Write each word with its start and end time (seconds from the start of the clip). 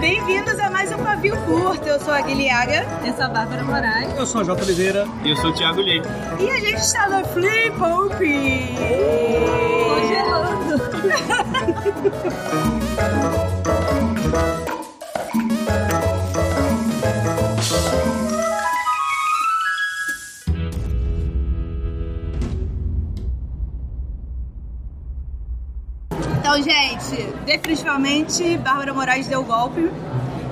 Bem-vindos 0.00 0.58
a 0.58 0.70
mais 0.70 0.92
um 0.92 0.98
Pavio 0.98 1.36
Curto. 1.44 1.88
Eu 1.88 1.98
sou 2.00 2.12
a 2.12 2.20
Guilhaga. 2.20 2.86
Eu 3.04 3.14
sou 3.14 3.24
a 3.24 3.28
Bárbara 3.28 3.64
Moraes. 3.64 4.14
Eu 4.16 4.26
sou 4.26 4.42
a 4.42 4.44
Jota 4.44 4.62
Oliveira. 4.64 5.06
E 5.24 5.30
eu 5.30 5.36
sou 5.36 5.50
o 5.50 5.54
Thiago 5.54 5.80
Leite. 5.80 6.06
E 6.38 6.50
a 6.50 6.60
gente 6.60 6.78
está 6.78 7.08
no 7.08 7.24
Flip 7.28 7.70
Hope. 7.80 8.76
Congelando. 9.88 10.78
definitivamente 27.48 28.58
Bárbara 28.58 28.92
Moraes 28.92 29.26
deu 29.26 29.42
golpe. 29.42 29.90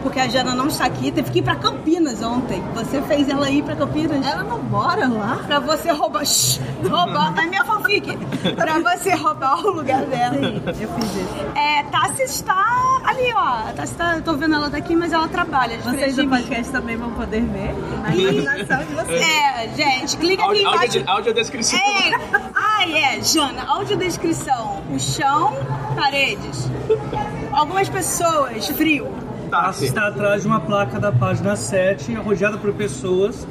Porque 0.06 0.20
a 0.20 0.28
Jana 0.28 0.55
não 0.55 0.69
está 0.69 0.84
aqui, 0.84 1.10
teve 1.10 1.33
que 1.33 1.41
ir 1.41 1.42
pra 1.42 1.56
Campinas 1.56 2.23
ontem. 2.23 2.62
Você 2.74 3.02
fez 3.02 3.28
ela 3.28 3.51
ir 3.51 3.65
pra 3.65 3.74
Campinas? 3.74 4.24
Ela 4.24 4.45
não 4.45 4.62
mora 4.62 5.09
lá? 5.09 5.41
Pra 5.45 5.59
você 5.59 5.91
roubar. 5.91 6.24
Shhh, 6.24 6.60
roubar. 6.88 7.37
É 7.37 7.46
minha 7.46 7.65
fanfic. 7.65 8.16
Pra 8.55 8.79
você 8.79 9.16
roubar 9.16 9.66
o 9.66 9.73
lugar 9.73 10.05
dela. 10.06 10.37
Sim, 10.37 10.62
eu 10.84 10.88
fiz 10.91 11.10
isso. 11.10 11.34
É, 11.56 11.82
Tassi 11.91 12.23
está 12.23 13.01
ali, 13.05 13.32
ó. 13.34 13.73
Tassi 13.73 13.92
está, 13.95 14.15
eu 14.15 14.23
tô 14.23 14.34
vendo 14.34 14.55
ela 14.55 14.70
daqui, 14.70 14.95
mas 14.95 15.12
ela 15.12 15.27
trabalha. 15.27 15.77
Vocês 15.79 16.15
de 16.15 16.23
do 16.23 16.29
podcast 16.29 16.70
também 16.70 16.96
vão 16.96 17.10
poder 17.10 17.43
ver. 17.43 17.74
Na 18.02 18.15
imaginação 18.15 18.79
de 18.84 18.95
vocês. 18.95 19.27
É, 19.27 19.68
gente, 19.77 20.16
clica 20.18 20.45
aqui 20.45 20.65
Áudio, 20.65 20.73
embaixo. 20.73 20.98
áudio, 20.98 21.04
audiodescrição. 21.09 21.80
É, 21.80 22.12
ah, 22.54 22.88
é, 22.88 23.20
Jana, 23.24 23.65
audiodescrição. 23.66 24.84
O 24.88 25.01
chão, 25.01 25.52
paredes. 25.96 26.70
Algumas 27.52 27.88
pessoas, 27.88 28.68
frio. 28.68 29.26
Tá, 29.50 29.70
está 29.80 30.08
atrás 30.08 30.42
de 30.42 30.48
uma 30.48 30.60
placa 30.60 30.98
da 30.98 31.12
página 31.12 31.54
7, 31.54 32.14
rodeada 32.14 32.58
por 32.58 32.72
pessoas 32.72 33.46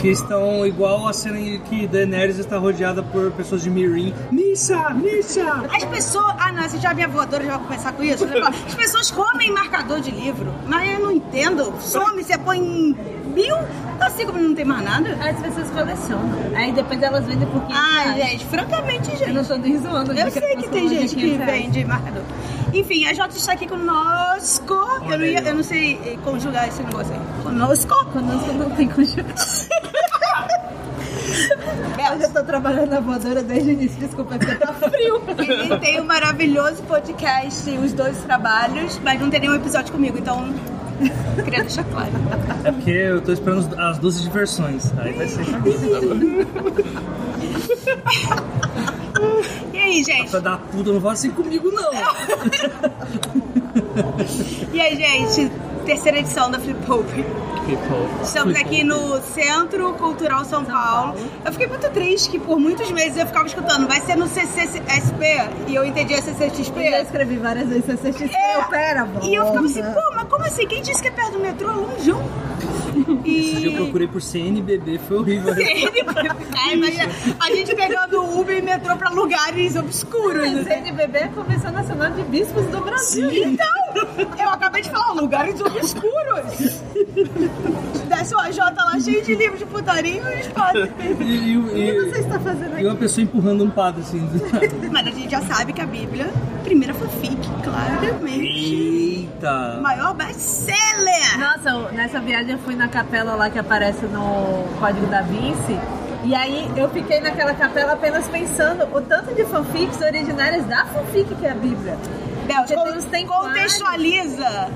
que 0.00 0.08
estão 0.08 0.66
igual 0.66 1.06
a 1.06 1.12
cena 1.12 1.38
em 1.38 1.58
que 1.60 1.86
Daenerys 1.86 2.38
está 2.38 2.56
rodeada 2.58 3.02
por 3.02 3.30
pessoas 3.32 3.62
de 3.62 3.68
Mirim. 3.70 4.14
Missa! 4.30 4.90
Missa! 4.94 5.64
As 5.74 5.84
pessoas. 5.84 6.34
Ah, 6.38 6.50
não, 6.52 6.62
essa 6.62 6.78
já 6.78 6.90
é 6.90 6.94
minha 6.94 7.08
voadora, 7.08 7.44
já 7.44 7.56
vai 7.58 7.66
começar 7.66 7.92
com 7.92 8.02
isso. 8.02 8.24
As 8.66 8.74
pessoas 8.74 9.10
comem 9.10 9.50
marcador 9.52 10.00
de 10.00 10.10
livro, 10.10 10.52
mas 10.66 10.90
eu 10.90 11.00
não 11.00 11.10
entendo. 11.12 11.72
Some, 11.80 12.22
você 12.24 12.38
põe 12.38 12.58
em 12.58 12.96
mil, 13.34 13.54
tá 13.98 14.08
cinco 14.10 14.32
minutos, 14.32 14.48
não 14.48 14.54
tem 14.56 14.64
mais 14.64 14.82
nada. 14.84 15.10
As 15.22 15.38
pessoas 15.40 15.68
colecionam. 15.70 16.30
Aí 16.56 16.72
depois 16.72 17.02
elas 17.02 17.24
vendem 17.26 17.46
por 17.48 17.60
500 17.66 17.76
Ah, 17.76 18.00
reais. 18.12 18.30
gente, 18.32 18.44
francamente, 18.46 19.10
Eu 19.22 19.28
não 19.34 19.44
gente. 19.44 19.48
tô 19.48 19.56
nem 19.56 19.78
zoando. 19.78 20.12
Eu 20.12 20.30
sei 20.30 20.56
que 20.56 20.68
tem 20.70 20.88
gente 20.88 21.14
que 21.14 21.20
500 21.22 21.44
reais. 21.46 21.62
vende 21.64 21.84
marcador. 21.84 22.22
Enfim, 22.72 23.04
a 23.04 23.12
Jota 23.12 23.36
está 23.36 23.52
aqui 23.52 23.66
conosco. 23.66 24.74
Eu 25.10 25.18
não, 25.18 25.26
ia, 25.26 25.40
eu 25.40 25.54
não 25.56 25.62
sei 25.62 25.98
eh, 26.06 26.16
conjugar 26.24 26.68
esse 26.68 26.80
negócio 26.82 27.12
aí. 27.12 27.20
Conosco. 27.42 28.04
Conosco 28.12 28.52
não 28.52 28.70
tem 28.70 28.88
conjugação. 28.88 29.59
Eu 31.30 32.20
já 32.20 32.28
tô 32.28 32.42
trabalhando 32.42 32.90
na 32.90 33.00
voadora 33.00 33.42
desde 33.42 33.70
o 33.70 33.72
início. 33.72 33.98
Desculpa, 33.98 34.34
é 34.34 34.38
porque 34.38 34.54
tá 34.56 34.72
frio. 34.72 35.22
Ele 35.38 35.78
tem 35.80 36.00
um 36.00 36.04
maravilhoso 36.04 36.82
podcast, 36.82 37.70
os 37.70 37.92
dois 37.92 38.18
trabalhos, 38.18 39.00
mas 39.02 39.20
não 39.20 39.30
tem 39.30 39.40
nenhum 39.40 39.54
episódio 39.54 39.92
comigo, 39.92 40.18
então. 40.18 40.52
Queria 41.44 41.60
deixar 41.60 41.84
claro. 41.84 42.10
É 42.64 42.72
porque 42.72 42.90
eu 42.90 43.22
tô 43.22 43.32
esperando 43.32 43.74
as 43.80 43.98
12 43.98 44.22
diversões. 44.22 44.92
Aí 44.98 45.12
vai 45.12 45.28
ser 45.28 45.44
E 49.72 49.78
aí, 49.78 50.04
gente? 50.04 50.30
Pra 50.30 50.40
dar 50.40 50.58
puta, 50.58 50.92
não 50.92 51.00
fala 51.00 51.14
assim 51.14 51.30
comigo 51.30 51.70
não. 51.70 51.90
E 54.72 54.80
aí, 54.80 54.96
gente? 54.96 55.50
Terceira 55.84 56.18
edição 56.18 56.50
da 56.50 56.58
Flip 56.58 56.78
Hope. 56.90 57.24
Estamos 58.22 58.56
aqui 58.56 58.82
no 58.84 59.20
Centro 59.22 59.92
Cultural 59.94 60.44
São 60.44 60.64
Paulo. 60.64 61.14
Eu 61.44 61.52
fiquei 61.52 61.66
muito 61.66 61.88
triste 61.90 62.30
que 62.30 62.38
por 62.38 62.58
muitos 62.58 62.90
meses 62.90 63.16
eu 63.16 63.26
ficava 63.26 63.46
escutando, 63.46 63.86
vai 63.86 64.00
ser 64.00 64.16
no 64.16 64.26
CCSP, 64.26 65.24
e 65.68 65.74
eu 65.74 65.84
entendi 65.84 66.14
a 66.14 66.18
Eu 66.18 66.22
já 66.22 66.32
CCXP. 66.32 66.80
escrevi 67.02 67.36
várias 67.36 67.68
vezes 67.68 67.84
CCXP. 67.84 68.34
É, 68.34 68.56
Eu, 68.56 68.64
pera, 68.64 69.08
E 69.22 69.34
eu 69.34 69.46
ficava 69.46 69.66
assim, 69.66 69.82
pô, 69.82 70.00
mas 70.14 70.24
como 70.28 70.44
assim? 70.44 70.66
Quem 70.66 70.82
disse 70.82 71.00
que 71.02 71.08
é 71.08 71.10
perto 71.12 71.32
do 71.32 71.40
metrô? 71.40 71.70
É 71.70 71.74
longeão. 71.74 72.22
Esse 73.24 73.56
dia 73.56 73.66
eu 73.68 73.72
E... 73.72 73.76
procurei 73.76 74.06
por 74.08 74.20
CNBB, 74.20 74.98
foi 75.06 75.18
horrível. 75.18 75.54
É, 75.54 76.72
imagina, 76.74 77.08
a 77.40 77.46
gente 77.54 77.74
pegando 77.74 78.38
Uber 78.38 78.56
e 78.58 78.62
metrô 78.62 78.96
pra 78.96 79.10
lugares 79.10 79.76
obscuros. 79.76 80.46
O 80.48 80.52
né? 80.56 80.64
CNBB 80.64 81.18
é 81.18 81.24
a 81.24 81.28
Convenção 81.28 81.72
Nacional 81.72 82.10
de 82.10 82.22
Bispos 82.22 82.64
do 82.66 82.80
Brasil. 82.80 83.30
Então, 83.32 83.66
eu 84.38 84.48
acabei 84.50 84.82
de 84.82 84.90
falar, 84.90 85.12
lugares 85.12 85.60
obscuros. 85.60 86.82
Desce 88.08 88.34
o 88.34 88.38
AJ 88.38 88.58
lá 88.58 89.00
cheio 89.00 89.22
de 89.24 89.34
livros 89.34 89.58
de 89.58 89.66
putaria 89.66 90.20
e 90.36 90.40
os 90.40 90.48
padres. 90.48 90.90
E, 91.20 91.52
e- 91.52 91.56
O 91.58 91.68
que 91.68 91.78
e- 91.78 92.10
você 92.10 92.18
está 92.20 92.38
fazendo 92.40 92.72
e 92.72 92.74
aqui? 92.76 92.86
uma 92.86 92.96
pessoa 92.96 93.24
empurrando 93.24 93.64
um 93.64 93.70
padre 93.70 94.00
assim. 94.02 94.28
Mas 94.90 95.06
a 95.06 95.10
gente 95.10 95.30
já 95.30 95.40
sabe 95.42 95.72
que 95.72 95.80
a 95.80 95.86
Bíblia, 95.86 96.28
primeira 96.64 96.92
fanfic, 96.94 97.36
claramente. 97.62 98.74
Eita! 98.74 99.78
Maior 99.82 100.14
best-seller. 100.14 101.38
Nossa, 101.38 101.90
nessa 101.92 102.20
viagem 102.20 102.52
eu 102.52 102.58
fui 102.58 102.74
na 102.74 102.88
capela 102.88 103.34
lá 103.34 103.48
que 103.50 103.58
aparece 103.58 104.04
no 104.06 104.64
Código 104.78 105.06
da 105.06 105.22
Vinci. 105.22 105.78
E 106.24 106.34
aí 106.34 106.70
eu 106.76 106.88
fiquei 106.90 107.18
naquela 107.20 107.54
capela 107.54 107.92
apenas 107.94 108.28
pensando 108.28 108.84
o 108.94 109.00
tanto 109.00 109.34
de 109.34 109.42
fanfics 109.46 110.00
originárias 110.02 110.66
da 110.66 110.84
fanfic 110.84 111.34
que 111.34 111.46
é 111.46 111.50
a 111.52 111.54
Bíblia. 111.54 111.96
Bel, 112.50 113.26
contextualiza, 113.26 114.68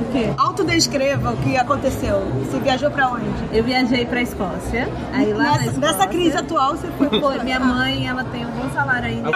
O 0.00 0.12
quê? 0.12 0.30
autodescreva 0.36 1.32
o 1.32 1.36
que 1.38 1.56
aconteceu. 1.56 2.20
Você 2.44 2.60
viajou 2.60 2.90
pra 2.90 3.08
onde? 3.08 3.24
Eu 3.52 3.64
viajei 3.64 4.06
pra 4.06 4.22
Escócia. 4.22 4.88
Aí 5.12 5.32
lá 5.32 5.44
na 5.44 5.50
nessa, 5.52 5.64
Escócia, 5.70 5.80
nessa 5.92 6.06
crise 6.06 6.36
atual, 6.36 6.76
você 6.76 6.86
foi 6.96 7.08
Foi, 7.20 7.38
minha 7.42 7.58
mãe, 7.58 8.06
ela 8.06 8.22
tem 8.24 8.46
um 8.46 8.50
bom 8.50 8.70
salário 8.72 9.08
ainda. 9.08 9.30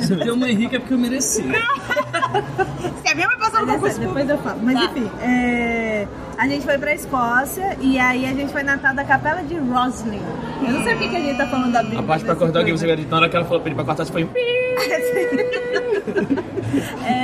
Se 0.00 0.12
eu 0.12 0.18
tenho 0.18 0.36
mãe 0.36 0.54
rica 0.54 0.76
é 0.76 0.78
porque 0.80 0.94
eu 0.94 0.98
mereci. 0.98 1.42
Se 1.42 3.08
a 3.10 3.14
minha 3.14 3.28
vai 3.28 3.36
passar 3.38 3.60
no 3.60 3.66
Mas 3.66 3.76
concurso 3.76 4.00
depois 4.00 4.28
eu 4.28 4.38
falo. 4.38 4.58
Mas 4.62 4.74
Tá. 4.74 4.84
enfim, 4.86 5.10
é, 5.22 6.08
a 6.36 6.48
gente 6.48 6.64
foi 6.64 6.78
pra 6.78 6.94
Escócia 6.94 7.76
e 7.80 7.98
aí 7.98 8.26
a 8.26 8.32
gente 8.32 8.52
foi 8.52 8.62
na 8.62 8.76
tal 8.78 8.94
da 8.94 9.04
capela 9.04 9.42
de 9.42 9.56
Roslin. 9.56 10.20
Eu 10.62 10.72
não 10.72 10.82
sei 10.82 10.94
o 10.94 10.98
que, 10.98 11.08
que 11.08 11.16
a 11.16 11.20
gente 11.20 11.36
tá 11.36 11.46
falando 11.46 11.72
da 11.72 11.82
Bíblia. 11.82 12.00
A 12.00 12.02
parte 12.02 12.24
pra 12.24 12.34
cortar 12.34 12.60
alguém, 12.60 12.76
você? 12.76 12.86
Na 12.86 13.16
hora 13.16 13.28
que 13.28 13.36
ela 13.36 13.44
falou 13.44 13.60
pra 13.60 13.68
ele 13.68 13.76
pra 13.76 13.84
cortar, 13.84 14.04
você 14.04 14.12
foi. 14.12 14.28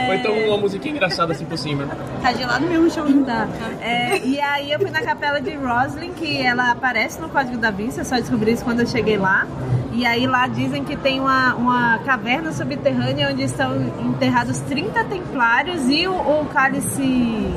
Ou 0.08 0.14
então 0.14 0.32
uma 0.48 0.58
musiquinha 0.58 0.94
engraçada 0.94 1.32
assim 1.32 1.44
por 1.44 1.58
cima. 1.58 1.86
Tá 2.22 2.32
gelado 2.32 2.66
mesmo 2.66 2.86
o 2.86 2.90
chão. 2.90 3.08
Não 3.08 3.24
Tá. 3.24 3.48
É, 3.80 4.18
e 4.18 4.40
aí 4.40 4.72
eu 4.72 4.78
fui 4.78 4.90
na 4.90 5.02
capela 5.02 5.40
de 5.40 5.54
Roslin, 5.54 6.12
que 6.12 6.40
ela 6.40 6.70
aparece 6.72 7.20
no 7.20 7.28
Código 7.28 7.58
da 7.58 7.70
Vinci, 7.70 7.98
eu 7.98 8.04
só 8.04 8.16
descobri 8.16 8.52
isso 8.52 8.64
quando 8.64 8.80
eu 8.80 8.86
cheguei 8.86 9.16
lá. 9.16 9.46
E 9.92 10.06
aí 10.06 10.26
lá 10.26 10.46
dizem 10.46 10.84
que 10.84 10.96
tem 10.96 11.20
uma, 11.20 11.54
uma 11.54 11.98
caverna 11.98 12.52
subterrânea 12.52 13.28
onde 13.30 13.42
estão 13.42 13.76
enterrados 14.00 14.58
30 14.60 15.04
templários 15.04 15.88
e 15.88 16.06
o, 16.06 16.12
o 16.12 16.46
cálice. 16.46 17.48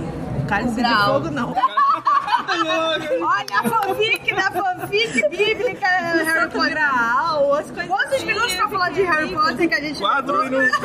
Cálice 0.54 0.82
O 0.82 0.84
de 0.84 1.06
fogo 1.06 1.32
não. 1.32 1.56
Olha 2.54 3.60
a 3.60 3.70
fanfic 3.70 4.36
da 4.36 4.52
fanfic 4.52 5.30
bíblica 5.30 5.88
Harry 5.88 6.50
Potter. 6.52 6.78
As 6.78 7.72
coisas. 7.72 7.88
Quantos 7.88 8.24
minutos 8.24 8.54
pra 8.54 8.70
falar 8.70 8.90
de 8.92 9.02
Harry 9.02 9.34
Potter 9.34 9.68
que 9.68 9.74
a 9.74 9.82
gente 9.82 10.00
Quatro 10.00 10.44
minutos. 10.44 10.80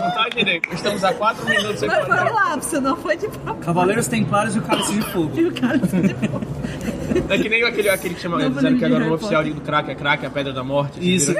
Não 0.00 0.10
tá 0.10 0.28
direito. 0.34 0.74
Estamos 0.74 1.04
a 1.04 1.14
quatro 1.14 1.44
minutos 1.48 1.82
Mas 1.82 2.06
foi 2.06 2.20
um 2.20 2.34
lapso, 2.34 2.80
não 2.80 2.96
foi 2.96 3.16
de 3.16 3.28
propósito. 3.28 3.64
Cavaleiros 3.64 4.08
Templários 4.08 4.56
e 4.56 4.58
o 4.58 4.62
Cálice 4.62 4.92
de 4.94 5.02
Fogo. 5.02 5.40
O 5.40 5.60
cálice 5.60 6.00
de 6.00 6.14
fogo. 6.14 6.46
É 7.28 7.38
que 7.38 7.48
nem 7.48 7.64
aquele, 7.64 7.88
aquele 7.88 8.14
que 8.14 8.20
chama. 8.20 8.38
Novo 8.38 8.56
Dizendo 8.56 8.78
que 8.78 8.84
agora 8.84 9.04
o 9.04 9.14
oficial 9.14 9.44
do 9.44 9.60
crack 9.60 9.90
é 9.90 9.94
crack, 9.94 10.26
a 10.26 10.30
pedra 10.30 10.52
da 10.52 10.62
morte. 10.62 10.98
Isso. 11.00 11.34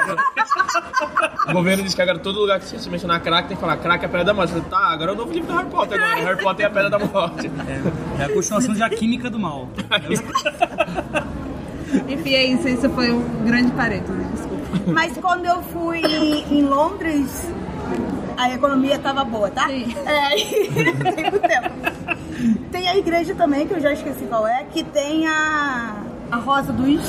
O 1.48 1.52
governo 1.52 1.82
diz 1.82 1.94
que 1.94 2.02
agora 2.02 2.18
todo 2.18 2.40
lugar 2.40 2.60
que 2.60 2.66
se 2.66 2.90
mencionar 2.90 3.20
crack 3.22 3.48
tem 3.48 3.56
que 3.56 3.60
falar 3.60 3.76
crack 3.76 4.02
é 4.02 4.06
a 4.06 4.08
pedra 4.08 4.24
da 4.24 4.34
morte. 4.34 4.52
Falei, 4.52 4.64
Tá, 4.70 4.78
agora 4.90 5.10
é 5.10 5.14
o 5.14 5.16
novo 5.16 5.32
livro 5.32 5.48
do 5.48 5.56
Harry 5.56 5.68
Potter. 5.70 6.02
Agora. 6.02 6.24
Harry 6.24 6.42
Potter 6.42 6.64
é 6.64 6.68
a 6.68 6.72
pedra 6.72 6.90
da 6.90 6.98
morte. 6.98 7.50
É, 8.18 8.22
é 8.22 8.24
a 8.24 8.28
continuação 8.28 8.74
de 8.74 8.82
A 8.82 8.90
Química 8.90 9.30
do 9.30 9.38
Mal. 9.38 9.68
Enfim, 12.08 12.34
é 12.34 12.44
isso. 12.44 12.68
Isso 12.68 12.88
foi 12.90 13.10
um 13.10 13.22
grande 13.44 13.72
parênteses, 13.72 14.16
desculpa. 14.32 14.92
Mas 14.92 15.16
quando 15.18 15.46
eu 15.46 15.60
fui 15.62 15.98
em, 16.00 16.58
em 16.58 16.62
Londres, 16.62 17.48
a 18.40 18.54
economia 18.54 18.98
tava 18.98 19.22
boa, 19.24 19.50
tá? 19.50 19.68
Sim. 19.68 19.94
É, 20.06 20.30
tem 21.12 21.30
muito 21.30 21.40
tempo. 21.40 21.70
Tem 22.72 22.88
a 22.88 22.96
igreja 22.96 23.34
também, 23.34 23.66
que 23.66 23.74
eu 23.74 23.80
já 23.80 23.92
esqueci 23.92 24.24
qual 24.24 24.46
é, 24.46 24.64
que 24.72 24.82
tem 24.82 25.26
a, 25.26 25.96
a 26.30 26.36
Rosa 26.36 26.72
dos 26.72 27.02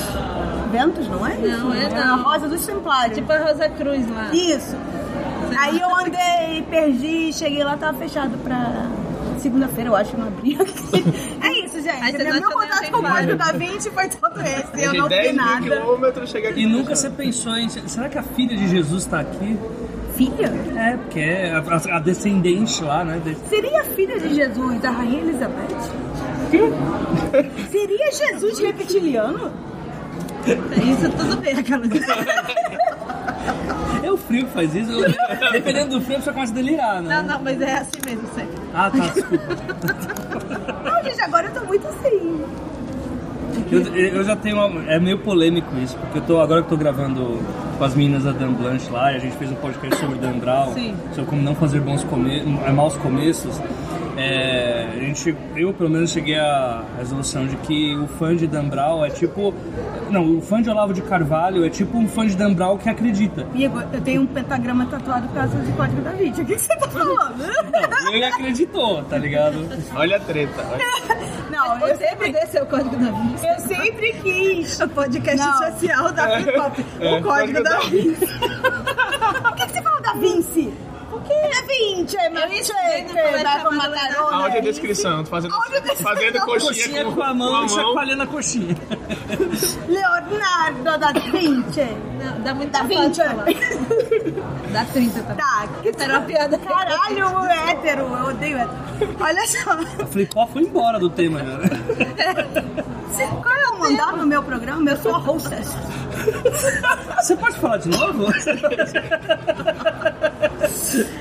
Ventos, 0.70 1.08
não 1.08 1.26
é? 1.26 1.34
Não, 1.36 1.72
é 1.72 1.86
a 1.86 2.06
não. 2.06 2.22
Rosa 2.22 2.48
dos 2.48 2.64
Templários. 2.66 3.16
Tipo 3.16 3.32
a 3.32 3.38
Rosa 3.38 3.68
Cruz 3.70 4.08
lá. 4.10 4.30
Isso. 4.32 4.76
Aí 5.58 5.80
eu 5.80 5.96
andei, 5.96 6.62
perdi, 6.68 7.32
cheguei 7.32 7.64
lá, 7.64 7.76
tava 7.76 7.96
fechado 7.98 8.36
pra 8.38 8.86
segunda-feira, 9.38 9.90
eu 9.90 9.96
acho 9.96 10.10
que 10.10 10.16
não 10.16 10.28
abria. 10.28 10.58
É 11.42 11.64
isso, 11.64 11.82
gente. 11.82 12.12
Meu, 12.18 12.24
meu 12.24 12.34
achou 12.34 12.52
contato 12.52 12.90
com 12.90 12.98
o. 12.98 13.02
Código 13.02 13.36
da 13.36 13.52
20 13.52 13.90
foi 13.90 14.08
todo 14.08 14.40
esse. 14.40 14.84
Eu 14.84 14.92
De 14.92 14.98
não 14.98 15.08
vi 15.08 15.14
10 15.14 15.34
mil 15.34 15.44
nada. 15.44 15.82
E 16.54 16.66
nunca 16.66 16.94
você 16.94 17.10
pensou 17.10 17.56
em. 17.56 17.68
Será 17.68 18.08
que 18.08 18.16
a 18.16 18.22
filha 18.22 18.56
de 18.56 18.68
Jesus 18.68 19.06
tá 19.06 19.20
aqui? 19.20 19.58
Filha? 20.30 20.52
É, 20.76 20.96
porque 20.96 21.20
é 21.20 21.52
a, 21.52 21.96
a 21.96 21.98
descendente 21.98 22.82
lá, 22.82 23.04
né? 23.04 23.20
de- 23.24 23.34
Seria 23.48 23.80
a 23.80 23.84
filha 23.84 24.18
de 24.18 24.34
Jesus 24.34 24.80
da 24.80 24.90
Rainha 24.90 25.20
Elizabeth? 25.20 25.90
Seria 27.70 28.10
Jesus 28.12 28.58
reptiliano? 28.58 29.52
Isso 30.46 31.10
tudo 31.16 31.36
bem, 31.36 31.56
aquela. 31.58 31.84
É 34.04 34.10
o 34.10 34.16
frio 34.16 34.46
que 34.46 34.52
faz 34.52 34.74
isso. 34.74 34.90
eu- 34.90 35.12
Dependendo 35.52 35.98
do 35.98 36.04
frio, 36.04 36.20
você 36.20 36.32
começa 36.32 36.52
a 36.52 36.54
delirar, 36.54 37.00
né? 37.02 37.16
Não, 37.22 37.22
não, 37.34 37.42
mas 37.42 37.60
é 37.60 37.74
assim 37.78 38.00
mesmo, 38.04 38.26
sério. 38.34 38.50
Ah, 38.74 38.90
tá, 38.90 38.98
desculpa. 38.98 39.44
Não, 40.84 41.02
gente, 41.04 41.20
agora 41.20 41.46
eu 41.48 41.54
tô 41.54 41.66
muito 41.66 41.86
assim. 41.86 42.44
Eu, 43.70 43.96
eu 43.96 44.24
já 44.24 44.36
tenho 44.36 44.56
uma, 44.56 44.90
É 44.90 44.98
meio 44.98 45.18
polêmico 45.18 45.68
isso, 45.82 45.96
porque 45.96 46.18
eu 46.18 46.22
tô, 46.22 46.40
agora 46.40 46.62
que 46.62 46.66
eu 46.66 46.70
tô 46.70 46.76
gravando 46.76 47.38
com 47.78 47.84
as 47.84 47.94
meninas 47.94 48.24
da 48.24 48.32
Dan 48.32 48.52
Blanche 48.52 48.90
lá, 48.90 49.12
e 49.12 49.16
a 49.16 49.18
gente 49.18 49.36
fez 49.36 49.50
um 49.50 49.54
podcast 49.56 49.96
sobre 49.96 50.18
Dan 50.18 50.38
Brown, 50.38 50.72
Sim. 50.74 50.94
sobre 51.14 51.30
como 51.30 51.42
não 51.42 51.54
fazer 51.54 51.80
bons 51.80 52.04
come 52.04 52.42
maus 52.72 52.94
começos. 52.96 53.60
É, 54.16 54.88
a 54.94 54.98
gente, 55.00 55.34
eu 55.56 55.72
pelo 55.72 55.88
menos 55.88 56.10
cheguei 56.10 56.38
à 56.38 56.82
resolução 56.98 57.46
de 57.46 57.56
que 57.56 57.96
o 57.96 58.06
fã 58.06 58.36
de 58.36 58.46
Dan 58.46 58.64
Brown 58.68 59.04
é 59.04 59.10
tipo. 59.10 59.54
Não, 60.10 60.36
o 60.38 60.42
fã 60.42 60.60
de 60.60 60.68
Olavo 60.68 60.92
de 60.92 61.00
Carvalho 61.00 61.64
é 61.64 61.70
tipo 61.70 61.96
um 61.96 62.06
fã 62.06 62.26
de 62.26 62.36
Dan 62.36 62.52
Brown 62.52 62.76
que 62.76 62.90
acredita. 62.90 63.42
Amigo, 63.42 63.80
eu 63.92 64.00
tenho 64.02 64.22
um 64.22 64.26
pentagrama 64.26 64.84
tatuado 64.86 65.26
por 65.28 65.34
causa 65.34 65.56
de 65.58 65.72
código 65.72 66.02
da 66.02 66.10
Vinci. 66.10 66.42
O 66.42 66.44
que, 66.44 66.54
que 66.54 66.60
você 66.60 66.76
tá 66.76 66.88
falando? 66.88 67.42
Então, 67.68 68.14
ele 68.14 68.24
acreditou, 68.24 69.02
tá 69.04 69.16
ligado? 69.16 69.66
Olha 69.94 70.16
a 70.16 70.20
treta. 70.20 70.62
olha. 70.70 70.82
Não, 71.50 71.74
eu 71.88 71.96
Você 71.96 72.06
sempre, 72.08 72.32
desse 72.32 72.58
é 72.58 72.62
o 72.62 72.66
código 72.66 72.96
da 72.96 73.10
Vinci. 73.12 73.46
eu 73.46 73.60
sempre 73.60 74.12
quis. 74.22 74.80
O 74.80 74.88
podcast 74.88 75.38
Não. 75.38 75.58
social 75.72 76.12
da 76.12 76.38
Flip 76.38 76.58
Hop. 76.58 76.78
É, 77.00 77.14
O 77.18 77.22
código 77.22 77.62
da 77.62 77.78
Vinci. 77.80 78.26
Por 78.26 79.54
que, 79.54 79.66
que 79.66 79.72
você 79.72 79.82
fala 79.82 80.00
da 80.00 80.12
Vinci? 80.14 80.72
Porque 81.22 81.32
é 81.32 81.62
Vinci, 81.62 82.16
mas 82.32 82.52
estudei 82.52 83.02
no 83.02 83.08
colégio 83.08 83.32
vai 83.32 83.40
pra 83.42 83.60
chamado 83.60 83.90
macarona. 83.92 84.36
Áudio 84.44 84.58
é 84.58 84.60
descrição, 84.60 85.24
tô 85.24 85.30
fazendo, 85.30 85.54
Audiodescrição. 85.54 86.06
fazendo 86.12 86.40
coxinha, 86.40 86.68
Coxinha 86.74 87.04
com, 87.04 87.12
com 87.14 87.22
a 87.22 87.34
mão 87.34 87.48
e 87.48 87.50
com 87.50 87.56
a 87.56 87.60
mão. 87.60 87.68
chacoalhando 87.68 88.22
a 88.22 88.26
coxinha. 88.26 88.76
Leonardo 89.88 90.98
da 90.98 91.12
Vinci. 91.12 91.96
Não, 92.22 92.40
dá 92.42 92.54
muito 92.54 92.70
Da 92.70 92.78
trabalho 92.80 93.08
Vinci. 93.08 93.20
falar. 93.22 93.44
Dá 94.72 94.84
30, 94.86 95.22
tá? 95.22 95.34
Tá, 95.34 95.68
que 95.82 95.88
Era 96.02 96.18
uma 96.18 96.26
piada. 96.26 96.58
Caralho, 96.58 97.38
hétero, 97.68 98.00
eu 98.02 98.26
odeio 98.28 98.58
hétero. 98.58 99.16
Olha 99.20 99.46
só, 99.46 99.70
A 100.02 100.06
Flip 100.06 100.30
Hop 100.36 100.52
foi 100.52 100.62
embora 100.62 100.98
do 100.98 101.10
tema 101.10 101.38
já. 101.40 101.44
né? 101.58 101.68
se- 103.12 103.26
qual 103.42 103.54
é 103.54 103.68
o 103.70 103.78
mandato 103.80 104.16
no 104.16 104.26
meu 104.26 104.42
programa? 104.42 104.90
Eu 104.90 104.96
sou 104.98 105.14
a 105.14 105.18
hostess. 105.18 105.68
Você 107.16 107.36
pode 107.36 107.56
falar 107.58 107.78
de 107.78 107.88
novo? 107.88 108.26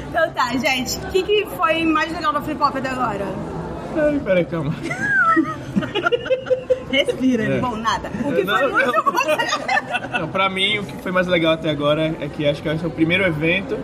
Então 0.10 0.30
tá, 0.32 0.50
gente, 0.58 0.98
o 0.98 1.08
que, 1.12 1.24
que 1.24 1.46
foi 1.58 1.86
mais 1.86 2.12
legal 2.14 2.34
da 2.34 2.42
Flip 2.42 2.62
Hop 2.62 2.76
até 2.76 2.90
agora? 2.90 3.26
Ai, 3.98 4.20
peraí, 4.24 4.46
calma. 4.46 4.74
Respira. 6.92 7.44
É. 7.44 7.60
Bom, 7.60 7.76
nada. 7.78 8.10
O 8.26 8.34
que 8.34 8.44
Não, 8.44 8.58
foi 8.58 8.68
muito 8.72 8.92
não. 8.92 9.04
bom. 9.06 10.20
Não, 10.20 10.28
pra 10.28 10.50
mim, 10.50 10.80
o 10.80 10.84
que 10.84 10.98
foi 11.02 11.12
mais 11.12 11.28
legal 11.28 11.54
até 11.54 11.70
agora 11.70 12.16
é 12.20 12.28
que 12.28 12.46
acho 12.46 12.62
que 12.62 12.68
esse 12.70 12.84
é 12.84 12.88
o 12.88 12.92
primeiro 12.92 13.24
evento 13.26 13.78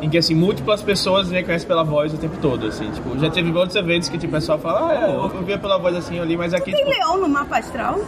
em 0.00 0.08
que, 0.10 0.18
assim, 0.18 0.34
múltiplas 0.34 0.82
pessoas 0.82 1.28
me 1.28 1.36
reconhecem 1.36 1.66
pela 1.66 1.84
voz 1.84 2.12
o 2.12 2.18
tempo 2.18 2.36
todo, 2.40 2.66
assim. 2.66 2.90
Tipo, 2.90 3.16
já 3.20 3.30
teve 3.30 3.50
outros 3.56 3.76
eventos 3.76 4.08
que, 4.08 4.18
tipo, 4.18 4.32
o 4.32 4.36
pessoal 4.36 4.58
fala, 4.58 4.90
ah, 4.90 4.94
é, 4.94 5.04
eu, 5.14 5.30
eu 5.32 5.42
via 5.42 5.58
pela 5.58 5.78
voz 5.78 5.96
assim 5.96 6.18
ali, 6.18 6.36
mas 6.36 6.52
aqui, 6.52 6.72
Tem 6.72 6.84
tipo, 6.84 6.90
leão 6.90 7.18
no 7.18 7.28
mapa 7.28 7.58
astral? 7.58 7.98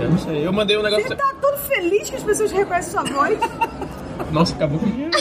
eu 0.00 0.10
não 0.10 0.18
sei. 0.18 0.46
Eu 0.46 0.52
mandei 0.52 0.76
um 0.78 0.82
negócio... 0.82 1.08
Você 1.08 1.16
tá 1.16 1.34
todo 1.40 1.56
feliz 1.58 2.08
que 2.10 2.16
as 2.16 2.22
pessoas 2.22 2.52
reconhecem 2.52 2.92
sua 2.92 3.02
voz? 3.04 3.38
Nossa, 4.30 4.54
acabou 4.54 4.78
com... 4.78 4.86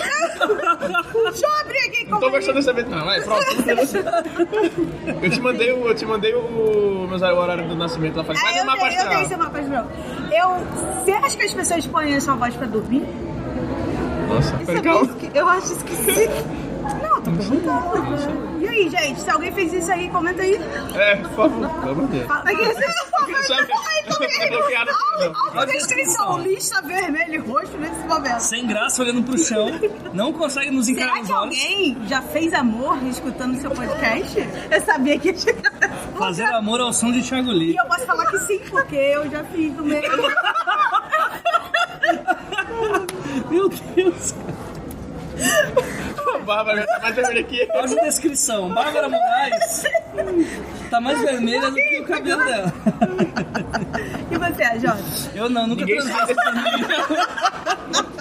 Não 0.42 1.24
Deixa 1.32 1.46
eu 1.46 1.60
abrir 1.62 1.78
aqui 1.88 2.06
como 2.06 2.20
tô 2.20 2.32
gostando 2.32 2.56
desse 2.56 2.70
evento, 2.70 2.90
não. 2.90 3.06
Vai, 3.06 3.22
pronto. 3.22 3.46
Eu 5.24 5.30
te 5.30 5.40
mandei 5.40 5.72
o, 5.72 5.88
eu 5.88 5.96
te 5.96 6.06
mandei 6.06 6.34
o, 6.34 7.08
meus- 7.08 7.22
o 7.22 7.26
horário 7.36 7.68
do 7.68 7.76
nascimento 7.76 8.18
lá. 8.18 8.24
Faz 8.24 8.42
É, 8.44 8.46
um 8.54 8.58
eu, 8.58 8.66
mapa 8.66 8.90
tenho, 8.90 9.02
eu 9.02 9.10
tenho 9.10 9.22
esse 9.22 9.36
mapa 9.36 9.60
astral. 9.60 9.88
Eu, 10.32 10.50
você 11.06 11.12
acha 11.12 11.38
que 11.38 11.44
as 11.44 11.54
pessoas 11.54 11.88
põem 11.88 12.16
a 12.16 12.22
sua 12.22 12.36
voz 12.36 12.56
pra 12.56 12.66
dormir? 12.68 13.06
Nossa, 14.28 14.58
peraí, 14.66 14.82
calma. 14.82 15.16
Eu 15.34 15.48
acho 15.50 15.74
esquisito. 15.74 16.32
Tô 17.24 17.32
perguntando. 17.32 18.62
E 18.62 18.68
aí, 18.68 18.90
gente, 18.90 19.22
se 19.22 19.30
alguém 19.30 19.52
fez 19.52 19.74
isso 19.74 19.92
aí, 19.92 20.10
comenta 20.10 20.42
aí. 20.42 20.56
É, 20.96 21.16
por 21.18 21.30
favor, 21.32 21.70
pelo 21.70 21.92
amor 21.92 22.08
de 22.08 22.18
Deus. 22.18 22.28
Fala 22.28 22.44
bloqueado 24.48 24.90
aqui, 24.92 25.04
não. 25.20 25.34
Autodescrição, 25.60 26.38
lista 26.44 26.82
vermelho 26.82 27.34
e 27.36 27.38
roxo 27.38 27.78
nesse 27.78 28.00
momento. 28.08 28.40
Sem 28.40 28.66
graça, 28.68 29.02
olhando 29.04 29.24
pro 29.24 29.38
chão, 29.38 29.68
não 30.14 30.34
consegue 30.34 30.72
nos 30.72 30.90
encarar 30.90 31.14
Será 31.14 31.26
que 31.26 31.32
olhos. 31.34 31.44
alguém 31.44 31.98
já 32.08 32.22
fez 32.22 32.54
amor 32.54 32.98
escutando 33.08 33.60
seu 33.62 33.70
podcast? 33.72 34.40
Eu 34.72 34.82
sabia 34.82 35.20
que 35.20 35.30
ia 35.30 35.38
chegar. 35.38 35.72
Fazer 36.18 36.44
amor 36.46 36.82
ao 36.82 36.92
som 36.94 37.12
de 37.12 37.22
Thiago 37.22 37.52
E 37.52 37.54
Lee. 37.54 37.76
eu 37.78 37.86
posso 37.86 38.06
falar 38.06 38.26
que 38.28 38.40
sim, 38.40 38.60
porque 38.70 38.96
eu 38.96 39.30
já 39.30 39.44
fiz 39.46 39.74
no 39.76 39.84
meio. 39.86 40.02
Meu 43.50 43.70
Deus. 43.70 44.34
Bárbara, 46.52 46.86
tá 46.86 47.00
mais 47.00 47.16
vermelha 47.16 47.40
aqui. 47.40 47.68
Audiodescrição. 47.74 48.70
Bárbara 48.74 49.08
Moraes 49.08 49.84
tá 50.90 51.00
mais 51.00 51.22
vermelha 51.22 51.70
do 51.70 51.76
que 51.76 52.02
o 52.02 52.06
cabelo 52.06 52.44
dela. 52.44 52.74
E 54.30 54.38
você, 54.38 54.80
Jota? 54.80 55.02
Eu 55.34 55.50
não, 55.50 55.66
nunca 55.68 55.86
Ninguém 55.86 55.98
transei 56.02 56.22
essa. 56.22 56.36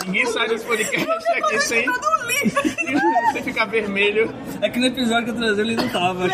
Ninguém 0.06 0.26
sai 0.26 0.48
desse 0.48 0.64
podcast 0.64 1.32
aqui 1.32 1.60
sem, 1.60 1.86
sem 3.32 3.42
ficar 3.42 3.64
vermelho. 3.64 4.32
É 4.62 4.70
que 4.70 4.78
no 4.78 4.86
episódio 4.86 5.24
que 5.24 5.30
eu 5.30 5.34
trazei 5.34 5.64
ele 5.64 5.74
não 5.74 5.88
tava. 5.88 6.28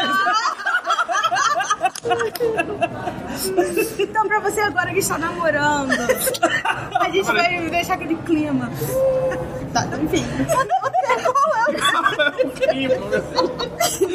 Então, 3.99 4.29
pra 4.29 4.41
você 4.41 4.61
agora 4.61 4.93
que 4.93 4.99
está 4.99 5.17
namorando, 5.17 5.93
a 7.01 7.09
gente 7.11 7.25
vai 7.25 7.71
deixar 7.71 7.95
aquele 7.95 8.17
clima. 8.17 8.71
Tá, 9.73 9.87
enfim. 10.03 10.25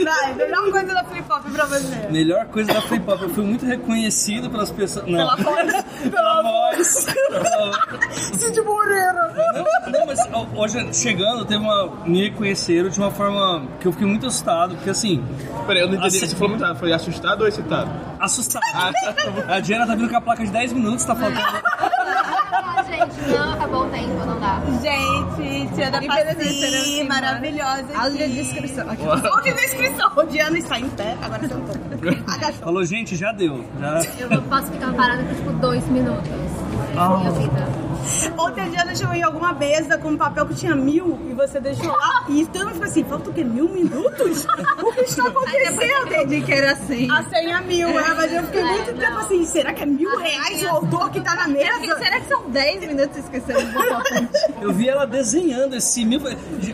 Vai, 0.04 0.34
melhor 0.36 0.72
coisa 0.72 0.94
da 0.94 1.04
flip 1.04 1.32
hop 1.32 1.44
pra 1.52 1.66
você. 1.66 2.08
Melhor 2.10 2.46
coisa 2.48 2.74
da 2.74 2.82
Flip 2.82 3.10
Hop, 3.10 3.22
eu 3.22 3.30
fui 3.30 3.44
muito 3.44 3.66
reconhecido 3.66 4.50
pelas 4.50 4.72
pessoas. 4.72 5.06
Não. 5.08 5.18
Pela 5.18 5.36
voz. 5.38 5.86
Pela 6.12 6.42
voz. 6.42 6.88
Cid 8.38 8.62
Moreira. 8.62 9.34
Não, 9.54 9.92
não, 9.92 10.06
mas 10.06 10.20
hoje 10.56 10.94
chegando, 10.94 11.46
teve 11.46 11.62
uma. 11.64 11.88
Me 12.06 12.24
reconheceram 12.30 12.90
de 12.90 12.98
uma 13.00 13.12
forma 13.12 13.66
que 13.80 13.88
eu 13.88 13.92
fiquei 13.92 14.08
muito 14.08 14.28
assustado, 14.28 14.76
porque 14.76 14.90
assim, 14.90 15.24
Peraí, 15.68 15.82
eu 15.84 15.88
não 15.88 15.96
entendi. 15.96 16.18
Assim- 16.18 16.28
Você 16.28 16.36
falou 16.36 16.58
muito. 16.58 16.76
Foi 16.76 16.92
assustado 16.94 17.42
ou 17.42 17.48
excitado? 17.48 17.90
assustado. 18.20 18.62
Ah, 18.74 18.92
tá. 18.94 19.56
A 19.56 19.60
Diana 19.60 19.88
tá 19.88 19.96
vindo 19.96 20.10
com 20.10 20.18
a 20.18 20.22
placa 20.22 20.44
de 20.46 20.52
10 20.52 20.74
minutos, 20.74 21.04
tá 21.06 21.16
faltando. 21.16 21.42
Ah, 22.92 23.06
gente, 23.06 23.30
não, 23.30 23.54
acabou 23.54 23.86
o 23.86 23.90
tempo, 23.90 24.26
não 24.26 24.40
dá. 24.40 24.62
Gente, 24.82 25.76
Tia 25.76 25.92
da 25.92 26.02
Paci, 26.02 27.00
ir 27.00 27.04
maravilhosa. 27.08 27.86
Áudio 27.96 28.18
de 28.18 28.34
descrição. 28.34 28.90
Aqui. 28.90 29.06
Áudio 29.06 29.56
de 29.56 29.62
descrição. 29.62 30.12
O 30.16 30.24
Diana 30.24 30.58
está 30.58 30.80
em 30.80 30.90
pé, 30.90 31.18
agora 31.22 31.42
sentou. 31.48 31.76
Agachou. 32.28 32.64
Falou, 32.64 32.86
gente, 32.86 33.16
já 33.16 33.32
deu. 33.32 33.64
Já... 33.80 34.02
Eu 34.30 34.42
posso 34.44 34.68
ficar 34.72 34.94
parada 34.94 35.24
por 35.24 35.36
tipo 35.36 35.52
dois 35.54 35.86
minutos. 35.88 36.30
Essa 36.30 37.00
é 37.00 37.04
a 37.04 37.18
minha 37.18 37.32
vida. 37.32 37.91
Ontem 38.38 38.62
a 38.62 38.68
Diana 38.68 38.96
chegou 38.96 39.14
em 39.14 39.24
alguma 39.24 39.54
mesa 39.54 39.98
com 39.98 40.10
um 40.10 40.18
papel 40.18 40.46
que 40.48 40.56
tinha 40.56 40.76
mil 40.76 41.20
e 41.30 41.34
você 41.34 41.60
deixou 41.60 41.92
lá. 41.92 42.26
E 42.30 42.46
todo 42.46 42.66
mundo 42.66 42.74
ficou 42.74 42.88
assim: 42.88 43.04
falta 43.04 43.30
o 43.30 43.34
quê? 43.34 43.44
Mil 43.44 43.70
minutos? 43.70 44.46
O 44.46 44.48
que 44.48 44.62
está 44.62 44.76
depois 44.76 45.18
eu 45.18 45.28
acontecendo? 45.28 46.08
entendi 46.08 46.42
que 46.42 46.52
era 46.52 46.72
assim. 46.72 47.10
A 47.12 47.24
senha 47.24 47.62
mil, 47.62 47.88
né? 47.90 48.14
Mas 48.16 48.34
eu 48.34 48.44
fiquei 48.44 48.64
muito 48.64 48.94
tempo 48.94 49.18
assim: 49.18 49.46
será 49.46 49.74
que 49.74 49.84
é 49.84 49.86
mil 49.86 50.18
reais 50.18 50.64
o 50.64 50.68
autor 50.70 51.10
que 51.12 51.22
tá 51.22 51.36
na 51.36 51.50
Eu 51.50 51.56
fiquei, 51.56 51.88
mesa? 51.88 52.00
Será 52.00 52.20
que 52.20 52.28
são 52.28 52.50
10 52.50 52.88
minutos 52.88 53.18
esquecendo 53.18 53.66
de 53.66 53.72
botar? 53.72 54.04
Eu 54.62 54.74
vi 54.74 54.90
ela 54.90 55.06
desenhando 55.06 55.76
esse 55.76 56.06
mil. 56.06 56.22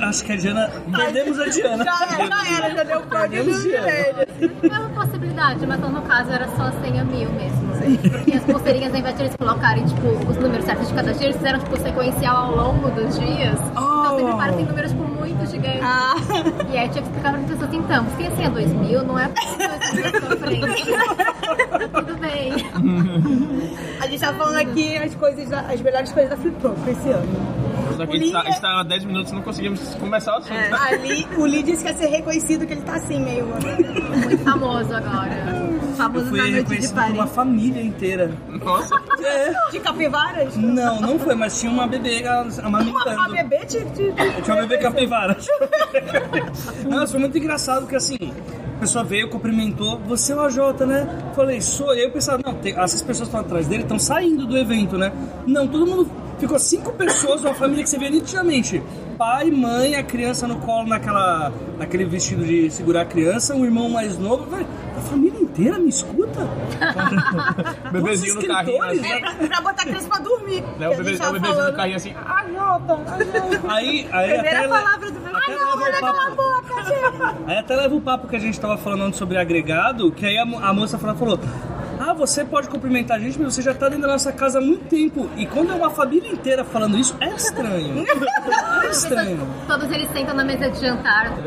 Acho 0.01 0.24
que 0.24 0.31
a 0.34 0.36
Diana. 0.36 0.72
Perdemos 0.96 1.39
a 1.39 1.46
Diana. 1.46 1.84
Já 1.84 2.07
era, 2.12 2.27
já 2.27 2.57
era, 2.57 2.75
já 2.75 2.84
deu 2.84 3.01
código 3.03 3.60
de. 3.60 3.75
É 3.75 4.79
uma 4.79 4.89
possibilidade, 4.89 5.65
mas 5.65 5.79
no 5.79 6.01
caso 6.03 6.31
era 6.31 6.48
só 6.55 6.72
senha 6.81 7.03
mil 7.03 7.29
mesmo. 7.31 7.76
Porque 7.98 8.32
as 8.34 8.44
pulseirinhas, 8.44 8.94
ao 8.94 9.00
invés 9.00 9.15
de 9.15 9.22
eles 9.24 9.36
colocarem 9.36 9.86
tipo, 9.86 10.08
os 10.29 10.38
números 10.38 10.65
certos 10.65 10.88
de 10.88 10.94
cada 10.94 11.13
dia, 11.13 11.24
eles 11.25 11.38
fizeram 11.38 11.60
tipo, 11.60 11.77
sequencial 11.79 12.36
ao 12.38 12.56
longo 12.56 12.89
dos 12.91 13.17
dias. 13.20 13.60
Então 13.72 14.17
sempre 14.17 14.34
parecem 14.36 14.65
números 14.65 14.91
tipo, 14.91 15.03
muito 15.03 15.46
gigantes. 15.51 15.79
Ah, 15.84 16.15
E 16.72 16.77
aí 16.77 16.89
tinha 16.89 17.01
que 17.01 17.10
explicar 17.10 17.32
para 17.34 17.41
as 17.41 17.46
pessoas, 17.48 17.74
então, 17.74 18.06
se 18.10 18.15
tem 18.17 18.27
a 18.27 18.32
senha 18.32 18.50
2000, 18.50 19.03
não 19.03 19.20
é 19.20 19.27
porque 19.27 20.20
pra 20.20 20.36
frente. 20.38 20.86
Tudo 21.94 22.17
bem. 22.20 22.53
a 24.01 24.08
gente 24.08 24.20
tá 24.20 24.34
falando 24.34 24.58
aqui 24.58 24.98
as 24.98 25.13
coisas, 25.15 25.50
da- 25.50 25.62
as 25.62 25.82
melhores 25.82 26.12
coisas 26.12 26.29
da 26.29 26.38
Flip 26.38 26.67
Hop 26.67 26.77
esse 26.88 27.10
ano. 27.10 27.58
Só 27.96 28.06
que 28.06 28.15
a 28.15 28.20
gente 28.20 28.32
tá, 28.32 28.41
a 28.41 28.44
gente 28.46 28.62
tá 28.62 28.79
há 28.79 28.84
10 28.84 29.06
minutos 29.06 29.32
e 29.32 29.36
não 29.36 29.41
conseguimos 29.41 29.96
começar 29.96 30.34
o 30.36 30.38
assunto. 30.38 30.53
É, 30.53 30.94
ali, 30.94 31.27
o 31.38 31.46
Lee 31.46 31.63
disse 31.63 31.84
que 31.84 31.89
ia 31.89 31.96
ser 31.98 32.08
reconhecido, 32.08 32.65
que 32.67 32.74
ele 32.74 32.82
tá 32.82 32.96
assim, 32.96 33.20
meio. 33.20 33.46
Muito 33.48 34.44
famoso 34.44 34.94
agora. 34.94 35.76
Famoso 35.98 36.25
eu 36.25 36.30
fui 36.30 36.39
na 36.39 36.48
noite 36.63 36.77
de 36.82 36.88
Paris. 36.94 37.13
uma 37.13 37.27
família 37.27 37.82
inteira. 37.82 38.32
Nossa. 38.63 38.96
É. 39.24 39.54
De 39.72 39.80
capivaras? 39.80 40.56
Não, 40.56 41.01
não 41.01 41.20
foi, 41.20 41.36
mas 41.36 41.60
tinha 41.60 41.72
uma 41.72 41.88
bebê 41.88 42.22
Uma, 42.22 42.68
amamentando. 42.68 43.10
uma 43.16 43.30
bebê 43.30 43.66
de... 43.66 43.80
de- 43.86 44.12
de- 44.12 44.42
Tinha 44.44 44.56
uma 44.56 44.62
bebê 44.66 44.77
capivara. 44.77 45.36
Nossa, 46.89 47.08
foi 47.12 47.20
muito 47.20 47.38
engraçado 47.38 47.82
porque 47.82 47.96
assim, 47.96 48.18
a 48.77 48.80
pessoa 48.80 49.04
veio, 49.04 49.30
cumprimentou, 49.30 50.00
você 50.00 50.34
é 50.34 50.36
o 50.36 50.42
AJ, 50.42 50.58
né? 50.88 51.08
Falei, 51.36 51.62
sou 51.62 51.94
eu. 51.94 52.06
Eu 52.08 52.12
pensava, 52.12 52.42
não, 52.46 52.54
tem- 52.56 52.77
essas 52.77 53.01
pessoas 53.01 53.30
que 53.30 53.36
estão 53.36 53.39
atrás 53.42 53.68
dele 53.68 53.84
estão 53.84 54.00
saindo 54.00 54.46
do 54.46 54.58
evento, 54.58 54.98
né? 54.98 55.12
Não, 55.46 55.68
todo 55.68 55.86
mundo. 55.86 56.10
Ficou 56.39 56.60
cinco 56.60 56.94
pessoas, 56.94 57.42
uma 57.42 57.56
família 57.56 57.84
que 57.84 57.89
você 57.89 57.98
vê 57.98 58.12
nitidamente. 58.12 58.82
Pai, 59.17 59.50
mãe, 59.50 59.95
a 59.95 60.03
criança 60.03 60.47
no 60.47 60.57
colo 60.57 60.88
naquela, 60.88 61.51
naquele 61.77 62.05
vestido 62.05 62.45
de 62.45 62.69
segurar 62.69 63.01
a 63.01 63.05
criança, 63.05 63.55
um 63.55 63.65
irmão 63.65 63.89
mais 63.89 64.17
novo. 64.17 64.45
Velho, 64.45 64.67
a 64.95 65.01
família 65.01 65.39
inteira 65.39 65.79
me 65.79 65.89
escuta? 65.89 66.47
Bebezinho 67.91 68.36
no 68.36 68.47
carrinho. 68.47 68.83
Assim, 68.83 69.12
É, 69.12 69.47
pra 69.47 69.62
botar 69.62 69.81
a 69.81 69.86
criança 69.86 70.07
pra 70.07 70.19
dormir. 70.19 70.62
né? 70.62 70.88
que 70.89 70.93
O, 70.93 70.97
bebê, 70.97 71.09
gente 71.15 71.25
o 71.25 71.31
bebezinho 71.33 71.65
no 71.65 71.74
carrinho 71.74 71.95
assim. 71.97 72.13
Ah, 72.15 72.45
Jota, 72.53 72.93
ah, 73.07 73.17
Jota. 73.24 73.74
Aí, 73.74 74.07
aí 74.12 74.33
Primeira 74.33 74.59
até, 74.59 74.67
palavra 74.67 75.12
do 75.12 75.19
meu 75.19 75.36
até 75.36 75.55
leva 75.55 75.95
o 75.95 76.00
papo. 76.00 76.43
Aí 77.47 77.57
até 77.57 77.75
leva 77.75 77.95
o 77.95 78.01
papo 78.01 78.27
que 78.27 78.36
a 78.36 78.39
gente 78.39 78.59
tava 78.59 78.77
falando 78.77 79.15
sobre 79.15 79.38
agregado, 79.38 80.12
que 80.12 80.25
aí 80.27 80.38
a, 80.38 80.43
a 80.43 80.74
moça 80.74 81.00
falou, 81.00 81.15
falou, 81.15 81.39
ah, 82.00 82.13
você 82.13 82.46
pode 82.46 82.70
cumprimentar 82.70 83.18
a 83.18 83.20
gente, 83.20 83.39
mas 83.39 83.54
você 83.54 83.62
já 83.62 83.74
tá 83.74 83.89
dentro 83.89 84.04
da 84.04 84.13
nossa 84.13 84.32
casa 84.32 84.60
há 84.60 84.62
muito 84.62 84.86
tempo. 84.86 85.30
E 85.36 85.46
quando 85.46 85.72
é 85.72 85.75
uma 85.75 85.89
família 85.89 86.32
inteira 86.32 86.63
falando 86.63 86.98
isso, 86.98 87.16
é 87.20 87.30
estranho. 87.30 88.06
É 88.88 88.89
estranho. 88.89 89.46
Todos 89.68 89.92
eles 89.92 90.10
sentam 90.12 90.34
na 90.34 90.46
mesa 90.46 90.70
de 90.70 90.80
jantar. 90.80 91.34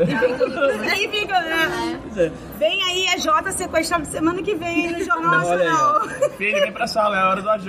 Aí 0.91 1.07
fica, 1.09 1.39
né? 1.41 1.99
É. 2.15 2.31
Vem 2.59 2.83
aí 2.83 3.07
a 3.07 3.17
Jota 3.17 3.51
sequestrada 3.51 4.05
semana 4.05 4.43
que 4.43 4.53
vem 4.53 4.85
aí 4.87 4.91
no 4.91 5.03
Jornal. 5.03 5.31
Nacional. 5.31 6.01
Filho, 6.37 6.61
vem 6.61 6.71
pra 6.71 6.85
sala, 6.85 7.17
é 7.17 7.21
a 7.21 7.29
hora 7.29 7.41
do 7.41 7.49
AJ. 7.49 7.67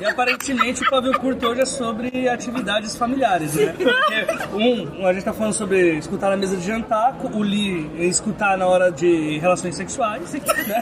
E 0.00 0.04
aparentemente 0.04 0.82
o 0.82 0.90
pavio 0.90 1.16
curto 1.20 1.46
hoje 1.46 1.60
é 1.60 1.64
sobre 1.64 2.28
atividades 2.28 2.96
familiares, 2.96 3.54
né? 3.54 3.72
Porque 3.76 4.26
um, 4.56 5.06
a 5.06 5.12
gente 5.12 5.24
tá 5.24 5.32
falando 5.32 5.52
sobre 5.52 5.98
escutar 5.98 6.30
na 6.30 6.36
mesa 6.36 6.56
de 6.56 6.66
jantar, 6.66 7.16
o 7.32 7.42
Li 7.42 7.88
é 7.98 8.04
escutar 8.04 8.58
na 8.58 8.66
hora 8.66 8.90
de 8.90 9.38
relações 9.38 9.76
sexuais, 9.76 10.32
né? 10.32 10.80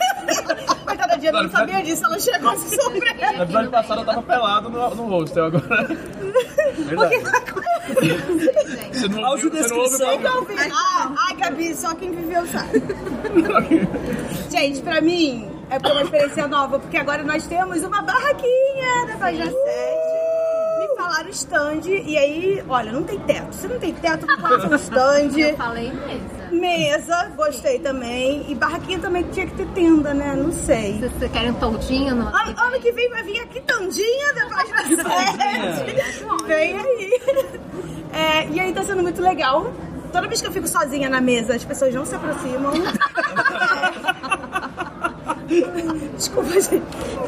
Dia 1.31 1.43
não 1.43 1.51
sabia 1.51 1.83
disso, 1.83 2.05
ela 2.05 2.19
chegou 2.21 2.51
a 2.53 2.57
se 2.57 2.77
No 2.77 2.83
surpreender. 2.83 3.41
episódio 3.43 3.71
passado 3.71 4.01
eu 4.01 4.05
tava 4.05 4.23
pelado 4.23 4.69
no, 4.71 4.95
no 4.95 5.07
hostel, 5.09 5.47
agora. 5.47 5.85
Verdade. 6.77 7.17
Você 8.93 9.09
não 9.09 9.23
ouviu, 9.31 9.51
você 9.51 9.69
não 9.69 9.79
ouve 9.79 10.05
Audiodescrição. 10.05 10.39
o 10.41 10.45
vi. 10.45 10.55
Ah, 10.73 11.15
ai, 11.29 11.37
Gabi, 11.37 11.75
só 11.75 11.95
quem 11.95 12.11
viveu 12.13 12.47
sabe. 12.47 12.83
Gente, 14.51 14.81
pra 14.83 15.01
mim, 15.01 15.51
é 15.71 15.79
porque 15.79 15.91
é 15.91 15.93
uma 15.95 16.03
experiência 16.03 16.47
nova, 16.49 16.79
porque 16.79 16.97
agora 16.97 17.23
nós 17.23 17.47
temos 17.47 17.83
uma 17.83 18.03
barraquinha 18.03 19.07
da 19.09 19.17
Página 19.19 19.47
7. 21.05 21.11
Me 21.11 21.11
falaram 21.11 21.29
stand, 21.31 21.81
e 21.87 22.17
aí, 22.17 22.65
olha, 22.69 22.93
não 22.93 23.03
tem 23.03 23.19
teto. 23.21 23.55
Se 23.55 23.69
não 23.69 23.79
tem 23.79 23.93
teto, 23.95 24.27
pode 24.41 24.63
ser 24.63 24.69
um 24.69 24.71
Eu 24.73 24.77
stand. 24.77 25.57
falei 25.57 25.93
mesa. 25.93 26.45
Mesa, 26.51 27.33
gostei 27.37 27.79
também. 27.81 28.45
E 28.49 28.55
barraquinha 28.55 28.99
também 28.99 29.23
tinha 29.25 29.47
que 29.47 29.55
ter 29.55 29.67
tenda, 29.69 30.15
né? 30.15 30.35
Não 30.37 30.53
sei. 30.53 30.99
Se 31.01 31.09
você 31.09 31.29
quer 31.29 31.51
um 31.51 31.55
toldinho 31.55 32.15
no... 32.15 32.29
Ano, 32.29 32.55
ano 32.59 32.81
que 32.81 32.93
vem 32.93 33.11
vai 33.11 33.23
vir 33.23 33.41
a 33.41 33.47
quitandinha 33.47 34.35
da 34.35 34.47
página 34.47 34.83
7. 34.85 36.47
Vem 36.47 36.79
aí. 36.79 37.21
É, 38.17 38.47
e 38.47 38.61
aí 38.61 38.73
tá 38.73 38.85
sendo 38.85 39.03
muito 39.03 39.21
legal. 39.21 39.73
Toda 40.13 40.29
vez 40.29 40.41
que 40.41 40.47
eu 40.47 40.53
fico 40.53 40.69
sozinha 40.69 41.09
na 41.09 41.21
mesa, 41.21 41.57
as 41.57 41.65
pessoas 41.65 41.93
não 41.93 42.07
se 42.07 42.15
aproximam. 42.15 42.73
É. 42.73 42.81
Desculpa, 46.17 46.53
gente. 46.61 46.83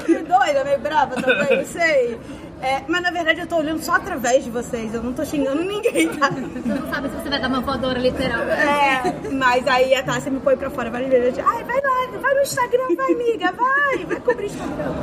Meio 0.07 0.25
doida, 0.25 0.65
meio 0.65 0.79
brava 0.79 1.21
também, 1.21 1.59
não 1.59 1.67
sei. 1.67 2.21
É, 2.63 2.83
mas 2.89 3.03
na 3.03 3.11
verdade 3.11 3.41
eu 3.41 3.47
tô 3.47 3.57
olhando 3.57 3.83
só 3.83 3.97
através 3.97 4.43
de 4.43 4.51
vocês, 4.51 4.95
eu 4.95 5.03
não 5.03 5.13
tô 5.13 5.25
xingando 5.25 5.63
ninguém, 5.63 6.09
tá? 6.17 6.31
Você 6.31 6.69
não 6.69 6.89
sabe 6.91 7.09
se 7.11 7.17
você 7.17 7.29
vai 7.29 7.41
dar 7.41 7.49
uma 7.49 7.61
voadora 7.61 7.99
literal. 7.99 8.43
É, 8.43 9.15
mas 9.31 9.67
aí 9.69 9.95
a 9.95 10.03
Tássia 10.03 10.31
me 10.33 10.41
põe 10.41 10.57
pra 10.57 10.71
fora 10.71 10.91
várias 10.91 11.11
vezes. 11.11 11.39
Ai, 11.39 11.65
vai 11.65 11.81
lá, 11.81 12.19
vai 12.19 12.35
no 12.35 12.41
Instagram, 12.41 12.97
vai, 12.97 13.13
amiga, 13.13 13.53
vai, 13.53 14.05
vai 14.07 14.21
cobrir 14.21 14.45
o 14.45 14.47
Instagram. 14.47 14.95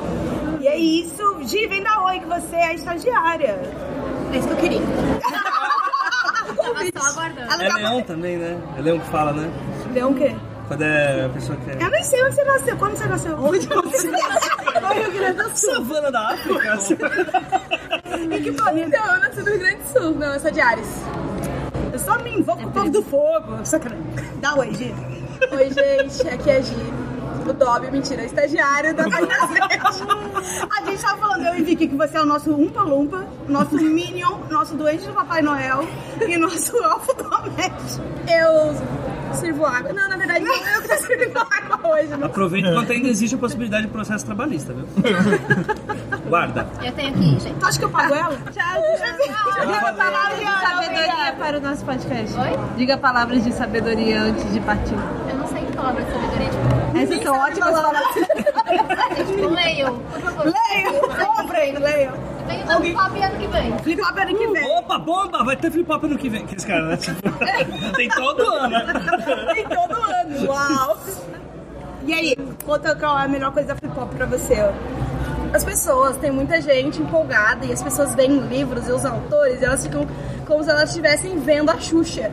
E 0.61 0.67
é 0.67 0.77
isso. 0.77 1.39
Gi, 1.43 1.67
vem 1.67 1.83
dar 1.83 2.03
oi, 2.05 2.19
que 2.19 2.25
você 2.25 2.55
é 2.55 2.67
a 2.67 2.73
estagiária. 2.73 3.59
É 4.33 4.37
isso 4.37 4.47
que 4.47 4.53
eu 4.53 4.57
queria. 4.57 4.81
Tava 6.63 6.85
só 6.97 7.09
aguardando. 7.11 7.53
Ela 7.53 7.63
É 7.65 7.69
leão 7.73 8.01
também, 8.01 8.37
né? 8.37 8.57
É 8.77 8.81
leão 8.81 8.99
que 8.99 9.07
fala, 9.09 9.33
né? 9.33 9.51
Leão 9.93 10.11
o 10.11 10.15
quê? 10.15 10.33
Quando 10.67 10.81
é 10.83 11.25
a 11.25 11.29
pessoa 11.29 11.57
que 11.57 11.69
é... 11.71 11.85
Eu 11.85 11.91
nem 11.91 12.03
sei 12.03 12.23
onde 12.23 12.35
você 12.35 12.43
nasceu. 12.45 12.77
Quando 12.77 12.95
você 12.95 13.05
nasceu? 13.05 13.37
Onde 13.37 13.67
você 13.67 14.09
nasceu? 14.09 14.72
Rio 14.93 15.11
Grande 15.11 15.37
do 15.43 15.57
Sul. 15.57 15.73
Savana 15.73 16.11
da 16.11 16.29
África. 16.29 17.11
Em 18.19 18.41
que 18.41 18.51
planeta? 18.51 18.87
Então, 18.87 19.13
eu 19.15 19.19
nasci 19.21 19.39
no 19.39 19.45
Rio 19.49 19.59
Grande 19.59 19.77
do 19.77 19.99
Sul. 19.99 20.15
Não, 20.15 20.33
eu 20.33 20.39
sou 20.39 20.51
de 20.51 20.61
Ares. 20.61 20.87
Eu 21.91 21.99
só 21.99 22.17
me 22.19 22.37
envolvo 22.37 22.63
com 22.63 22.69
o 22.69 22.71
povo 22.71 22.89
do 22.89 23.03
fogo. 23.03 23.65
Sacanagem. 23.65 24.03
Dá 24.37 24.55
oi, 24.55 24.73
Gi. 24.73 24.93
Oi, 25.51 25.69
gente. 25.71 26.27
Aqui 26.29 26.49
é 26.49 26.57
a 26.57 26.61
Gi. 26.61 26.93
O 27.47 27.51
Dobby, 27.51 27.91
mentira, 27.91 28.23
estagiário 28.23 28.95
da 28.95 29.03
Página 29.03 29.35
7. 29.47 30.05
A 30.79 30.85
gente 30.85 31.01
tava 31.01 31.17
falando, 31.17 31.45
eu 31.47 31.55
e 31.55 31.63
Vicky, 31.63 31.89
que 31.89 31.95
você 31.97 32.17
é 32.17 32.21
o 32.21 32.25
nosso 32.25 32.51
Umpa 32.53 32.83
Lumpa, 32.83 33.27
nosso 33.49 33.75
Minion, 33.75 34.37
nosso 34.49 34.75
doente 34.75 35.05
do 35.05 35.11
Papai 35.13 35.41
Noel 35.41 35.85
e 36.25 36.37
nosso 36.37 36.77
elfo 36.81 37.13
doméstico. 37.15 38.05
Eu 38.29 38.73
sirvo 39.33 39.65
água. 39.65 39.93
Não, 39.93 40.09
na 40.09 40.17
verdade, 40.17 40.45
não 40.45 40.55
eu 40.55 40.81
que 40.81 40.87
tô 40.87 40.97
servindo 40.97 41.37
água 41.37 41.91
hoje. 41.91 42.07
Não. 42.07 42.27
Aproveita 42.27 42.67
enquanto 42.69 42.91
ainda 42.91 43.07
existe 43.09 43.35
a 43.35 43.37
possibilidade 43.37 43.85
de 43.87 43.91
processo 43.91 44.25
trabalhista, 44.25 44.73
viu? 44.73 44.85
Guarda. 46.29 46.67
Eu 46.83 46.91
tenho 46.93 47.09
aqui, 47.09 47.39
gente. 47.39 47.53
Tu 47.59 47.65
acha 47.65 47.79
que 47.79 47.85
eu 47.85 47.89
pago 47.89 48.13
ela? 48.13 48.37
Tchau, 48.51 48.81
Diga 49.67 49.93
palavras 49.93 50.39
de 50.39 50.45
sabedoria 50.45 51.35
para 51.37 51.57
o 51.57 51.61
nosso 51.61 51.85
podcast. 51.85 52.39
Oi? 52.39 52.59
Diga 52.77 52.97
palavras 52.97 53.43
de 53.43 53.51
sabedoria 53.51 54.21
antes 54.21 54.53
de 54.53 54.59
partir. 54.61 54.95
Eu 55.29 55.35
não 55.37 55.47
sei 55.47 55.65
que 55.65 55.73
palavra 55.73 56.03
de 56.03 56.11
sabedoria. 56.11 56.49
Tipo, 56.49 56.97
Essas 56.97 57.23
são 57.23 57.37
ótimas 57.37 57.71
palavras. 57.71 58.03
tipo, 59.27 59.47
leiam, 59.49 59.99
por 59.99 60.21
favor. 60.21 60.45
Leio, 60.45 61.01
comprem, 61.25 61.75
leio. 62.47 62.65
Tenho 62.65 62.79
um 62.79 63.09
flip 63.09 63.23
ano 63.23 63.39
que 63.39 63.47
vem. 63.47 63.79
Flip 63.79 64.01
flop 64.01 64.17
ano 64.17 64.37
que 64.37 64.47
vem. 64.47 64.77
Opa, 64.77 64.97
bomba! 64.99 65.43
Vai 65.43 65.55
ter 65.55 65.71
flip-flop 65.71 66.03
ano 66.05 66.17
que 66.17 66.29
vem. 66.29 66.43
Aqueles 66.43 66.65
caras, 66.65 66.87
né? 66.87 66.97
Tipo, 66.97 67.31
Tem 67.95 68.09
todo 68.09 68.41
ano. 68.43 68.75
Tem 69.53 69.67
todo 69.67 69.95
ano. 69.95 70.47
Uau. 70.47 70.97
E 72.05 72.13
aí, 72.13 72.35
conta 72.65 72.95
qual 72.95 73.17
é 73.19 73.25
a 73.25 73.27
melhor 73.27 73.51
coisa 73.53 73.69
da 73.69 73.75
flip 73.75 73.93
flop 73.93 74.13
pra 74.13 74.25
você? 74.25 74.55
as 75.53 75.63
pessoas, 75.63 76.17
tem 76.17 76.31
muita 76.31 76.59
gente 76.59 76.99
empolgada 76.99 77.63
e 77.65 77.71
as 77.71 77.83
pessoas 77.83 78.15
veem 78.15 78.39
livros 78.39 78.87
e 78.87 78.91
os 78.91 79.05
autores 79.05 79.61
e 79.61 79.65
elas 79.65 79.83
ficam 79.85 80.07
como 80.47 80.63
se 80.63 80.69
elas 80.71 80.89
estivessem 80.89 81.39
vendo 81.39 81.69
a 81.69 81.79
Xuxa. 81.79 82.31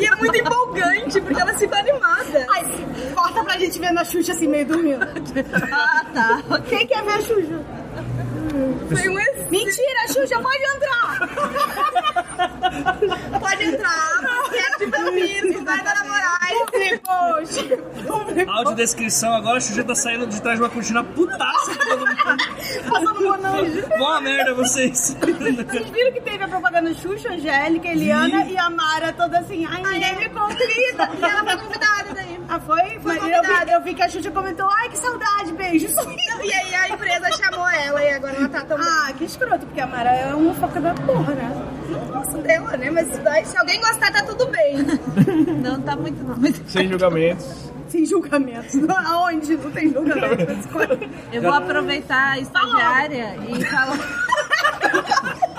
E 0.00 0.06
é 0.06 0.16
muito 0.16 0.36
empolgante 0.36 1.20
porque 1.20 1.40
elas 1.40 1.58
ficam 1.58 1.78
animadas. 1.78 2.46
Ai, 2.50 3.12
corta 3.14 3.44
pra 3.44 3.58
gente 3.58 3.78
ver 3.78 3.92
na 3.92 4.02
Xuxa 4.02 4.32
assim, 4.32 4.48
meio 4.48 4.66
dormindo. 4.66 5.06
Ah, 5.70 6.04
tá. 6.12 6.42
Quem 6.68 6.86
quer 6.86 7.02
ver 7.04 7.12
a 7.12 7.20
Xuxa? 7.20 7.60
Foi 8.88 9.08
um 9.08 9.18
ex- 9.18 9.50
Mentira, 9.50 10.08
Xuxa, 10.08 10.40
pode 10.40 10.64
entrar! 10.64 11.28
Pode 13.40 13.64
entrar, 13.64 14.20
podcast 14.22 14.86
Vampiro, 14.86 15.62
Bárbara 15.62 16.04
Moraes. 16.04 17.00
Poxa, 17.02 18.50
Audiodescrição 18.50 19.34
agora, 19.34 19.58
a 19.58 19.60
Xuxa 19.60 19.84
tá 19.84 19.94
saindo 19.94 20.26
de 20.26 20.40
trás 20.40 20.56
de 20.58 20.62
uma 20.64 20.70
cortina 20.70 21.04
putaça. 21.04 21.70
que 21.72 21.78
todo 21.88 21.98
mundo- 22.06 22.16
passando 22.90 23.20
monange. 23.22 23.82
Boa 23.98 24.20
merda, 24.20 24.54
vocês. 24.54 25.16
Vocês 25.20 25.90
viram 25.90 26.12
que 26.12 26.20
teve 26.22 26.42
a 26.44 26.48
propaganda 26.48 26.94
Xuxa, 26.94 27.30
Angélica, 27.30 27.88
Eliana 27.88 28.44
e 28.46 28.56
a 28.56 28.70
Mara 28.70 29.12
toda 29.12 29.38
assim, 29.38 29.66
ai, 29.66 29.82
ninguém 29.82 30.16
me 30.16 30.28
convida. 30.30 31.10
E 31.18 31.24
ela 31.24 31.44
foi 31.44 31.56
convidada 31.58 32.14
daí. 32.14 32.21
Ah, 32.52 32.60
foi? 32.60 32.98
Mas 33.02 33.16
eu, 33.16 33.42
vi, 33.42 33.72
eu 33.72 33.80
vi 33.80 33.94
que 33.94 34.02
a 34.02 34.08
Xuxa 34.10 34.30
comentou, 34.30 34.68
ai, 34.70 34.90
que 34.90 34.98
saudade, 34.98 35.52
beijo. 35.52 35.86
E 36.44 36.52
aí 36.52 36.74
a 36.74 36.88
empresa 36.90 37.30
chamou 37.32 37.66
ela 37.66 38.02
e 38.02 38.12
agora 38.12 38.34
ela 38.34 38.48
tá 38.48 38.60
também. 38.62 38.86
Ah, 38.86 39.12
que 39.16 39.24
escroto, 39.24 39.64
porque 39.64 39.80
a 39.80 39.86
Mara 39.86 40.10
é 40.10 40.34
uma 40.34 40.52
foca 40.54 40.80
da 40.80 40.92
porra, 40.92 41.34
né? 41.34 41.72
não 41.88 42.06
gosto 42.08 42.38
dela, 42.38 42.76
né? 42.76 42.90
Mas 42.90 43.08
daí, 43.20 43.46
se 43.46 43.56
alguém 43.56 43.80
gostar, 43.80 44.12
tá 44.12 44.22
tudo 44.24 44.46
bem. 44.48 44.76
Não 45.62 45.80
tá 45.80 45.96
muito 45.96 46.22
não. 46.24 46.36
mas 46.36 46.60
Sem 46.66 46.88
julgamentos. 46.88 47.70
Sem 47.88 48.04
julgamentos. 48.04 48.74
Aonde 49.06 49.56
não 49.56 49.70
tem 49.70 49.92
julgamento? 49.92 50.46
Eu 51.32 51.42
vou 51.42 51.52
aproveitar 51.52 52.32
a 52.32 52.38
estagiária 52.38 53.36
e 53.48 53.64
falar. 53.64 55.42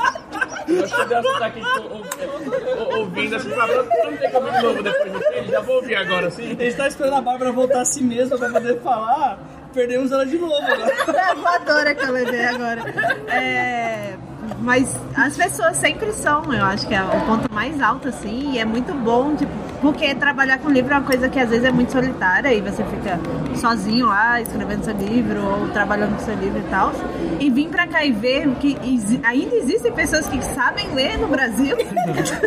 Eu 0.67 0.83
acho 0.83 0.95
que 0.95 1.05
deve 1.05 1.27
estar 1.27 1.45
aqui 1.45 1.61
ou- 1.61 2.85
ou- 2.91 2.99
ouvindo 2.99 3.35
assim, 3.35 3.49
falando, 3.51 3.89
não 4.03 4.17
tem 4.17 4.29
de 4.29 4.61
novo 4.63 4.83
depois 4.83 5.11
do 5.11 5.19
filho, 5.21 5.47
já 5.51 5.59
vou 5.61 5.75
ouvir 5.77 5.95
agora, 5.95 6.27
assim. 6.27 6.51
A 6.51 6.63
gente 6.63 6.75
tá 6.77 6.87
esperando 6.87 7.15
a 7.15 7.21
Bárbara 7.21 7.51
voltar 7.51 7.81
a 7.81 7.85
si 7.85 8.03
mesma 8.03 8.37
pra 8.37 8.49
poder 8.49 8.79
falar. 8.81 9.39
Perdemos 9.73 10.11
ela 10.11 10.25
de 10.25 10.37
novo 10.37 10.53
agora. 10.63 10.93
É 11.17 11.19
a 11.21 11.33
voadora 11.33 11.95
que 11.95 12.01
ela 12.03 12.11
vai 12.11 12.25
ver 12.25 12.45
agora. 12.45 12.81
É, 13.27 14.13
Mas 14.59 14.95
as 15.15 15.35
pessoas 15.35 15.77
sempre 15.77 16.11
são, 16.13 16.53
eu 16.53 16.63
acho 16.65 16.87
que 16.87 16.93
é 16.93 17.03
o 17.03 17.25
ponto 17.25 17.53
mais 17.53 17.81
alto, 17.81 18.07
assim, 18.07 18.53
e 18.53 18.59
é 18.59 18.65
muito 18.65 18.93
bom, 18.93 19.35
tipo, 19.35 19.51
porque 19.81 20.15
trabalhar 20.15 20.59
com 20.59 20.69
livro 20.69 20.93
é 20.93 20.97
uma 20.97 21.05
coisa 21.05 21.27
que 21.27 21.37
às 21.37 21.49
vezes 21.49 21.65
é 21.65 21.71
muito 21.71 21.91
solitária 21.91 22.53
e 22.53 22.61
você 22.61 22.83
fica 22.85 23.19
sozinho 23.55 24.07
lá 24.07 24.39
escrevendo 24.39 24.85
seu 24.85 24.93
livro 24.93 25.43
ou 25.43 25.67
trabalhando 25.69 26.15
com 26.15 26.23
seu 26.23 26.35
livro 26.35 26.59
e 26.59 26.69
tal. 26.69 26.93
E 27.37 27.49
vir 27.49 27.67
pra 27.67 27.85
cá 27.85 28.05
e 28.05 28.13
ver 28.13 28.49
que 28.61 28.77
ainda 29.23 29.55
existem 29.57 29.91
pessoas 29.91 30.25
que 30.27 30.41
sabem 30.41 30.87
ler 30.93 31.17
no 31.17 31.27
Brasil, 31.27 31.75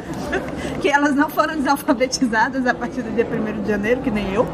que 0.81 0.89
elas 0.89 1.15
não 1.15 1.29
foram 1.29 1.57
desalfabetizadas 1.57 2.67
a 2.67 2.73
partir 2.73 3.03
do 3.03 3.15
dia 3.15 3.27
1 3.27 3.63
de 3.63 3.69
janeiro, 3.69 4.01
que 4.01 4.11
nem 4.11 4.33
eu. 4.33 4.47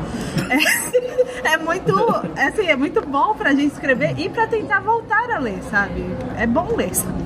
É, 1.45 1.55
é 1.55 1.57
muito, 1.59 1.95
assim, 2.37 2.67
é 2.67 2.75
muito 2.75 3.01
bom 3.07 3.35
pra 3.35 3.51
gente 3.51 3.75
escrever 3.75 4.19
e 4.19 4.29
pra 4.29 4.49
tentar 4.49 4.81
voltar 4.81 5.31
a 5.31 5.39
ler, 5.39 5.63
sabe? 5.71 6.05
É 6.37 6.49
bom 6.49 6.75
ler, 6.75 6.93
sabe? 6.95 7.22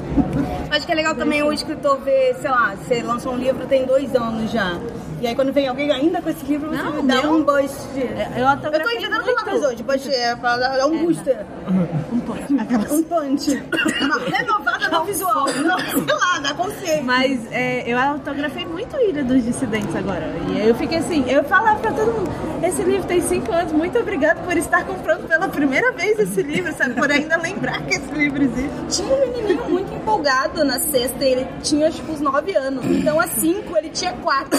Acho 0.70 0.84
que 0.86 0.92
é 0.92 0.94
legal 0.94 1.14
também 1.14 1.42
o 1.42 1.52
escritor 1.52 1.98
ver, 2.00 2.34
sei 2.40 2.50
lá, 2.50 2.74
você 2.74 3.02
lançou 3.02 3.32
um 3.32 3.36
livro 3.36 3.66
tem 3.66 3.84
dois 3.86 4.14
anos 4.14 4.50
já. 4.50 4.78
E 5.20 5.26
aí 5.26 5.34
quando 5.34 5.50
vem 5.52 5.66
alguém 5.66 5.90
ainda 5.90 6.20
com 6.20 6.28
esse 6.28 6.44
livro, 6.44 6.68
você 6.68 6.82
Não, 6.82 7.06
dá 7.06 7.22
meu- 7.22 7.32
um 7.36 7.42
boost. 7.42 7.74
Eu 7.96 8.46
Eu 8.46 8.60
tô 8.60 8.88
muito. 9.22 9.34
palavras 9.34 9.62
hoje, 9.64 9.82
boost 9.82 10.08
é, 10.10 10.36
é 10.78 10.84
um 10.84 10.98
booster. 11.04 11.38
Um. 11.70 12.60
Aquelas- 12.60 12.90
Um 12.96 13.02
punch. 13.02 13.62
Uma 14.02 14.18
renovada 14.18 14.88
no 14.90 15.04
visual. 15.04 15.46
Não, 15.46 15.78
sei 15.78 16.14
lá, 16.14 16.38
dá 16.40 16.54
consciência. 16.54 17.02
Mas 17.02 17.40
é, 17.50 17.90
eu 17.90 17.98
autografei 17.98 18.66
muito 18.66 18.94
Ilha 19.00 19.24
dos 19.24 19.42
Dissidentes 19.42 19.94
agora. 19.96 20.22
E 20.54 20.60
aí 20.60 20.68
eu 20.68 20.74
fiquei 20.74 20.98
assim, 20.98 21.24
eu 21.30 21.42
falava 21.44 21.78
pra 21.80 21.92
todo 21.92 22.12
mundo, 22.12 22.30
esse 22.62 22.82
livro 22.82 23.06
tem 23.06 23.20
cinco 23.22 23.52
anos, 23.52 23.72
muito 23.72 23.98
obrigado 23.98 24.44
por 24.44 24.56
estar 24.56 24.84
comprando 24.84 25.26
pela 25.26 25.48
primeira 25.48 25.92
vez 25.92 26.18
esse 26.18 26.42
livro, 26.42 26.72
sabe? 26.74 26.94
Por 26.94 27.10
ainda 27.10 27.36
lembrar 27.38 27.80
que 27.86 27.94
esse 27.94 28.12
livro 28.12 28.42
existe. 28.42 28.70
Tinha 29.02 29.14
um 29.14 29.20
menininho 29.20 29.64
muito 29.70 29.92
empolgado 29.94 30.62
na 30.64 30.78
sexta, 30.78 31.24
ele 31.24 31.46
tinha 31.62 31.90
tipo 31.90 32.12
uns 32.12 32.20
9 32.20 32.54
anos. 32.54 32.84
Então, 32.84 33.18
a 33.18 33.26
5, 33.26 33.76
ele 33.76 33.88
tinha 33.90 34.12
4. 34.12 34.58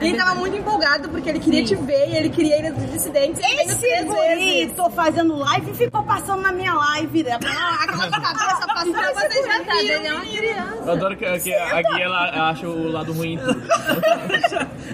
E 0.00 0.08
ele 0.08 0.16
tava 0.16 0.34
muito 0.34 0.56
empolgado 0.56 1.08
porque 1.08 1.28
ele 1.28 1.38
queria 1.38 1.64
te 1.64 1.74
ver 1.76 2.08
e 2.08 2.16
ele 2.16 2.30
queria 2.30 2.58
ir 2.58 2.70
nos 2.72 2.90
dissidentes. 2.90 3.40
Esse 3.42 4.04
guri, 4.04 4.72
tô 4.74 4.88
fazendo 4.90 5.36
live 5.36 5.70
e 5.70 5.74
ficou 5.74 6.02
passando 6.02 6.42
na 6.42 6.52
minha 6.52 6.72
live, 6.74 7.22
né? 7.22 7.38
Ah, 7.46 7.84
Aquela 7.84 8.10
cabeça 8.10 8.66
passando. 8.66 8.88
Então 8.90 9.14
você 9.14 9.42
já 9.42 9.56
Coitado, 9.56 9.78
ele 9.78 9.92
é 9.92 9.98
viu, 10.00 10.14
uma 10.14 10.24
criança. 10.26 10.82
Eu 10.86 10.92
adoro 10.92 11.16
que, 11.16 11.38
que 11.40 11.54
a 11.54 11.82
Gui 11.82 12.02
ela 12.02 12.50
acha 12.50 12.68
o 12.68 12.90
lado 12.90 13.12
ruim. 13.12 13.38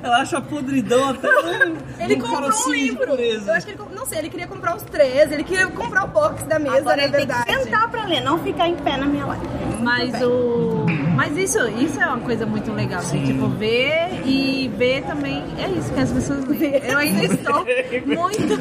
Ela 0.02 0.18
acha 0.18 0.40
podridão 0.40 1.08
até 1.08 1.28
um, 1.28 1.76
Ele 1.98 2.16
um 2.16 2.20
comprou 2.20 2.50
um 2.66 2.72
livro. 2.72 3.14
Eu 3.14 3.52
acho 3.54 3.66
que 3.66 3.72
ele, 3.72 3.80
não 3.94 4.04
sei, 4.06 4.18
ele 4.18 4.28
queria 4.28 4.46
comprar 4.46 4.76
uns 4.76 4.82
três, 4.82 5.32
ele 5.32 5.42
queria 5.42 5.66
comprar 5.68 6.04
o 6.04 6.08
box 6.08 6.42
da 6.44 6.58
mesa, 6.58 6.76
Agora 6.78 6.96
na 6.96 7.02
ele 7.04 7.12
tem 7.12 7.26
verdade. 7.26 7.46
que 7.46 7.62
sentar 7.64 7.88
pra 7.90 8.04
ler, 8.04 8.20
não 8.20 8.38
ficar 8.40 8.68
em 8.68 8.76
pé 8.76 8.96
na 8.96 9.06
minha 9.06 9.24
live. 9.26 9.46
Mas 9.80 10.22
o. 10.22 10.84
Mas 11.16 11.36
isso, 11.36 11.58
isso 11.68 12.00
é 12.00 12.06
uma 12.06 12.20
coisa 12.20 12.44
muito 12.44 12.70
legal, 12.72 13.00
assim, 13.00 13.24
tipo, 13.24 13.48
ver 13.48 14.20
e 14.26 14.70
ver 14.76 15.02
também. 15.02 15.42
É 15.58 15.68
isso 15.70 15.92
que 15.92 16.00
as 16.00 16.12
pessoas 16.12 16.44
veem. 16.44 16.82
Eu 16.84 16.98
ainda 16.98 17.24
estou 17.24 17.64
muito 18.06 18.60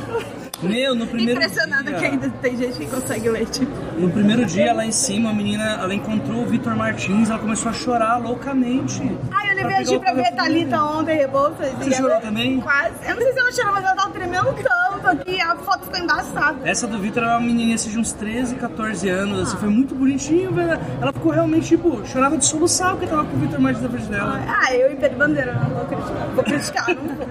Meu, 0.63 0.95
no 0.95 1.05
primeiro 1.05 1.41
impressionada 1.41 1.91
dia, 1.91 2.00
que 2.00 2.05
ainda 2.05 2.29
tem 2.41 2.55
gente 2.57 2.77
que 2.77 2.85
consegue 2.88 3.29
ler, 3.29 3.45
tipo. 3.47 3.71
No 4.00 4.09
primeiro 4.09 4.45
dia 4.45 4.74
lá 4.74 4.85
em 4.85 4.91
cima, 4.91 5.31
a 5.31 5.33
menina, 5.33 5.79
ela 5.81 5.93
encontrou 5.93 6.43
o 6.43 6.45
Vitor 6.45 6.75
Martins, 6.75 7.29
ela 7.29 7.39
começou 7.39 7.69
a 7.69 7.74
chorar 7.74 8.17
loucamente. 8.17 9.01
Ai, 9.31 9.54
eu 9.72 9.77
levei 9.79 10.00
Pra 10.00 10.13
ver 10.13 10.31
Thalita 10.36 10.84
ontem, 10.84 11.17
Rebouças. 11.17 11.72
Você 11.74 11.89
e 11.89 11.93
chorou 11.93 12.12
ela- 12.12 12.22
também? 12.22 12.60
Quase. 12.62 12.93
Eu 13.07 13.15
não 13.15 13.22
sei 13.22 13.34
se 13.34 13.39
ela 13.39 13.51
chorou, 13.51 13.72
mas 13.74 13.84
ela 13.84 13.95
tava 13.95 14.10
tremendo 14.12 14.55
tanto 14.55 15.07
aqui. 15.07 15.41
A 15.41 15.55
foto 15.55 15.86
ficou 15.86 16.00
embaçada. 16.00 16.55
Essa 16.63 16.88
do 16.88 17.00
Vitor 17.00 17.24
era 17.24 17.34
uma 17.34 17.41
menininha 17.41 17.75
assim, 17.75 17.89
de 17.89 17.98
uns 18.00 18.12
13, 18.13 18.55
14 18.55 19.10
anos, 19.10 19.39
assim, 19.41 19.57
foi 19.57 19.69
muito 19.69 19.95
bonitinho, 19.95 20.51
velho. 20.51 20.79
Ela 21.01 21.12
ficou 21.13 21.31
realmente, 21.31 21.67
tipo, 21.67 22.05
chorava 22.07 22.38
de 22.38 22.45
soluçar 22.45 22.91
porque 22.91 23.07
tava 23.07 23.24
com 23.25 23.36
o 23.36 23.39
Vitor 23.39 23.60
Martins 23.60 23.84
na 23.84 23.89
frente 23.89 24.07
dela. 24.07 24.39
Ah, 24.48 24.74
eu 24.74 24.91
e 24.91 24.95
Pedro 24.95 25.17
Bandeira, 25.17 25.53
não 25.53 25.69
vou 25.75 25.86
criticar. 25.86 26.27
Vou 26.36 26.43
criticar, 26.43 26.88
não 26.95 27.15
vou. 27.15 27.25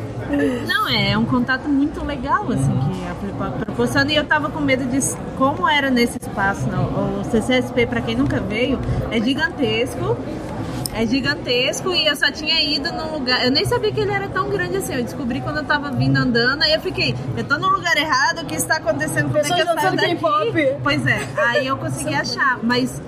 Não, 0.66 0.88
é 0.88 1.18
um 1.18 1.24
contato 1.24 1.68
muito 1.68 2.04
legal, 2.04 2.44
assim, 2.52 2.78
que 2.92 3.04
a 3.08 3.64
proporciona. 3.64 4.12
E 4.12 4.16
eu 4.16 4.24
tava 4.24 4.48
com 4.48 4.60
medo 4.60 4.84
de 4.84 5.00
como 5.36 5.68
era 5.68 5.90
nesse 5.90 6.18
espaço. 6.20 6.68
Não? 6.68 7.20
O 7.20 7.24
CCSP, 7.24 7.86
pra 7.86 8.00
quem 8.00 8.14
nunca 8.16 8.38
veio, 8.40 8.78
é 9.10 9.20
gigantesco. 9.20 10.16
É 10.94 11.06
gigantesco 11.06 11.94
e 11.94 12.06
eu 12.06 12.16
só 12.16 12.30
tinha 12.30 12.60
ido 12.62 12.92
num 12.92 13.12
lugar. 13.12 13.44
Eu 13.44 13.50
nem 13.50 13.64
sabia 13.64 13.92
que 13.92 14.00
ele 14.00 14.12
era 14.12 14.28
tão 14.28 14.50
grande 14.50 14.76
assim. 14.76 14.94
Eu 14.94 15.04
descobri 15.04 15.40
quando 15.40 15.58
eu 15.58 15.64
tava 15.64 15.90
vindo 15.90 16.16
andando. 16.16 16.62
Aí 16.62 16.72
eu 16.72 16.80
fiquei, 16.80 17.14
eu 17.36 17.44
tô 17.44 17.58
no 17.58 17.68
lugar 17.68 17.96
errado, 17.96 18.40
o 18.40 18.44
que 18.44 18.54
está 18.54 18.76
acontecendo? 18.76 19.26
Como 19.26 19.38
é 19.38 19.42
que 19.42 19.48
Pessoas 19.48 19.68
eu 19.68 19.80
saio 19.80 19.96
daqui? 19.96 20.14
K-pop. 20.16 20.76
Pois 20.82 21.06
é, 21.06 21.20
aí 21.48 21.66
eu 21.66 21.76
consegui 21.76 22.14
achar. 22.14 22.58
Mas, 22.62 23.00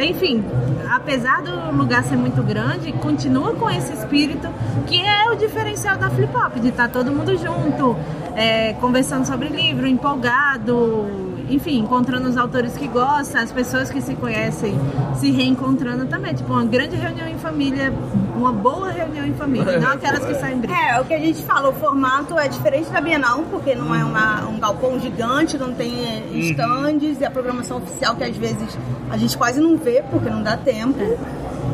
enfim, 0.00 0.44
apesar 0.90 1.42
do 1.42 1.76
lugar 1.76 2.02
ser 2.04 2.16
muito 2.16 2.42
grande, 2.42 2.92
continua 2.92 3.54
com 3.54 3.70
esse 3.70 3.92
espírito 3.92 4.48
que 4.86 5.00
é 5.00 5.30
o 5.30 5.36
diferencial 5.36 5.96
da 5.96 6.10
Flip 6.10 6.34
Hop, 6.36 6.56
de 6.56 6.68
estar 6.68 6.88
todo 6.88 7.12
mundo 7.12 7.36
junto, 7.36 7.96
é, 8.34 8.72
conversando 8.74 9.26
sobre 9.26 9.48
livro, 9.48 9.86
empolgado, 9.86 11.27
enfim, 11.50 11.78
encontrando 11.78 12.28
os 12.28 12.36
autores 12.36 12.76
que 12.76 12.86
gostam, 12.88 13.40
as 13.42 13.50
pessoas 13.52 13.90
que 13.90 14.00
se 14.00 14.14
conhecem 14.14 14.74
se 15.18 15.30
reencontrando 15.30 16.06
também. 16.06 16.34
Tipo, 16.34 16.52
uma 16.52 16.64
grande 16.64 16.96
reunião 16.96 17.26
em 17.28 17.38
família, 17.38 17.92
uma 18.36 18.52
boa 18.52 18.90
reunião 18.90 19.26
em 19.26 19.34
família, 19.34 19.78
não 19.78 19.92
aquelas 19.92 20.24
que 20.24 20.34
saem 20.34 20.58
brincando. 20.58 20.80
É, 20.80 21.00
o 21.00 21.04
que 21.04 21.14
a 21.14 21.18
gente 21.18 21.42
fala, 21.42 21.68
o 21.68 21.72
formato 21.74 22.38
é 22.38 22.48
diferente 22.48 22.90
da 22.90 23.00
Bienal, 23.00 23.42
porque 23.50 23.74
não 23.74 23.94
é 23.94 24.04
uma- 24.04 24.46
um 24.48 24.58
galpão 24.58 24.98
gigante, 25.00 25.56
não 25.58 25.72
tem 25.72 25.92
estandes, 26.50 27.20
e 27.20 27.24
a 27.24 27.30
programação 27.30 27.78
oficial 27.78 28.14
que 28.14 28.24
às 28.24 28.36
vezes 28.36 28.76
a 29.10 29.16
gente 29.16 29.36
quase 29.36 29.60
não 29.60 29.76
vê, 29.76 30.02
porque 30.10 30.28
não 30.30 30.42
dá 30.42 30.56
tempo. 30.56 30.98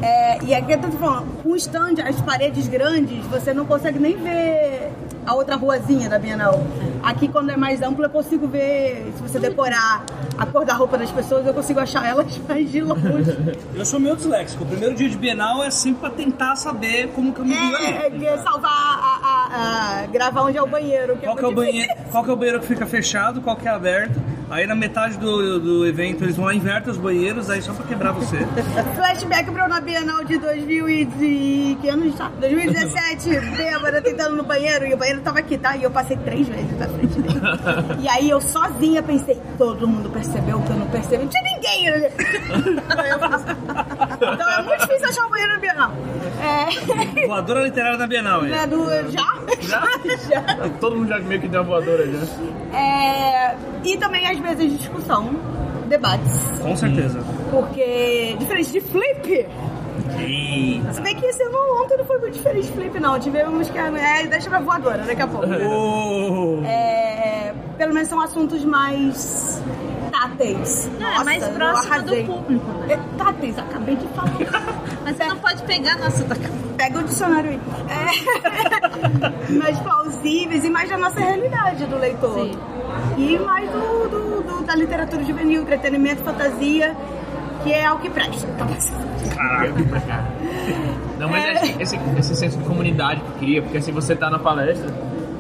É, 0.02 0.44
e 0.44 0.54
aqui 0.54 0.72
eu 0.72 0.78
tô 0.78 0.88
falando, 0.92 1.26
com 1.42 1.54
stand, 1.56 1.94
as 2.06 2.20
paredes 2.20 2.68
grandes, 2.68 3.24
você 3.26 3.54
não 3.54 3.64
consegue 3.64 3.98
nem 3.98 4.16
ver 4.16 4.90
a 5.26 5.34
outra 5.34 5.56
ruazinha 5.56 6.08
da 6.08 6.18
Bienal. 6.18 6.62
Aqui, 7.02 7.28
quando 7.28 7.50
é 7.50 7.56
mais 7.56 7.82
amplo, 7.82 8.04
eu 8.04 8.10
consigo 8.10 8.46
ver, 8.48 9.12
se 9.16 9.22
você 9.22 9.38
decorar 9.38 10.04
a 10.38 10.46
cor 10.46 10.64
da 10.64 10.72
roupa 10.74 10.96
das 10.96 11.10
pessoas, 11.10 11.46
eu 11.46 11.52
consigo 11.52 11.78
achar 11.80 12.06
elas 12.08 12.38
mais 12.48 12.70
de 12.70 12.80
longe. 12.80 13.58
Eu 13.74 13.84
sou 13.84 14.00
meio 14.00 14.16
disléxico. 14.16 14.64
O 14.64 14.66
primeiro 14.66 14.94
dia 14.94 15.08
de 15.08 15.16
Bienal 15.16 15.62
é 15.62 15.70
sempre 15.70 16.00
pra 16.00 16.10
tentar 16.10 16.56
saber 16.56 17.08
como 17.14 17.32
que 17.32 17.40
eu 17.40 17.44
me. 17.44 17.54
É, 17.54 18.06
é, 18.08 18.24
é 18.24 18.38
salvar 18.38 18.70
a, 18.70 19.18
a- 19.22 20.02
a- 20.02 20.06
gravar 20.06 20.42
onde 20.42 20.56
é 20.58 20.62
o 20.62 20.66
banheiro. 20.66 21.16
Qual 21.22 21.36
que, 21.36 21.44
é 21.44 21.48
o 21.48 21.52
banheiro, 21.54 21.92
qual 22.10 22.24
que 22.24 22.30
é 22.30 22.32
o 22.32 22.36
banheiro 22.36 22.60
que 22.60 22.66
fica 22.66 22.86
fechado, 22.86 23.40
qual 23.40 23.56
que 23.56 23.68
é 23.68 23.70
aberto. 23.70 24.18
Aí 24.50 24.66
na 24.66 24.74
metade 24.74 25.16
do, 25.18 25.58
do 25.58 25.86
evento 25.86 26.22
eles 26.22 26.36
vão 26.36 26.44
lá, 26.44 26.54
invertem 26.54 26.92
os 26.92 26.98
banheiros, 26.98 27.48
aí 27.48 27.62
só 27.62 27.72
pra 27.72 27.86
quebrar 27.86 28.12
você. 28.12 28.36
Flashback 28.94 29.50
pra 29.50 29.64
eu 29.64 29.68
na 29.68 29.80
Bienal 29.80 30.22
de 30.22 30.36
2000 30.38 30.88
e 30.88 31.04
de... 31.06 31.78
que 31.80 31.88
ano 31.88 32.02
a 32.02 32.06
gente 32.06 32.16
tá? 32.18 32.30
2017, 32.40 33.30
bêbada, 33.56 34.02
tentando 34.02 34.36
no 34.36 34.42
banheiro, 34.44 34.86
e 34.86 34.92
o 34.94 34.96
banheiro 34.98 35.13
tava 35.22 35.38
aqui, 35.40 35.58
tá? 35.58 35.76
E 35.76 35.82
eu 35.82 35.90
passei 35.90 36.16
três 36.18 36.46
vezes 36.48 36.78
na 36.78 36.86
frente 36.88 37.20
dele. 37.20 37.40
E 38.00 38.08
aí 38.08 38.28
eu 38.30 38.40
sozinha 38.40 39.02
pensei, 39.02 39.40
todo 39.56 39.86
mundo 39.88 40.10
percebeu 40.10 40.60
que 40.60 40.70
eu 40.70 40.76
não 40.76 40.86
percebi, 40.86 41.24
não 41.24 41.30
tinha 41.30 41.42
ninguém. 41.42 41.86
eu 41.86 41.94
Então 44.34 44.50
é 44.50 44.62
muito 44.62 44.80
difícil 44.86 45.08
achar 45.08 45.26
o 45.26 45.30
banheiro 45.30 45.52
na 45.54 45.58
Bienal. 45.58 45.92
É... 46.42 46.66
Voadora 47.26 47.60
literária 47.62 47.98
na 47.98 48.06
Bienal, 48.06 48.42
aí. 48.42 48.50
né, 48.50 48.66
do- 48.66 48.84
já? 49.10 49.34
Já? 49.60 49.82
já. 50.28 50.68
Todo 50.80 50.96
mundo 50.96 51.08
já 51.08 51.18
meio 51.20 51.40
que 51.40 51.48
deu 51.48 51.60
uma 51.62 51.66
voadora 51.66 52.06
já. 52.06 52.18
É, 52.76 53.54
E 53.84 53.96
também 53.96 54.26
as 54.28 54.38
mesas 54.40 54.70
de 54.70 54.76
discussão, 54.76 55.30
debates. 55.88 56.58
Com 56.60 56.76
certeza. 56.76 57.20
Porque, 57.50 58.36
diferente 58.38 58.72
de 58.72 58.80
flip, 58.80 59.46
Eita. 60.20 60.92
Se 60.92 61.00
bem 61.00 61.14
que 61.16 61.26
esse 61.26 61.42
ano 61.42 61.82
ontem 61.82 61.96
não 61.96 62.04
foi 62.04 62.18
muito 62.18 62.34
diferente 62.34 62.66
de 62.66 62.72
flip, 62.72 63.00
não. 63.00 63.18
Tivemos 63.18 63.68
que. 63.70 63.78
É, 63.78 64.26
deixa 64.26 64.48
pra 64.48 64.60
voadora 64.60 64.98
daqui 64.98 65.22
a 65.22 65.26
pouco. 65.26 65.46
Oh. 65.66 66.62
É, 66.64 67.52
pelo 67.78 67.92
menos 67.94 68.08
são 68.08 68.20
assuntos 68.20 68.64
mais 68.64 69.62
táteis. 70.10 70.88
Não, 70.98 71.06
é 71.06 71.10
Nossa, 71.12 71.24
mais 71.24 71.42
eu 71.42 71.48
próximo 71.54 72.02
do 72.02 72.24
público, 72.26 72.66
né? 72.72 72.94
É, 72.94 72.98
táteis, 73.18 73.58
acabei 73.58 73.96
de 73.96 74.06
falar. 74.08 74.30
Mas 75.04 75.16
você 75.16 75.24
não 75.26 75.36
pode 75.38 75.62
pegar 75.64 75.96
nossa 75.98 76.24
Pega 76.76 76.98
o 76.98 77.04
dicionário 77.04 77.50
aí. 77.50 77.60
É, 79.48 79.52
mais 79.54 79.78
plausíveis 79.78 80.64
e 80.64 80.70
mais 80.70 80.88
da 80.88 80.96
nossa 80.98 81.20
realidade 81.20 81.84
do 81.86 81.96
leitor. 81.98 82.34
Sim. 82.34 82.58
E 83.16 83.38
mais 83.38 83.70
do, 83.70 84.08
do- 84.08 84.42
do- 84.42 84.64
da 84.64 84.74
literatura 84.74 85.22
juvenil, 85.24 85.62
entretenimento, 85.62 86.22
fantasia, 86.22 86.96
que 87.64 87.72
é 87.72 87.90
o 87.90 87.98
que 87.98 88.10
presta. 88.10 88.46
Tá 88.58 88.66
Não, 91.18 91.28
mas 91.28 91.44
É. 91.44 91.52
esse, 91.54 91.82
esse, 91.82 92.00
esse 92.18 92.36
senso 92.36 92.58
de 92.58 92.64
comunidade 92.64 93.20
que 93.20 93.38
queria, 93.40 93.62
porque 93.62 93.78
assim, 93.78 93.92
você 93.92 94.14
tá 94.14 94.30
na 94.30 94.38
palestra, 94.38 94.88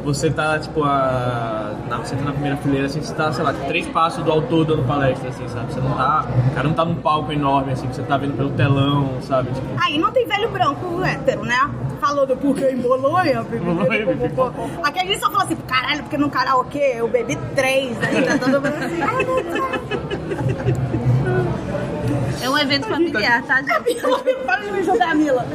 você 0.02 0.30
tá, 0.30 0.58
tipo, 0.58 0.82
a, 0.84 1.72
na, 1.88 1.98
você 1.98 2.14
tá 2.16 2.22
na 2.22 2.32
primeira 2.32 2.56
fileira, 2.58 2.86
assim, 2.86 3.00
você 3.00 3.14
tá, 3.14 3.32
sei 3.32 3.44
lá, 3.44 3.52
três 3.66 3.86
passos 3.88 4.22
do 4.24 4.30
autor 4.30 4.64
dando 4.66 4.82
palestra, 4.86 5.28
assim, 5.28 5.46
sabe? 5.48 5.72
Você 5.72 5.80
não 5.80 5.94
tá, 5.96 6.24
o 6.50 6.54
cara 6.54 6.68
não 6.68 6.74
tá 6.74 6.84
num 6.84 6.94
palco 6.96 7.32
enorme, 7.32 7.72
assim, 7.72 7.86
que 7.86 7.94
você 7.96 8.02
tá 8.02 8.16
vendo 8.16 8.36
pelo 8.36 8.50
telão, 8.50 9.10
sabe? 9.22 9.50
Tipo, 9.52 9.66
Aí 9.82 9.98
não 9.98 10.10
tem 10.10 10.26
velho 10.26 10.48
branco 10.50 11.02
hétero, 11.02 11.44
né? 11.44 11.70
Falou 12.00 12.26
do 12.26 12.36
porquê 12.36 12.70
em 12.76 12.76
Bolonha, 12.76 13.42
Bolonha, 13.42 14.06
bebê, 14.06 14.30
Aqui 14.82 14.98
a 15.00 15.04
gente 15.04 15.20
só 15.20 15.30
falou 15.30 15.44
assim, 15.44 15.56
caralho, 15.66 16.02
porque 16.02 16.18
no 16.18 16.30
karaokê 16.30 16.94
eu 16.96 17.08
bebi 17.08 17.36
três, 17.54 17.96
aí 18.02 18.22
tá 18.22 18.38
todo 18.38 18.60
mundo 18.60 18.84
assim, 18.84 19.02
ai 19.02 19.24
meu 19.24 19.42
Deus. 19.42 21.73
É 22.44 22.50
um 22.50 22.58
evento 22.58 22.86
familiar, 22.86 23.42
tá? 23.44 23.62
Camila, 23.62 24.18
para 24.44 24.60
de 24.60 24.70
me 24.70 24.82
julgar, 24.82 25.08
Camila. 25.08 25.46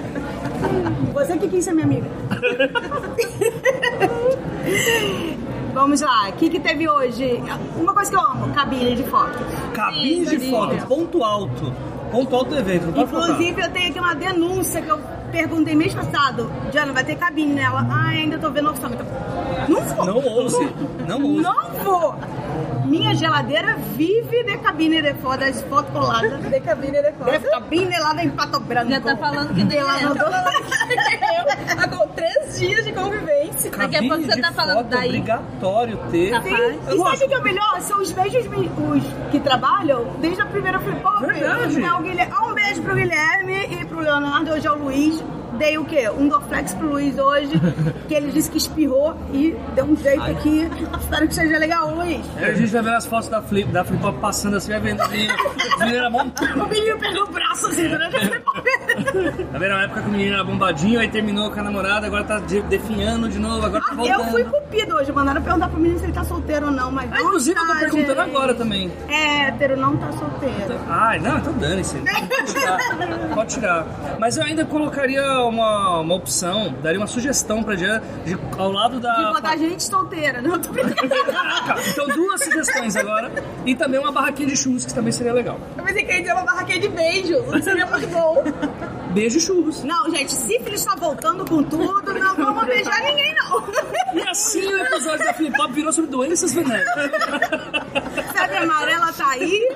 Você 1.14 1.38
que 1.38 1.48
quis 1.48 1.64
ser 1.64 1.74
minha 1.74 1.86
amiga. 1.86 2.10
Vamos 5.72 6.02
lá, 6.02 6.30
o 6.30 6.34
que, 6.34 6.50
que 6.50 6.60
teve 6.60 6.90
hoje? 6.90 7.44
Uma 7.80 7.94
coisa 7.94 8.10
que 8.10 8.18
eu 8.18 8.22
amo, 8.22 8.52
cabine 8.56 8.96
de 8.96 9.04
foto. 9.04 9.38
Cabine 9.72 10.26
de 10.26 10.50
foto, 10.50 10.88
ponto 10.88 11.24
alto. 11.24 11.72
Ponto 12.12 12.36
alto 12.36 12.50
do 12.50 12.58
evento, 12.58 12.88
não 12.88 12.94
pode 12.94 13.12
faltar. 13.12 13.30
Inclusive, 13.30 13.62
eu 13.62 13.70
tenho 13.70 13.90
aqui 13.92 14.00
uma 14.00 14.16
denúncia 14.16 14.82
que 14.82 14.90
eu 14.90 15.00
perguntei 15.32 15.76
mês 15.76 15.94
passado. 15.94 16.52
Diana, 16.72 16.92
vai 16.92 17.04
ter 17.04 17.18
cabine 17.18 17.54
nela? 17.54 17.86
Ah, 17.88 18.08
ainda 18.08 18.40
tô 18.40 18.50
vendo 18.50 18.70
a 18.70 18.72
orçamento. 18.72 19.06
Não 19.68 19.84
vou. 19.84 20.06
Não 20.06 20.18
ouse, 20.18 20.74
não 21.08 21.24
ouse. 21.24 21.44
Não 21.44 21.70
vou. 21.84 22.16
Minha 22.86 23.14
geladeira 23.16 23.76
vive 23.96 24.44
de 24.44 24.58
cabine 24.58 25.02
de 25.02 25.14
foto, 25.16 25.40
das 25.40 25.62
fotos 25.64 25.92
coladas. 25.92 26.44
De 26.44 26.60
cabine 26.60 27.02
de 27.02 27.12
foto. 27.14 27.32
De 27.32 27.50
cabine 27.50 28.00
lá 28.00 28.24
em 28.24 28.30
Pato 28.30 28.60
Branco. 28.60 28.92
Já 28.92 29.02
tá 29.02 29.18
falando 29.18 29.54
que 29.54 29.66
tem 29.66 29.84
Lá 29.84 30.00
no 30.02 30.16
Eu, 30.16 31.84
agora, 31.84 32.10
três 32.16 32.60
dias 32.60 32.86
de 32.86 32.92
convivência. 32.92 33.72
Daqui 33.72 33.96
a 33.96 34.00
pouco 34.00 34.16
Cabine 34.16 34.32
você 34.32 34.42
tá 34.42 34.52
falando 34.52 34.78
foto, 34.78 34.88
daí. 34.90 35.08
obrigatório 35.10 35.98
ter. 36.12 36.32
Tá. 36.32 36.42
Sim. 36.42 36.56
E 36.56 36.98
sabe 36.98 37.24
o 37.24 37.28
que 37.28 37.34
é 37.34 37.38
o 37.38 37.44
melhor? 37.44 37.82
São 37.82 38.02
os 38.02 38.14
mesmos 38.14 38.68
os 38.78 39.04
que 39.32 39.40
trabalham 39.40 40.06
desde 40.20 40.42
a 40.42 40.46
primeira 40.46 40.80
flip. 40.80 41.00
Verdade. 41.22 41.84
É 41.84 41.94
o 41.94 42.02
Guilherme. 42.02 42.34
Um 42.50 42.54
beijo 42.54 42.82
pro 42.82 42.96
Guilherme 42.96 43.82
e 43.82 43.86
pro 43.86 44.00
Leonardo. 44.00 44.52
Hoje 44.52 44.68
é 44.68 44.72
o 44.72 44.76
Luiz. 44.76 45.24
Dei 45.60 45.78
o 45.78 45.86
quê? 45.86 46.10
Um 46.10 46.28
Dorflex 46.28 46.74
pro 46.74 46.88
Luiz 46.90 47.18
hoje, 47.20 47.52
que 48.08 48.14
ele 48.14 48.32
disse 48.32 48.50
que 48.50 48.58
espirrou 48.58 49.16
e 49.34 49.56
deu 49.76 49.86
um 49.86 49.96
jeito 49.96 50.24
aqui. 50.24 50.68
Espero 51.00 51.28
que 51.28 51.36
seja 51.36 51.58
legal, 51.60 51.94
Luiz. 51.94 52.26
Aí 52.38 52.46
a 52.46 52.54
gente 52.54 52.72
vai 52.72 52.82
ver 52.82 52.96
as 52.96 53.06
fotos 53.06 53.28
da 53.30 53.42
Flip, 53.42 53.70
da 53.72 53.84
Flip 53.84 54.02
passando 54.22 54.56
assim, 54.58 54.72
vai 54.72 54.80
vendo 54.80 55.02
ali. 55.02 55.28
Os 55.28 55.78
meninos 55.80 56.00
eram 56.00 56.12
bom. 56.12 56.32
O 56.66 56.68
menino 56.70 56.98
pegou 56.98 57.24
o 57.24 57.32
braço 57.32 57.68
assim 57.68 57.88
durante 57.90 58.16
a. 58.16 58.20
Tá 59.52 59.58
vendo? 59.60 59.70
Na 59.70 59.84
época 59.84 60.02
que 60.02 60.08
o 60.08 60.12
menino 60.12 60.34
era 60.36 60.44
bombadinho, 60.44 61.00
aí 61.00 61.10
terminou 61.10 61.52
com 61.52 61.60
a 61.60 61.64
namorada, 61.64 62.08
agora 62.08 62.24
tá 62.24 62.40
de- 62.40 62.62
definhando 62.64 63.28
de 63.30 63.38
novo, 63.38 63.66
agora 63.66 63.84
tá 63.84 63.92
Ah, 63.92 63.96
voltando. 63.96 64.20
eu 64.22 64.26
fui 64.32 64.44
cupido 64.46 64.96
hoje. 64.96 65.12
Mandaram 65.12 65.42
perguntar 65.42 65.70
pro 65.70 65.80
menino 65.80 66.00
se 66.00 66.06
ele 66.06 66.14
tá 66.14 66.24
solteiro 66.24 66.68
ou 66.68 66.72
não, 66.72 66.92
mas. 66.92 67.12
Ah, 67.12 67.22
inclusive 67.22 67.58
eu 67.60 67.62
tô 67.62 67.68
Nossa, 67.74 67.80
perguntando 67.82 68.22
gente. 68.22 68.30
agora 68.36 68.54
também. 68.54 68.92
É, 69.08 69.48
hétero, 69.50 69.76
não 69.78 69.98
tá 69.98 70.12
solteiro. 70.14 70.80
Ai, 70.88 71.20
não, 71.20 71.38
então 71.38 71.54
dane-se. 71.54 71.98
Pode 72.30 72.54
tirar. 72.54 72.78
Pode 73.36 73.54
tirar. 73.56 73.86
Mas 74.20 74.38
eu 74.38 74.44
ainda 74.44 74.66
colocaria 74.66 75.22
uma, 75.50 76.00
uma 76.00 76.16
opção, 76.16 76.74
daria 76.82 77.00
uma 77.00 77.08
sugestão 77.08 77.64
pra 77.64 77.76
Diana 77.76 78.02
de, 78.26 78.38
ao 78.58 78.72
lado 78.72 79.00
da. 79.00 79.14
De 79.16 79.34
botar 79.34 79.58
gente 79.58 79.84
solteira, 79.84 80.42
não 80.42 80.60
tô. 80.60 80.70
Caraca, 80.74 81.82
então 81.90 82.08
duas 82.08 82.44
sugestões 82.44 82.96
agora. 82.96 83.32
E 83.66 83.76
também 83.76 84.00
uma 84.00 84.12
barraquinha 84.12 84.48
de 84.48 84.58
churros, 84.58 84.86
que 84.86 84.94
também 84.94 85.12
seria 85.12 85.34
legal. 85.34 85.60
Eu 85.78 85.84
pensei 85.84 86.04
que 86.04 86.12
ia 86.12 86.20
dizer 86.20 86.34
uma 86.34 86.44
barraquinha 86.44 86.80
de 86.80 86.88
beijos. 86.90 87.64
Seria 87.64 87.86
muito 87.86 88.08
bom. 88.08 88.44
Beijo 89.10 89.40
churros. 89.40 89.84
Não, 89.84 90.10
gente, 90.12 90.32
sífilis 90.32 90.86
tá 90.86 90.96
voltando 90.96 91.44
com 91.46 91.64
tudo, 91.64 92.14
não 92.14 92.36
vamos 92.36 92.66
beijar 92.66 93.02
ninguém, 93.04 93.34
não. 93.36 93.64
E 94.14 94.28
assim 94.28 94.66
o 94.68 94.78
episódio 94.86 95.26
da 95.26 95.34
Flip 95.34 95.56
Pop 95.58 95.74
virou 95.74 95.92
sobre 95.92 96.12
doenças 96.12 96.54
venéreas. 96.54 96.88
Febre 98.34 98.58
amarela 98.58 99.12
tá 99.14 99.30
aí. 99.32 99.68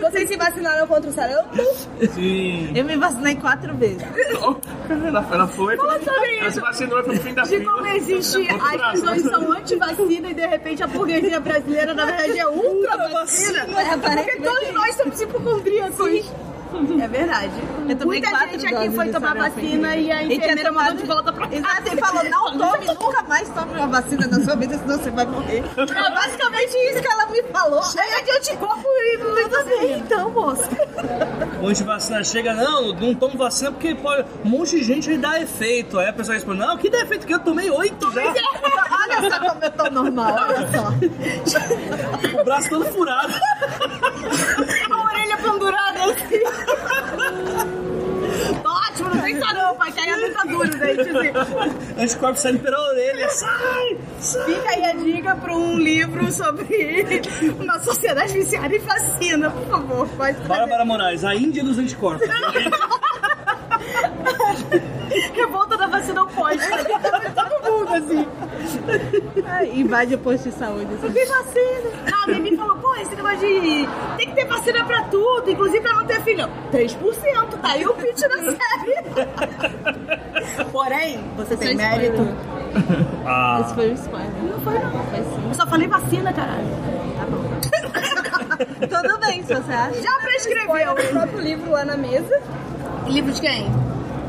Vocês 0.00 0.28
se 0.28 0.36
vacinaram 0.36 0.86
contra 0.86 1.10
o 1.10 1.12
sarampo? 1.12 1.56
Sim. 2.14 2.72
Eu 2.74 2.84
me 2.84 2.96
vacinei 2.96 3.34
quatro 3.36 3.74
vezes. 3.76 4.02
Ela, 4.88 5.26
ela 5.32 5.46
foi, 5.48 5.76
Fala 5.76 5.98
sobre 5.98 6.38
ela 6.38 6.50
se 6.50 6.60
vacinou 6.60 7.02
pro 7.02 7.20
fim 7.20 7.34
da 7.34 7.42
De 7.42 7.58
fila. 7.58 7.72
como 7.72 7.86
existe, 7.88 8.48
as 8.48 8.92
pessoas 8.92 9.22
são 9.22 9.52
anti-vacina 9.52 10.30
e 10.30 10.34
de 10.34 10.46
repente 10.46 10.82
a 10.82 10.86
burguesia 10.86 11.40
brasileira, 11.40 11.92
na 11.94 12.04
verdade, 12.04 12.38
é 12.38 12.46
ultra-vacina. 12.46 13.66
Porque 13.66 14.36
todos 14.36 14.72
nós 14.72 14.94
somos 14.96 15.20
hipocondríacos. 15.20 16.30
É 17.06 17.08
verdade. 17.08 17.52
Eu 17.88 17.96
tomei 17.96 18.20
Muita 18.20 18.30
quatro 18.30 18.58
gente 18.58 18.74
aqui 18.74 18.90
foi 18.90 19.08
tomar 19.10 19.34
vacina 19.34 19.96
e 19.96 20.10
a 20.10 20.22
E 20.22 20.34
enfermeira 20.36 20.72
mandou 20.72 20.86
tomado 20.86 20.96
de 20.96 21.06
volta 21.06 21.32
pra 21.32 21.46
casa. 21.46 21.56
Exato, 21.56 21.88
ele 21.88 22.00
falou, 22.00 22.24
não 22.24 22.58
tome, 22.58 22.86
nunca 22.86 23.22
mais 23.22 23.48
tome 23.50 23.72
uma 23.72 23.86
vacina 23.86 24.26
na 24.26 24.44
sua 24.44 24.56
vida, 24.56 24.78
senão 24.78 24.98
você 24.98 25.10
vai 25.10 25.26
morrer. 25.26 25.62
É 25.76 26.10
basicamente 26.10 26.76
isso 26.90 27.00
que 27.00 27.08
ela 27.08 27.26
me 27.26 27.42
falou. 27.44 27.82
Chega 27.84 28.22
de 28.22 28.30
anticorpo 28.30 28.86
e 28.88 29.18
tudo 29.18 29.64
bem, 29.78 29.98
então, 29.98 30.30
moça. 30.30 30.68
Um 31.58 31.62
monte 31.62 31.76
de 31.76 31.84
vacina 31.84 32.24
chega, 32.24 32.54
não, 32.54 32.92
não 32.92 33.14
tomo 33.14 33.36
vacina 33.36 33.70
porque 33.70 33.94
pode, 33.94 34.26
um 34.44 34.48
monte 34.48 34.76
de 34.76 34.84
gente 34.84 35.10
aí 35.10 35.18
dá 35.18 35.40
efeito. 35.40 35.98
Aí 35.98 36.08
a 36.08 36.12
pessoa 36.12 36.34
responde, 36.34 36.58
não, 36.58 36.76
que 36.76 36.90
dá 36.90 37.00
efeito 37.02 37.26
que 37.26 37.34
eu 37.34 37.38
tomei 37.40 37.70
oito 37.70 38.10
já. 38.12 38.22
Olha 38.22 39.30
só 39.30 39.38
como 39.38 39.64
eu 39.64 39.70
tô 39.70 39.90
normal, 39.90 40.36
olha 40.48 40.68
só. 40.72 40.86
O 42.40 42.44
braço 42.44 42.68
todo 42.68 42.84
furado. 42.86 43.32
Assim. 45.76 46.40
Tô 48.62 48.70
Ótimo, 48.70 49.14
não 49.14 49.22
tem 49.22 49.38
sarampo, 49.40 49.78
vai 49.78 49.92
cair 49.92 50.10
a 50.10 50.16
dentadura 50.16 50.68
daí, 50.68 51.00
assim. 51.00 52.00
Anticorpo 52.02 52.38
saindo 52.38 52.60
pela 52.60 52.78
orelha. 52.88 53.28
Sai! 53.28 53.98
Sai! 54.20 54.44
Fica 54.44 54.70
aí 54.70 54.84
a 54.84 54.92
dica 54.92 55.36
para 55.36 55.54
um 55.54 55.78
livro 55.78 56.30
sobre 56.32 57.22
uma 57.60 57.78
sociedade 57.80 58.32
viciada 58.32 58.74
em 58.74 58.78
vacina, 58.78 59.50
por 59.50 59.66
favor. 59.66 60.08
Pode 60.08 60.40
Bárbara 60.46 60.84
Moraes, 60.84 61.24
a 61.24 61.34
Índia 61.34 61.62
dos 61.64 61.78
anticorpos. 61.78 62.26
Revolta 65.34 65.76
da 65.76 65.86
vacina 65.86 66.22
oposta. 66.22 66.66
Todo 67.34 67.72
mundo, 67.72 67.94
assim. 67.94 68.26
Ai, 69.46 69.70
invade 69.74 70.14
o 70.14 70.18
posto 70.18 70.48
de 70.50 70.54
saúde. 70.56 70.88
assim. 70.94 71.12
Tem 71.12 71.26
vacina. 71.26 71.90
Ah, 72.12 72.24
a 72.24 72.26
Mimi 72.28 72.56
falou, 72.56 72.76
pô, 72.76 72.94
esse 72.96 73.14
negócio 73.14 73.38
de... 73.38 73.88
Tem 74.16 74.26
que 74.28 74.34
ter 74.34 74.44
vacina 74.46 74.84
pra 74.84 75.02
tudo, 75.04 75.50
inclusive 75.50 75.80
pra 75.80 75.94
não 75.94 76.04
ter 76.04 76.20
filho. 76.22 76.48
3%, 76.72 76.96
tá 77.60 77.68
aí 77.70 77.86
o 77.86 77.94
pitch 77.94 78.20
da 78.20 78.38
série. 78.38 78.96
Porém, 80.70 81.24
você 81.36 81.56
tem 81.56 81.70
é 81.70 81.74
mérito. 81.74 82.22
Ah, 83.24 83.60
Esse 83.64 83.74
foi 83.74 83.90
um 83.90 83.94
spoiler. 83.94 84.30
Não 84.42 84.60
foi, 84.60 84.78
não. 84.78 84.90
Foi 85.04 85.18
sim. 85.18 85.48
Eu 85.48 85.54
só 85.54 85.66
falei 85.66 85.88
vacina, 85.88 86.32
caralho. 86.32 86.66
Tudo 88.80 89.18
bem, 89.20 89.42
se 89.42 89.54
você 89.54 89.72
acha. 89.72 90.02
Já 90.02 90.12
prescreveu. 90.18 90.92
O 90.92 91.12
próprio 91.12 91.40
livro 91.40 91.70
lá 91.70 91.84
na 91.84 91.96
mesa, 91.96 92.40
Livro 93.06 93.32
de 93.32 93.40
quem? 93.40 93.66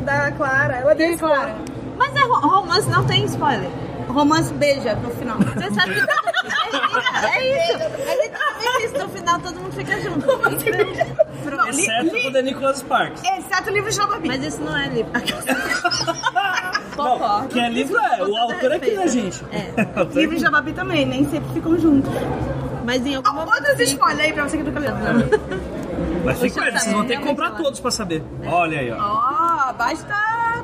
Da 0.08 0.32
Clara. 0.32 0.76
Ela 0.78 0.96
deu 0.96 1.18
Clara. 1.18 1.54
Mas 1.98 2.16
é 2.16 2.20
ro- 2.22 2.40
romance 2.48 2.90
não 2.90 3.06
tem 3.06 3.26
spoiler. 3.26 3.70
Romance 4.08 4.54
beija 4.54 4.96
no 4.96 5.10
final. 5.12 5.38
Você 5.38 5.70
sabe 5.74 5.94
que 5.96 6.00
é 7.28 7.68
isso. 7.68 7.84
É 7.84 8.24
literalmente 8.24 8.86
isso. 8.86 8.98
No 8.98 9.10
final 9.10 9.40
todo 9.40 9.60
mundo 9.60 9.74
fica 9.74 10.00
junto. 10.02 10.26
Não, 10.26 11.66
li- 11.70 11.82
exceto 11.82 12.16
li- 12.16 12.22
quando 12.24 12.36
é 12.38 12.42
Nicholas 12.42 12.78
Sparks. 12.78 13.22
Exceto 13.24 13.70
o 13.70 13.74
livro 13.74 13.92
de 13.92 14.00
Babi. 14.00 14.28
Mas 14.30 14.44
isso 14.46 14.62
não 14.62 14.78
é 14.78 14.88
livro. 14.88 15.12
Concordo. 16.96 17.48
que 17.50 17.60
é 17.60 17.70
livro 17.70 17.96
é, 18.00 18.24
o 18.24 18.36
autor 18.38 18.72
é 18.72 18.80
quem, 18.80 18.96
né, 18.98 19.08
gente? 19.08 19.44
É. 19.52 20.04
Livros 20.20 20.40
de 20.42 20.50
Babi 20.50 20.74
também, 20.74 21.06
nem 21.06 21.30
sempre 21.30 21.50
ficam 21.54 21.78
juntos. 21.78 22.12
Mas 22.86 23.06
em 23.06 23.16
algum 23.16 23.34
momento. 23.34 23.54
Outros 23.54 23.80
spoilers 23.82 24.20
aí 24.22 24.34
pra 24.34 24.44
você 24.48 24.58
que 24.58 24.64
nunca 24.64 24.80
leu. 24.80 24.94
Mas 26.26 26.40
fica 26.40 26.56
com 26.56 26.60
Poxa, 26.60 26.68
ele, 26.70 26.80
vocês 26.80 26.94
vão 26.96 27.06
ter 27.06 27.18
que 27.18 27.24
é, 27.24 27.28
comprar 27.28 27.52
todos 27.52 27.80
pra 27.80 27.92
saber. 27.92 28.24
Olha 28.46 28.80
aí, 28.80 28.92
ó. 28.92 28.98
Ó, 29.68 29.74
basta 29.74 30.16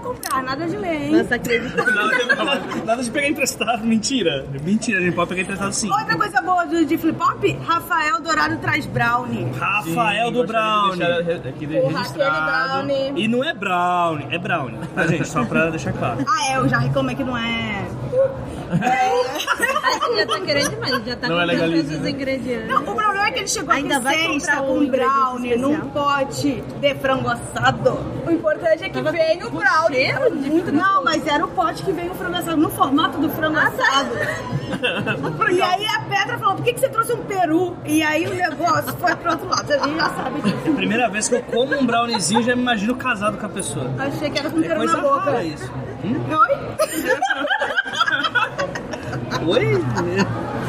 comprar, 0.02 0.44
nada 0.44 0.66
de 0.66 0.78
ler, 0.78 1.02
hein? 1.02 1.24
Você 1.24 1.34
acredita? 1.34 1.84
Nada, 1.84 2.62
nada 2.86 3.04
de 3.04 3.12
pegar 3.12 3.28
emprestado, 3.28 3.86
mentira. 3.86 4.46
Mentira, 4.64 5.00
a 5.00 5.02
gente 5.02 5.14
pode 5.14 5.30
pegar 5.30 5.42
emprestado 5.42 5.74
sim. 5.74 5.92
Outra 5.92 6.16
coisa 6.16 6.42
boa 6.42 6.66
do, 6.66 6.86
de 6.86 6.98
Flip 6.98 7.22
Hop, 7.22 7.44
Rafael 7.66 8.22
Dourado 8.22 8.58
traz 8.58 8.86
brownie. 8.86 9.52
Rafael 9.60 10.32
do 10.32 10.42
de 10.42 10.48
Brownie. 10.48 11.00
deixar 11.00 11.50
Aqui 11.50 11.66
registrado. 11.66 12.88
Brownie. 12.88 13.14
E 13.24 13.28
não 13.28 13.44
é 13.44 13.54
Brownie, 13.54 14.28
é 14.32 14.38
Brownie. 14.38 14.80
Tá, 14.96 15.06
gente? 15.08 15.28
Só 15.28 15.44
pra 15.44 15.70
deixar 15.70 15.92
claro. 15.94 16.24
Ah, 16.28 16.52
é, 16.54 16.58
eu 16.58 16.70
já 16.70 16.78
reclamei 16.78 17.16
que 17.16 17.24
não 17.24 17.38
é. 17.38 17.86
Você 18.70 20.16
já 20.18 20.26
tá 20.26 20.42
querendo 20.42 20.70
demais. 20.70 21.06
Já 21.06 21.16
tá 21.16 21.28
Não 21.28 21.42
é 21.42 21.58
todos 21.58 21.92
os 21.92 22.08
ingredientes. 22.08 22.68
Não, 22.68 22.84
o 22.84 23.02
é 23.02 23.13
que 23.34 23.40
ele 23.40 23.48
chegou 23.48 23.74
Ainda 23.74 23.96
aqui 23.96 24.04
vai 24.04 24.18
sexta 24.18 24.52
comprar 24.52 24.68
com 24.68 24.74
um 24.74 24.84
um 24.84 24.88
brownie 24.90 25.58
num 25.58 25.80
pote 25.90 26.62
de 26.80 26.96
frango 26.96 27.30
assado. 27.30 28.00
O 28.26 28.32
importante 28.32 28.84
é 28.84 28.90
que 28.90 28.94
Tava 28.94 29.12
veio 29.12 29.48
o 29.48 29.52
brownie. 29.52 30.14
muito 30.50 30.72
Não, 30.72 31.04
mas 31.04 31.26
era 31.28 31.44
o 31.46 31.50
pote 31.50 31.84
que 31.84 31.92
veio 31.92 32.12
o 32.12 32.16
frango 32.16 32.38
assado, 32.38 32.58
no 32.58 32.70
formato 32.70 33.18
do 33.18 33.30
frango 33.30 33.58
assado. 33.58 34.10
e 35.52 35.62
aí 35.62 35.86
a 35.86 36.00
Petra 36.02 36.38
falou, 36.38 36.56
por 36.56 36.64
que, 36.64 36.74
que 36.74 36.80
você 36.80 36.90
trouxe 36.90 37.14
um 37.14 37.24
peru? 37.24 37.76
E 37.86 38.02
aí 38.02 38.26
o 38.26 38.34
negócio 38.34 38.94
foi 38.98 39.16
pro 39.16 39.32
outro 39.32 39.48
lado, 39.48 39.72
a 39.72 39.78
gente 39.78 39.96
já 39.96 40.10
sabe 40.10 40.42
disso. 40.42 40.74
Primeira 40.76 41.10
vez 41.10 41.28
que 41.28 41.36
eu 41.36 41.44
como 41.44 41.76
um 41.76 41.86
browniezinho, 41.86 42.44
já 42.44 42.56
me 42.56 42.62
imagino 42.62 42.96
casado 42.96 43.38
com 43.38 43.46
a 43.46 43.50
pessoa. 43.50 43.92
Achei 44.00 44.30
que 44.30 44.40
era 44.40 44.50
com 44.50 44.60
É 44.60 44.62
peru 44.64 44.76
coisa 44.76 44.96
na 44.98 45.02
boca. 45.02 45.20
rara 45.20 45.44
isso. 45.44 45.72
Oi? 46.30 46.54
Oi? 49.48 49.84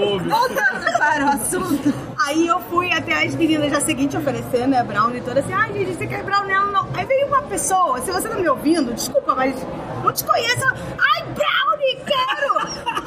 Ouve. 0.00 0.28
Voltando 0.28 0.98
para 0.98 1.24
o 1.24 1.28
assunto. 1.30 1.94
Aí 2.26 2.46
eu 2.46 2.60
fui 2.60 2.92
até 2.92 3.24
as 3.24 3.34
meninas 3.34 3.70
já 3.70 3.80
seguinte 3.80 4.16
oferecer, 4.16 4.66
né, 4.66 4.82
brownie 4.82 5.20
toda 5.20 5.40
assim, 5.40 5.52
ai 5.52 5.72
gente, 5.72 5.94
você 5.94 6.06
quer 6.06 6.22
brownie? 6.22 6.52
Ela 6.52 6.70
não. 6.72 6.88
Aí 6.94 7.04
veio 7.06 7.26
uma 7.28 7.42
pessoa, 7.42 8.00
se 8.00 8.10
você 8.10 8.28
tá 8.28 8.36
me 8.36 8.48
ouvindo, 8.48 8.92
desculpa, 8.94 9.34
mas 9.34 9.54
não 10.02 10.12
te 10.12 10.24
conheço. 10.24 10.62
Ela, 10.62 10.76
ai, 10.98 11.22
brownie, 11.22 11.96
quero! 12.04 12.56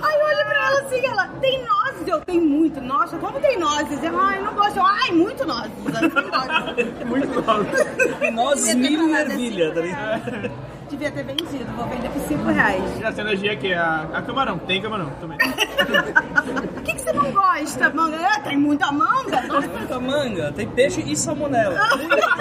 Aí 0.06 0.20
eu 0.20 0.26
olhei 0.26 0.46
pra 0.46 0.68
ela 0.68 0.82
assim, 0.82 1.06
ela, 1.06 1.28
tem 1.42 1.66
nozes. 1.66 2.08
eu 2.08 2.22
tenho 2.22 2.44
muito. 2.44 2.80
Nossa, 2.82 3.18
como 3.18 3.40
tem 3.40 3.58
nozes? 3.60 4.02
Eu, 4.04 4.18
ai, 4.20 4.42
não 4.42 4.54
gosto. 4.54 4.78
Eu, 4.78 4.86
ai, 4.86 5.12
muito 5.12 5.46
nozes. 5.46 5.72
Eu 5.86 6.10
não 6.10 6.30
gosto. 6.30 7.06
Muito. 7.06 8.32
Nozes, 8.32 8.76
milho 8.76 9.10
e 9.10 9.14
ervilha, 9.14 9.74
tá 9.74 9.82
ligado? 9.82 10.52
Devia 10.90 11.12
ter 11.12 11.24
vendido. 11.24 11.72
Vou 11.76 11.86
vender 11.88 12.10
por 12.10 12.22
5 12.22 12.44
reais. 12.50 12.84
E 13.00 13.04
a 13.04 13.10
energia 13.22 13.54
aqui 13.54 13.72
é 13.72 13.78
a, 13.78 14.08
a 14.14 14.22
camarão. 14.22 14.58
Tem 14.58 14.82
camarão 14.82 15.12
também. 15.22 15.38
O 15.38 16.82
que, 16.82 16.94
que 16.94 17.02
você 17.02 17.14
não 17.14 17.32
gosta? 17.32 17.90
Manga? 17.92 18.18
É, 18.18 18.40
tem 18.40 18.58
muita 18.58 18.92
manga? 18.92 19.42
Nossa, 19.48 19.68
Muita 19.68 20.00
manga, 20.00 20.52
tem 20.52 20.68
peixe 20.68 21.02
e 21.02 21.16
salmonela. 21.16 21.80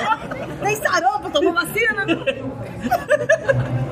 tem 0.62 0.76
sarampo, 0.76 1.30
tomou 1.30 1.52
vacina? 1.52 2.06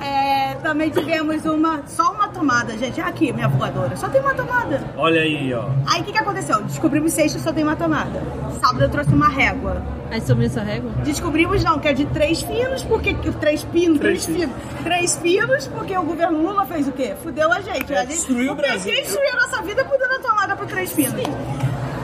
É, 0.00 0.31
também 0.62 0.88
tivemos 0.90 1.44
uma, 1.44 1.82
só 1.86 2.12
uma 2.12 2.28
tomada, 2.28 2.76
gente. 2.78 3.00
É 3.00 3.04
aqui, 3.04 3.32
minha 3.32 3.48
voadora. 3.48 3.96
Só 3.96 4.08
tem 4.08 4.20
uma 4.20 4.34
tomada. 4.34 4.80
Olha 4.96 5.20
aí, 5.20 5.52
ó. 5.52 5.66
Aí 5.86 6.00
o 6.00 6.04
que, 6.04 6.12
que 6.12 6.18
aconteceu? 6.18 6.62
Descobrimos 6.62 7.12
sexta 7.12 7.38
só 7.38 7.52
tem 7.52 7.64
uma 7.64 7.76
tomada. 7.76 8.22
Sábado 8.60 8.82
eu 8.84 8.88
trouxe 8.88 9.10
uma 9.12 9.28
régua. 9.28 9.82
Aí 10.10 10.20
sumiu 10.20 10.48
sua 10.50 10.62
régua? 10.62 10.90
Descobrimos 11.04 11.62
não, 11.64 11.78
que 11.78 11.88
é 11.88 11.92
de 11.92 12.04
três 12.06 12.42
pinos, 12.42 12.82
porque. 12.84 13.14
Três 13.40 13.64
pinos, 13.64 13.98
três, 13.98 14.24
Três 14.24 14.38
pinos. 14.38 14.56
Três 14.84 15.16
pinos, 15.16 15.66
porque 15.68 15.96
o 15.96 16.02
governo 16.04 16.42
Lula 16.42 16.64
fez 16.66 16.86
o 16.86 16.92
quê? 16.92 17.14
Fudeu 17.22 17.50
a 17.52 17.60
gente. 17.60 17.92
a 17.92 18.00
gente 18.00 18.08
destruiu 18.08 18.52
o 18.52 18.54
Brasil. 18.54 18.94
Destruiu 18.94 19.30
a 19.32 19.36
nossa 19.36 19.62
vida 19.62 19.84
por 19.84 19.98
dar 19.98 20.14
a 20.14 20.18
tomada 20.18 20.56
por 20.56 20.66
três 20.66 20.92
pinos. 20.92 21.14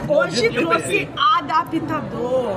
Hoje 0.07 0.45
E 0.45 0.49
o 0.49 0.53
trouxe 0.67 0.81
PT? 1.05 1.09
adaptador, 1.37 2.55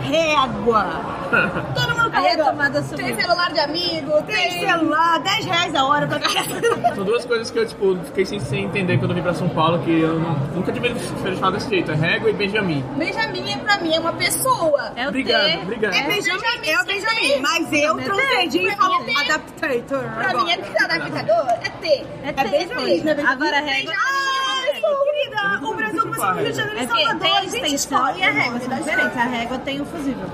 régua. 0.00 0.86
Todo 1.76 1.94
a 2.08 2.12
carrega. 2.12 2.44
tomada 2.44 2.82
sumiu. 2.82 3.06
Tem 3.06 3.20
celular 3.20 3.52
de 3.52 3.60
amigo, 3.60 4.12
Tem 4.26 4.36
tem. 4.50 4.66
celular, 4.68 5.18
10 5.20 5.44
reais 5.46 5.74
a 5.74 5.84
hora 5.84 6.06
pra 6.06 6.18
carregar. 6.20 6.44
São 6.94 7.04
duas 7.04 7.24
coisas 7.24 7.50
que 7.50 7.58
eu, 7.58 7.66
tipo, 7.66 7.96
fiquei 8.06 8.24
sem, 8.26 8.40
sem 8.40 8.64
entender 8.64 8.98
quando 8.98 9.10
eu 9.12 9.16
vim 9.16 9.22
pra 9.22 9.34
São 9.34 9.48
Paulo, 9.48 9.78
que 9.80 10.00
eu 10.00 10.18
não- 10.18 10.34
nunca 10.54 10.72
tive 10.72 10.94
falar 11.36 11.52
desse 11.52 11.68
jeito. 11.68 11.90
É 11.90 11.94
Régua 11.94 12.30
e 12.30 12.32
Benjamin. 12.32 12.82
Benjamin, 12.96 13.58
pra 13.58 13.78
mim, 13.78 13.94
é 13.94 14.00
uma 14.00 14.12
pessoa. 14.12 14.92
É 14.96 15.04
o 15.06 15.08
Obrigado, 15.08 15.44
T. 15.50 15.58
obrigado. 15.62 15.94
É 15.94 16.02
Benjamin, 16.02 16.40
é 16.66 16.80
o 16.80 16.84
Benjamin. 16.84 17.40
Mas 17.40 17.72
eu 17.72 17.98
é 17.98 18.02
transcendi 18.04 18.58
e 18.66 18.70
falo 18.76 18.96
Pra 18.98 19.04
mim 19.06 19.14
é 19.16 19.20
adaptator. 19.24 20.04
Pra 20.10 20.34
mim, 20.44 20.50
é 20.50 20.54
adaptador, 20.84 21.48
é 21.62 21.68
T. 21.70 22.04
É 22.24 22.32
T. 22.32 22.40
É 22.40 22.44
Benjamin, 22.66 23.00
né? 23.00 23.16
Agora 23.26 23.58
a 23.58 23.60
régua. 23.60 23.92
Ai, 23.94 24.80
querida, 24.80 25.66
o 25.68 25.74
Brasil 25.74 26.02
começou 26.02 26.26
no 26.34 26.34
Rio 26.40 26.50
de 26.50 26.56
Janeiro 26.56 26.78
É 26.80 26.84
e 26.84 26.86
Salvador. 26.88 27.20
tem 27.20 27.32
a 27.36 27.40
gente 27.42 27.56
extensão 27.74 28.16
e 28.16 28.22
a 28.22 28.30
régua, 28.30 28.52
né? 28.54 28.60
são 28.68 28.78
diferentes. 28.78 29.16
A 29.16 29.24
régua 29.24 29.58
tem 29.58 29.80
o 29.80 29.84
fusível. 29.86 30.26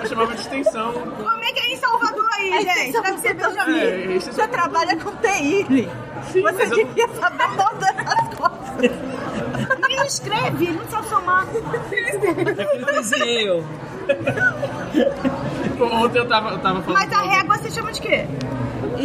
Eu 0.00 0.06
chamava 0.06 0.34
de 0.34 0.40
extensão. 0.40 0.92
Como 0.92 1.44
é 1.44 1.52
que 1.52 1.60
é 1.60 1.72
em 1.74 1.76
Salvador 1.76 2.28
aí, 2.34 2.62
gente? 2.62 2.92
Deve 3.02 3.18
ser 3.18 3.34
Benjamin. 3.34 3.78
É, 3.78 4.16
esse 4.16 4.30
Você 4.32 4.46
trabalha 4.48 4.96
com 4.96 5.10
TI. 5.16 5.66
Sim, 5.68 5.88
Você 6.32 6.40
mas 6.42 6.70
eu- 6.70 6.76
devia 6.76 7.08
saber 7.08 7.48
todas 7.56 7.88
as 7.98 8.34
coisas. 8.34 8.96
Nem 9.88 10.06
escreve, 10.06 10.70
não 10.72 10.84
sabe 10.88 11.08
somar. 11.08 11.46
Aquele 11.48 12.84
desenho. 12.84 13.64
Ontem 15.80 16.18
eu 16.18 16.28
tava, 16.28 16.50
eu 16.50 16.58
tava 16.58 16.82
falando. 16.82 17.00
Mas 17.00 17.12
a 17.12 17.22
régua 17.22 17.58
se 17.58 17.70
chama 17.70 17.92
de 17.92 18.00
quê? 18.00 18.26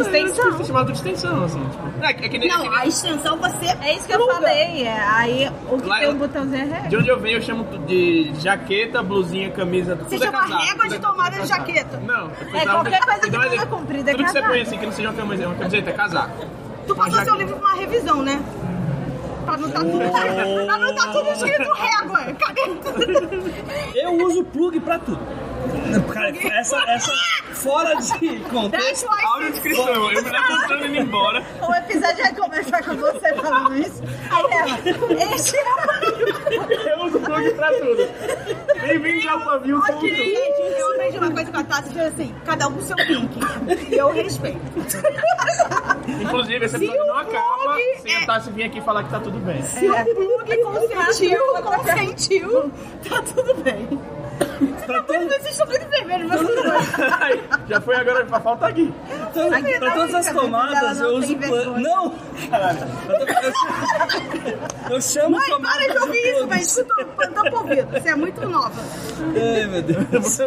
Extensão. 0.00 0.52
Você 0.52 0.64
chamava 0.64 0.86
de 0.86 0.92
extensão, 0.98 1.44
assim. 1.44 1.64
Tipo. 1.68 2.04
É, 2.04 2.10
é 2.10 2.12
que 2.14 2.38
nem. 2.38 2.48
é 2.48 2.50
que 2.52 2.56
Não, 2.58 2.70
nem- 2.70 2.78
a 2.80 2.86
extensão 2.86 3.36
você 3.38 3.66
É 3.82 3.94
isso 3.96 4.06
que 4.06 4.12
eu 4.14 4.18
pluga. 4.18 4.34
falei. 4.34 4.86
É. 4.86 5.00
Aí 5.08 5.50
o 5.70 5.78
que 5.78 5.86
Lá 5.88 5.96
tem 5.98 6.04
eu- 6.08 6.12
um 6.12 6.18
botãozinho 6.18 6.62
é 6.62 6.64
De 6.66 6.72
régua. 6.72 6.98
onde 7.00 7.08
eu 7.08 7.20
venho, 7.20 7.38
eu 7.38 7.42
chamo 7.42 7.64
de 7.86 8.32
jaqueta, 8.40 9.02
blusinha, 9.02 9.50
camisa. 9.50 9.94
Você 9.96 10.14
é 10.16 10.18
chama 10.18 10.40
casaco, 10.40 10.62
régua 10.64 10.88
de 10.88 10.94
é- 10.94 10.98
tomada 10.98 11.28
é 11.36 11.40
de 11.42 11.48
casaco. 11.48 11.66
jaqueta. 11.66 12.00
Não. 12.00 12.30
É, 12.54 12.66
qualquer 12.66 13.00
coisa 13.04 13.30
de 13.30 13.36
manga 13.38 13.66
comprida 13.66 14.10
é 14.10 14.14
Tudo 14.14 14.24
que 14.24 14.30
você 14.30 14.42
põe 14.42 14.60
assim, 14.60 14.78
que 14.78 14.84
não 14.86 14.92
seja 14.92 15.08
uma 15.10 15.16
camiseta, 15.16 15.48
uma 15.48 15.56
camiseta 15.56 15.90
é 15.90 15.92
casaco. 15.92 16.46
Tu 16.86 16.96
passou 16.96 17.24
seu 17.24 17.34
livro 17.36 17.56
pra 17.56 17.68
uma 17.68 17.76
revisão, 17.78 18.22
né? 18.22 18.42
Pra 19.44 19.56
não 19.56 19.70
tá 19.70 19.80
tudo, 19.80 19.98
pra 20.66 20.78
não 20.78 20.94
tá 20.94 21.06
tudo 21.12 21.28
escrito 21.32 21.72
régua. 21.72 22.20
Cadê? 22.38 22.62
Eu 23.94 24.12
uso 24.26 24.44
plug 24.44 24.78
pra 24.80 24.98
tudo. 24.98 25.18
Cara, 26.12 26.32
essa, 26.58 26.76
essa 26.88 27.12
fora 27.52 27.94
de 27.96 28.40
contexto. 28.40 29.06
why 29.06 29.24
Audiodescrição, 29.24 29.88
eu 29.88 30.22
me 30.22 30.30
levantando 30.30 30.86
indo 30.86 30.96
embora. 30.98 31.42
O 31.60 31.74
episódio 31.74 32.16
vai 32.18 32.34
começar 32.34 32.82
com 32.84 32.96
você 32.96 33.34
falando 33.34 33.76
isso. 33.78 34.02
Aí 34.30 34.44
ela, 34.50 35.34
este 35.34 35.56
é 35.56 35.62
o 35.62 36.72
Eu 36.88 37.04
uso 37.06 37.20
plug 37.20 37.50
pra 37.54 37.68
tudo. 37.72 38.08
Bem-vindo 38.80 39.28
ao 39.28 39.40
pavio 39.40 39.80
ponto. 39.80 40.06
Gente, 40.06 40.78
eu 40.78 40.92
aprendi 40.92 41.18
uma 41.18 41.30
coisa 41.30 41.50
com 41.52 41.58
a 41.58 41.64
Tati, 41.64 41.90
que 41.90 41.98
é 41.98 42.06
assim, 42.06 42.34
cada 42.44 42.68
um 42.68 42.72
com 42.72 42.80
seu 42.82 42.96
link. 42.96 43.38
E 43.90 43.94
eu 43.94 44.10
respeito. 44.12 44.60
Inclusive, 46.20 46.64
esse 46.64 46.78
Se 46.78 46.84
episódio 46.84 47.06
não 47.06 47.18
acaba 47.18 47.76
sem 48.02 48.14
é- 48.14 48.22
a 48.22 48.26
Tassi 48.26 48.50
vir 48.50 48.64
aqui 48.64 48.80
falar 48.80 49.04
que 49.04 49.10
tá 49.10 49.20
tudo 49.20 49.38
bem. 49.38 49.62
Se 49.62 49.88
o 49.88 49.94
plug 50.14 50.62
consentiu, 50.62 51.40
consentiu, 51.62 52.72
tá 53.08 53.22
tudo 53.22 53.54
bem. 53.62 53.88
Pra, 54.86 55.02
todo, 55.04 55.28
Vocês 55.28 55.46
estão 55.50 55.66
muito 55.66 55.88
vermelhos, 55.88 56.26
mas 56.28 56.40
tudo 56.40 56.62
bem. 56.62 57.40
Já 57.68 57.80
foi 57.80 57.96
agora, 57.96 58.26
falta 58.26 58.66
aqui. 58.66 58.92
todo, 59.32 59.78
pra 59.78 59.90
todas 59.92 60.14
as 60.14 60.26
tomadas 60.32 61.00
eu 61.00 61.08
uso 61.16 61.36
vergonha. 61.38 61.78
Não! 61.78 62.14
Caralho. 62.50 62.78
Eu, 63.08 63.18
tô- 63.18 63.32
eu 63.32 63.52
chamo- 63.52 64.58
eu 64.90 65.00
chamo 65.00 65.30
Mãe, 65.38 65.48
tomadas 65.50 65.84
para 65.86 65.92
de 65.94 65.98
ouvir 66.00 66.18
isso, 66.18 66.32
plugs. 66.38 66.48
mas 66.48 66.66
escuta, 66.78 67.04
tampa 67.28 67.50
o 67.56 67.58
ouvido. 67.60 67.88
Você 67.92 68.08
é 68.08 68.16
muito 68.16 68.48
nova. 68.48 68.82
Ai, 69.36 69.66
meu 69.66 69.82
Deus. 69.82 70.38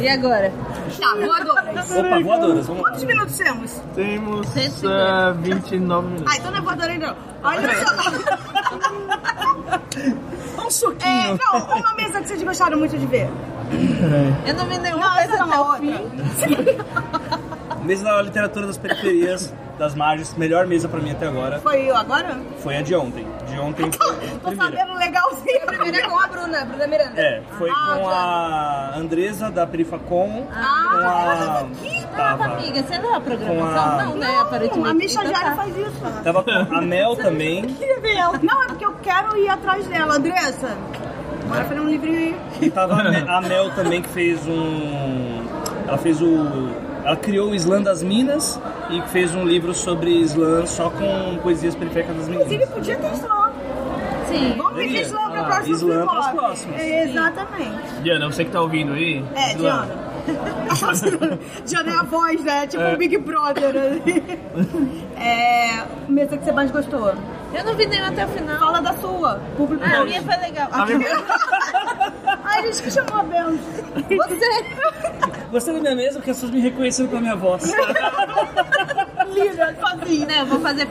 E 0.00 0.08
agora? 0.08 0.52
Tá, 0.98 1.14
voadoras. 1.14 1.90
Opa, 1.90 2.18
voadoras, 2.20 2.66
vamos 2.66 2.82
lá. 2.82 2.88
Quantos 2.90 3.04
minutos 3.04 3.36
temos? 3.36 3.72
Temos 3.94 4.46
150. 4.48 4.88
ah, 4.88 5.32
29 5.32 6.06
minutos. 6.08 6.32
Ah, 6.32 6.36
então 6.38 6.50
não 6.50 6.58
é 6.58 6.62
voadora 6.62 6.92
ainda 6.92 7.06
não. 7.08 7.16
Olha 7.42 7.68
só. 7.76 7.90
Um 10.70 10.72
suquinho. 10.72 11.34
É, 11.34 11.36
não, 11.36 11.58
uma 11.78 11.94
mesa 11.94 12.20
que 12.20 12.28
vocês 12.28 12.40
gostaram 12.44 12.78
muito 12.78 12.96
de 12.96 13.04
ver. 13.06 13.28
Eu 14.46 14.54
não 14.54 14.66
vi 14.68 14.78
nenhuma 14.78 15.04
Não, 15.04 15.16
coisa 15.16 15.42
até 15.44 15.58
o 15.60 15.74
fim. 15.74 15.94
Mesa 17.84 18.04
da 18.04 18.22
literatura 18.22 18.68
das 18.68 18.78
periferias, 18.78 19.52
das 19.80 19.94
margens, 19.94 20.34
melhor 20.36 20.66
mesa 20.66 20.86
pra 20.90 21.00
mim 21.00 21.10
até 21.12 21.26
agora. 21.26 21.58
Foi 21.60 21.88
eu 21.88 21.96
agora? 21.96 22.38
Foi 22.58 22.76
a 22.76 22.82
de 22.82 22.94
ontem. 22.94 23.26
De 23.48 23.58
ontem 23.58 23.88
foi 23.96 24.08
a 24.08 24.12
Tô 24.12 24.50
primeira. 24.50 24.56
sabendo 24.76 24.98
legalzinho. 24.98 25.60
Primeiro 25.66 25.96
é 25.96 26.02
com 26.02 26.18
a 26.20 26.26
Bruna, 26.26 26.64
Bruna 26.66 26.86
Miranda. 26.86 27.18
É, 27.18 27.42
foi 27.56 27.70
Ah, 27.70 27.96
com 27.98 28.08
a 28.10 28.92
Andresa 28.98 29.50
da 29.50 29.66
Perifacom, 29.66 30.46
Ah, 30.54 30.88
com 30.90 30.98
ela 30.98 31.60
a. 32.12 32.16
tava 32.16 32.44
amiga, 32.44 32.82
você 32.82 32.98
não 32.98 33.14
é 33.14 33.16
a 33.16 33.20
programação? 33.22 33.64
Com 33.72 33.98
a- 33.98 34.04
Não, 34.04 34.16
né? 34.16 34.26
Não, 34.28 34.40
Aparentemente. 34.42 34.88
a 34.90 34.94
Misha 34.94 35.20
Então 35.20 35.32
Jara 35.34 35.50
tá. 35.50 35.56
faz 35.56 35.76
isso. 35.78 36.22
tava 36.22 36.42
com 36.44 36.50
a 36.74 36.80
Mel 36.82 37.16
também. 37.16 37.64
Queria 37.74 38.00
ver 38.00 38.16
ela. 38.16 38.38
Não, 38.42 38.62
é 38.62 38.66
porque 38.66 38.84
eu 38.84 38.92
quero 39.02 39.34
ir 39.38 39.48
atrás 39.48 39.86
dela. 39.86 40.16
Andressa, 40.16 40.76
bora 41.48 41.64
fazer 41.64 41.80
um 41.80 41.88
livrinho 41.88 42.18
aí. 42.18 42.36
E 42.60 42.70
tava 42.70 43.00
a 43.00 43.04
Me- 43.10 43.24
a 43.26 43.40
Mel 43.40 43.70
também 43.70 44.02
que 44.02 44.10
fez 44.10 44.46
um. 44.46 45.42
Ela 45.88 45.96
fez 45.96 46.20
o. 46.20 46.68
Ela 47.10 47.16
criou 47.18 47.50
o 47.50 47.54
Islã 47.56 47.82
das 47.82 48.04
Minas 48.04 48.56
e 48.88 49.02
fez 49.08 49.34
um 49.34 49.42
livro 49.44 49.74
sobre 49.74 50.10
Islã 50.10 50.64
só 50.64 50.88
com 50.90 51.38
poesias 51.42 51.74
periféricas 51.74 52.14
das 52.16 52.28
Inclusive, 52.28 52.50
meninas. 52.52 52.72
podia 52.72 52.96
ter 52.98 53.12
slam. 53.14 53.50
Sim. 54.28 54.54
Vamos 54.56 54.74
pedir 54.74 55.06
Ah, 55.12 55.44
próxima 55.44 55.74
slam 55.76 55.98
Flip 55.98 56.08
pras 56.08 56.24
Flop. 56.30 56.36
próximas. 56.44 56.80
É, 56.80 57.02
Exatamente. 57.02 58.02
Diana, 58.04 58.26
você 58.30 58.44
que 58.44 58.52
tá 58.52 58.60
ouvindo 58.60 58.92
aí. 58.92 59.24
É, 59.34 59.54
Islã, 59.56 59.88
Diana. 59.88 61.38
Diana 61.66 61.90
é 61.90 61.96
a 61.96 62.02
voz, 62.04 62.44
né? 62.44 62.66
Tipo 62.68 62.84
o 62.84 62.96
Big 62.96 63.18
Brother. 63.18 63.74
É. 65.18 65.82
Mesa 66.08 66.36
que 66.38 66.44
você 66.44 66.52
mais 66.52 66.70
gostou. 66.70 67.12
Eu 67.52 67.64
não 67.64 67.74
vi 67.74 67.86
nenhum 67.86 68.06
até 68.06 68.24
o 68.24 68.28
final. 68.28 68.58
Fala 68.58 68.80
da 68.80 68.92
sua. 68.94 69.40
Público. 69.56 69.82
Ah, 69.84 69.98
a 70.00 70.04
minha 70.04 70.22
foi 70.22 70.36
legal. 70.36 70.68
A 70.72 70.86
minha- 70.86 71.10
Ai, 72.44 72.62
gente, 72.64 72.82
que 72.82 72.90
chamou 72.90 73.16
a 73.20 73.22
Bel. 73.24 73.50
Você. 73.52 74.64
Gostei 75.50 75.74
da 75.74 75.80
minha 75.80 75.96
mesa 75.96 76.14
porque 76.18 76.30
as 76.30 76.36
pessoas 76.36 76.52
me 76.52 76.60
reconheceram 76.60 77.08
pela 77.08 77.20
minha 77.20 77.36
voz. 77.36 77.64
Lira, 79.34 79.76
sozinha. 79.80 80.26
Né, 80.26 80.40
eu 80.40 80.46
vou 80.46 80.60
fazer 80.60 80.86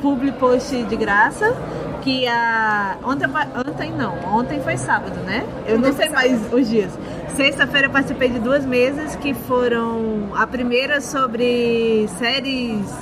public 0.00 0.36
post 0.38 0.82
de 0.84 0.96
graça. 0.96 1.54
Que 2.02 2.26
a. 2.26 2.96
Ontem, 3.04 3.28
ontem 3.68 3.92
não, 3.92 4.14
ontem 4.36 4.60
foi 4.60 4.76
sábado, 4.76 5.14
né? 5.20 5.44
Eu 5.66 5.78
não 5.78 5.92
sei 5.92 6.08
mais 6.08 6.52
os 6.52 6.68
dias. 6.68 6.90
Sexta-feira 7.36 7.86
eu 7.86 7.90
participei 7.92 8.28
de 8.28 8.40
duas 8.40 8.64
mesas 8.66 9.14
que 9.16 9.32
foram. 9.34 10.30
A 10.34 10.44
primeira 10.46 11.00
sobre 11.00 12.08
séries. 12.18 12.92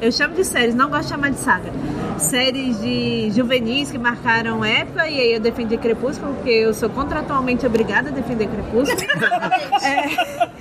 Eu 0.00 0.10
chamo 0.12 0.34
de 0.34 0.44
séries, 0.44 0.74
não 0.74 0.88
gosto 0.88 1.04
de 1.04 1.08
chamar 1.10 1.30
de 1.30 1.38
saga. 1.38 1.70
Séries 2.18 2.80
de 2.80 3.30
juvenis 3.30 3.90
que 3.90 3.98
marcaram 3.98 4.64
época, 4.64 5.08
e 5.08 5.20
aí 5.20 5.32
eu 5.34 5.40
defendi 5.40 5.76
Crepúsculo, 5.76 6.34
porque 6.34 6.50
eu 6.50 6.74
sou 6.74 6.88
contratualmente 6.88 7.66
obrigada 7.66 8.08
a 8.08 8.12
defender 8.12 8.48
Crepúsculo. 8.48 8.96
É. 9.82 10.56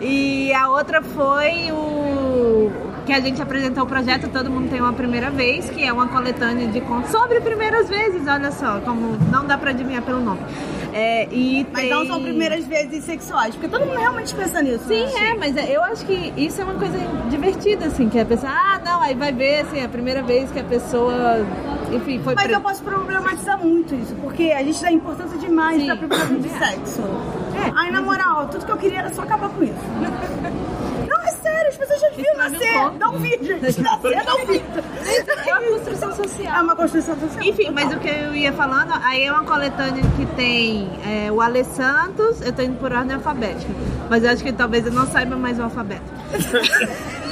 E 0.00 0.52
a 0.52 0.68
outra 0.68 1.02
foi 1.02 1.72
o 1.72 2.70
que 3.06 3.12
a 3.12 3.20
gente 3.20 3.40
apresentou 3.40 3.84
o 3.84 3.86
projeto 3.86 4.28
Todo 4.28 4.50
Mundo 4.50 4.68
Tem 4.68 4.80
Uma 4.80 4.92
Primeira 4.92 5.30
Vez, 5.30 5.70
que 5.70 5.84
é 5.84 5.92
uma 5.92 6.08
coletânea 6.08 6.66
de 6.68 6.80
contos 6.80 7.10
sobre 7.10 7.40
primeiras 7.40 7.88
vezes, 7.88 8.26
olha 8.26 8.50
só, 8.50 8.80
como 8.80 9.16
não 9.30 9.46
dá 9.46 9.56
pra 9.56 9.70
adivinhar 9.70 10.02
pelo 10.02 10.20
nome. 10.20 10.40
É, 10.98 11.28
e 11.30 11.66
Mas 11.70 11.82
tem... 11.82 11.90
não 11.90 12.06
são 12.06 12.22
primeiras 12.22 12.64
vezes 12.64 13.04
sexuais, 13.04 13.54
porque 13.54 13.68
todo 13.68 13.84
mundo 13.84 13.98
realmente 13.98 14.34
pensa 14.34 14.62
nisso. 14.62 14.84
Sim, 14.88 15.04
né? 15.04 15.28
é, 15.30 15.34
mas 15.34 15.54
é- 15.54 15.76
eu 15.76 15.82
acho 15.84 16.06
que 16.06 16.32
isso 16.38 16.58
é 16.58 16.64
uma 16.64 16.72
coisa 16.74 16.96
divertida, 17.28 17.84
assim, 17.84 18.08
que 18.08 18.18
a 18.18 18.24
pessoa, 18.24 18.50
ah, 18.50 18.80
não, 18.82 19.02
aí 19.02 19.14
vai 19.14 19.30
ver, 19.30 19.60
assim, 19.60 19.84
a 19.84 19.88
primeira 19.90 20.22
vez 20.22 20.50
que 20.50 20.58
a 20.58 20.64
pessoa, 20.64 21.46
enfim, 21.92 22.18
foi 22.24 22.34
Mas 22.34 22.46
pre- 22.46 22.54
eu 22.54 22.60
posso 22.62 22.82
problematizar 22.82 23.58
muito 23.62 23.94
isso, 23.94 24.14
porque 24.22 24.44
a 24.52 24.62
gente 24.62 24.80
dá 24.80 24.90
importância 24.90 25.36
demais 25.38 25.80
Sim. 25.82 25.86
pra 25.86 25.96
primeira 25.96 26.24
vez 26.24 26.42
de 26.42 26.48
sexo. 26.48 27.02
É. 27.02 27.72
Ai, 27.76 27.90
na 27.90 28.00
moral, 28.00 28.48
tudo 28.48 28.64
que 28.64 28.72
eu 28.72 28.76
queria 28.78 29.00
era 29.00 29.12
só 29.12 29.20
acabar 29.22 29.50
com 29.50 29.64
isso. 29.64 29.74
Sério, 31.66 31.68
as 31.68 31.76
pessoas 31.76 32.00
já 32.00 32.10
não 32.10 32.44
é 32.44 32.50
nascer. 32.50 32.98
Não 32.98 33.18
vi, 33.18 33.30
gente. 33.42 33.80
Nascer, 33.82 34.24
não 34.24 34.46
vi. 34.46 34.62
É 35.46 35.54
uma 35.54 35.68
construção 35.68 36.14
social. 36.14 36.56
É 36.56 36.60
uma 36.60 36.76
construção 36.76 37.20
social. 37.20 37.44
Enfim, 37.44 37.70
mas 37.70 37.92
o 37.92 37.98
que 37.98 38.08
eu 38.08 38.34
ia 38.34 38.52
falando, 38.52 38.92
aí 39.02 39.24
é 39.24 39.32
uma 39.32 39.44
coletânea 39.44 40.02
que 40.16 40.26
tem 40.34 40.88
é, 41.04 41.30
o 41.30 41.40
Ale 41.40 41.64
Santos, 41.64 42.40
eu 42.42 42.52
tô 42.52 42.62
indo 42.62 42.78
por 42.78 42.92
ordem 42.92 43.14
alfabética, 43.14 43.72
mas 44.08 44.24
eu 44.24 44.30
acho 44.30 44.42
que 44.42 44.52
talvez 44.52 44.86
eu 44.86 44.92
não 44.92 45.06
saiba 45.06 45.36
mais 45.36 45.58
o 45.58 45.62
alfabeto. 45.62 46.04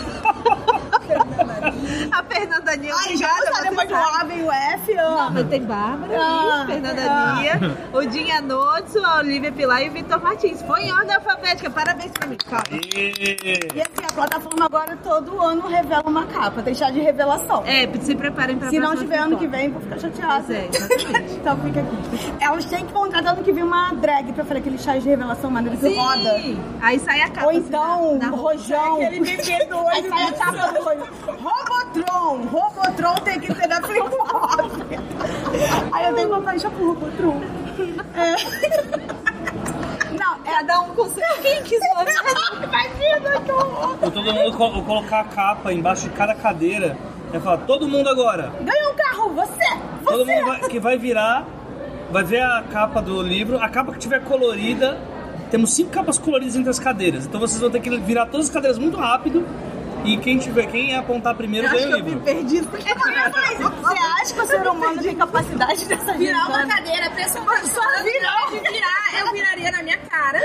a 2.10 2.22
Fernanda 2.24 2.76
Nia, 2.76 2.94
Ai, 2.94 3.16
já 3.16 3.28
mais 3.28 3.90
o 3.90 4.26
vem 4.26 4.42
o 4.44 4.52
F, 4.52 4.96
ó. 4.98 5.10
Não, 5.10 5.30
mas 5.30 5.48
tem 5.48 5.62
Bárbara 5.62 6.16
Ah, 6.18 6.60
aí, 6.60 6.66
Fernanda 6.66 7.02
ah. 7.10 7.34
Nia, 7.36 7.60
o 7.92 8.06
Dinha 8.06 8.40
Notso, 8.40 8.98
a 9.04 9.18
Olivia 9.18 9.52
Pilar 9.52 9.82
e 9.82 9.88
o 9.88 9.92
Vitor 9.92 10.22
Martins. 10.22 10.62
Foi 10.62 10.82
em 10.82 10.92
ordem 10.92 11.14
alfabética, 11.14 11.70
parabéns 11.70 12.12
pra 12.12 12.26
mim. 12.26 12.36
Calma. 12.48 12.64
E 12.70 13.80
assim, 13.80 14.06
a 14.08 14.12
plataforma 14.12 14.64
agora 14.66 14.96
todo 15.02 15.40
ano 15.40 15.66
revela 15.66 16.04
uma 16.06 16.26
capa. 16.26 16.62
Tem 16.62 16.74
chá 16.74 16.90
de 16.90 17.00
revelação. 17.00 17.62
É, 17.66 17.88
se 18.00 18.14
preparem 18.14 18.56
pra 18.58 18.70
Se 18.70 18.78
não 18.78 18.96
tiver 18.96 19.18
ano 19.18 19.36
que 19.38 19.46
vem, 19.46 19.70
vou 19.70 19.80
ficar 19.80 19.98
chateada. 19.98 20.44
Pois 20.44 20.50
é, 20.50 20.68
então 21.34 21.56
fica 21.58 21.80
aqui. 21.80 22.34
Elas 22.40 22.64
têm 22.66 22.86
que 22.86 22.92
contratar 22.92 23.32
ano 23.34 23.42
que 23.42 23.52
vem 23.52 23.62
uma 23.64 23.92
drag 23.94 24.32
pra 24.32 24.44
fazer 24.44 24.60
aquele 24.60 24.78
chá 24.78 24.96
de 24.96 25.08
revelação 25.08 25.50
maneiro 25.50 25.78
que 25.78 25.94
roda. 25.94 26.40
Aí 26.80 26.98
sai 26.98 27.20
a 27.20 27.28
capa. 27.30 27.44
Ou 27.46 27.50
assim, 27.50 27.58
então, 27.60 28.12
na- 28.18 28.24
na 28.24 28.28
roupa. 28.30 28.52
rojão. 28.54 28.96
Aquele 28.96 29.20
bebê 29.20 29.64
doido 29.66 29.88
Aí 29.90 30.08
sai 30.08 30.22
a 30.22 30.30
do 30.30 30.36
capa 30.38 30.72
do 30.72 30.84
rojo. 30.84 31.04
Robotron. 31.94 32.46
Robotron 32.50 33.14
tem 33.24 33.40
que 33.40 33.54
ser 33.54 33.68
da 33.68 33.80
Flip 33.82 34.08
Aí 35.92 36.06
eu 36.06 36.14
tenho 36.14 36.28
comprar 36.28 36.56
isso 36.56 36.70
pro 36.70 36.86
Robotron. 36.94 37.40
É. 38.14 38.34
Não, 40.18 40.34
é 40.44 40.50
Cada 40.54 40.80
um 40.82 40.94
com 40.94 41.08
seu 41.08 41.24
link, 41.42 41.74
Imagina 41.74 43.40
que 43.44 43.52
horror. 43.52 43.96
Ou 44.02 44.10
todo 44.10 44.32
mundo 44.32 44.56
co- 44.56 44.82
colocar 44.82 45.20
a 45.20 45.24
capa 45.24 45.72
embaixo 45.72 46.04
de 46.08 46.10
cada 46.14 46.34
cadeira 46.34 46.96
e 47.32 47.40
falar, 47.40 47.58
todo 47.58 47.88
mundo 47.88 48.08
agora. 48.08 48.52
Ganha 48.60 48.90
um 48.90 48.94
carro, 48.94 49.30
você! 49.30 49.78
Todo 50.04 50.24
Você! 50.24 50.34
mundo 50.34 50.46
vai- 50.46 50.60
que 50.68 50.78
vai 50.80 50.96
virar, 50.96 51.44
vai 52.10 52.22
ver 52.24 52.42
a 52.42 52.62
capa 52.70 53.02
do 53.02 53.20
livro, 53.22 53.58
a 53.60 53.68
capa 53.68 53.92
que 53.92 53.98
tiver 53.98 54.20
colorida. 54.22 54.96
Temos 55.50 55.72
cinco 55.74 55.90
capas 55.90 56.18
coloridas 56.18 56.56
entre 56.56 56.70
as 56.70 56.78
cadeiras. 56.78 57.26
Então 57.26 57.38
vocês 57.40 57.60
vão 57.60 57.70
ter 57.70 57.80
que 57.80 57.90
virar 57.98 58.26
todas 58.26 58.46
as 58.46 58.52
cadeiras 58.52 58.78
muito 58.78 58.96
rápido. 58.96 59.44
E 60.04 60.16
quem 60.18 60.38
tiver, 60.38 60.66
quem 60.66 60.94
apontar 60.96 61.34
primeiro 61.34 61.68
ganha 61.70 61.88
o 61.96 62.00
livro. 62.00 62.20
perdi. 62.20 62.58
É 62.58 62.62
porque 62.62 62.90
eu 62.90 62.98
falei, 63.00 63.56
você 63.56 63.98
acha 64.22 64.34
que 64.34 64.40
o 64.40 64.46
ser 64.46 64.66
humano 64.68 65.02
tem 65.02 65.16
capacidade 65.16 65.84
dessa 65.86 66.12
Virar 66.12 66.46
uma 66.48 66.66
cadeira, 66.66 67.10
pessoa 67.10 67.44
Só 67.66 67.80
virar. 68.02 68.50
de 68.50 68.60
virar, 68.60 69.20
eu 69.20 69.32
viraria 69.32 69.70
na 69.70 69.82
minha 69.82 69.96
cara. 69.98 70.40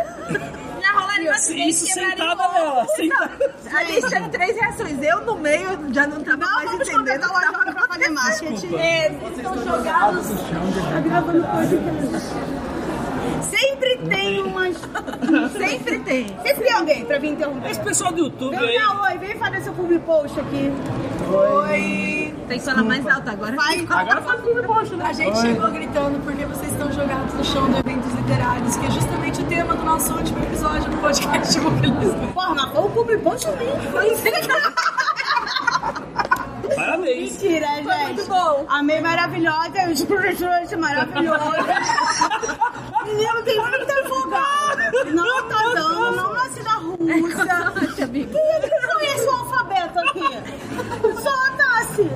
Já 0.82 0.92
rolaria 0.94 1.30
uma 1.30 1.36
Isso, 1.38 1.54
isso 1.54 1.86
quebraria 1.88 2.16
sentada 2.18 2.48
nela, 2.54 2.86
sentada. 2.96 3.54
A 3.74 3.84
gente 3.84 4.10
teve 4.10 4.30
três 4.30 4.58
reações. 4.58 5.04
Eu 5.04 5.22
no 5.26 5.36
meio 5.38 5.68
já 5.94 6.08
não 6.08 6.24
tava 6.24 6.38
Não, 6.38 6.54
mais 6.56 6.72
vamos 6.72 6.90
entendendo. 6.90 7.26
uma 7.30 7.42
jovem 7.42 8.14
pra. 8.14 8.80
É, 8.80 9.10
vocês 9.10 9.38
estão 9.38 9.64
jogados. 9.66 10.26
Tá 10.30 11.00
gravando 11.02 11.44
podcast. 11.44 12.69
Sempre 13.80 13.98
tem 14.10 14.42
umas. 14.44 14.78
Sempre 15.58 16.00
tem. 16.00 16.28
Sempre 16.44 16.64
tem 16.64 16.74
alguém 16.74 17.06
pra 17.06 17.18
vir 17.18 17.30
interromper. 17.32 17.70
Esse 17.72 17.80
pessoal 17.80 18.12
do 18.12 18.20
YouTube 18.20 18.56
Vem 18.58 18.70
aí. 18.70 18.78
dar 18.78 19.02
oi, 19.04 19.18
vem 19.18 19.38
fazer 19.38 19.62
seu 19.62 19.74
public 19.74 20.04
post 20.06 20.40
aqui. 20.40 20.72
Oi. 21.32 22.36
Tem 22.48 22.60
que 22.60 22.66
falar 22.66 22.84
mais 22.84 23.06
alto 23.08 23.30
agora. 23.30 23.56
Vai. 23.56 23.86
Agora 23.90 24.22
faz 24.22 24.42
public 24.42 24.68
post, 24.68 24.96
né? 24.96 25.06
A 25.06 25.14
gente 25.14 25.40
chegou 25.40 25.72
gritando 25.72 26.20
porque 26.24 26.46
vocês 26.46 26.72
estão 26.72 26.92
jogados 26.92 27.34
no 27.34 27.44
chão 27.44 27.70
de 27.72 27.78
eventos 27.80 28.12
literários, 28.14 28.76
que 28.76 28.86
é 28.86 28.92
justamente 28.92 29.42
o 29.42 29.46
tema 29.46 29.76
do 29.76 29.84
nosso 29.84 30.14
último 30.14 30.40
episódio 30.44 30.90
do 30.90 30.98
podcast 30.98 31.60
Mobilismo. 31.62 32.34
Porra, 32.34 32.56
mas 32.56 32.72
foi 32.72 32.82
o 32.82 32.90
public 32.90 33.24
post 33.24 33.48
mesmo. 33.48 33.80
Foi 36.70 36.76
Parabéns. 36.76 37.32
Mentira, 37.42 37.68
gente. 37.68 38.04
muito 38.04 38.26
bom. 38.28 38.66
A 38.70 38.84
May 38.84 39.02
maravilhosa, 39.02 39.90
os 39.92 40.04
professores 40.04 40.72
maravilhosos. 40.74 41.66
Menino, 43.06 43.44
tem 43.44 43.58
muita 43.60 44.08
folgada. 44.08 44.92
Não 45.12 45.48
tá 45.48 45.58
dando, 45.74 46.16
não 46.16 46.34
nasci 46.34 46.62
da 46.62 46.74
Rússia. 46.74 48.08
Quem 48.08 48.22
é 48.22 48.60
que 48.60 48.70
conhece 48.70 49.26
o 49.28 49.32
alfabeto 49.32 50.00
aqui? 50.00 51.22
Só 51.24 51.52
nasce. 51.58 52.10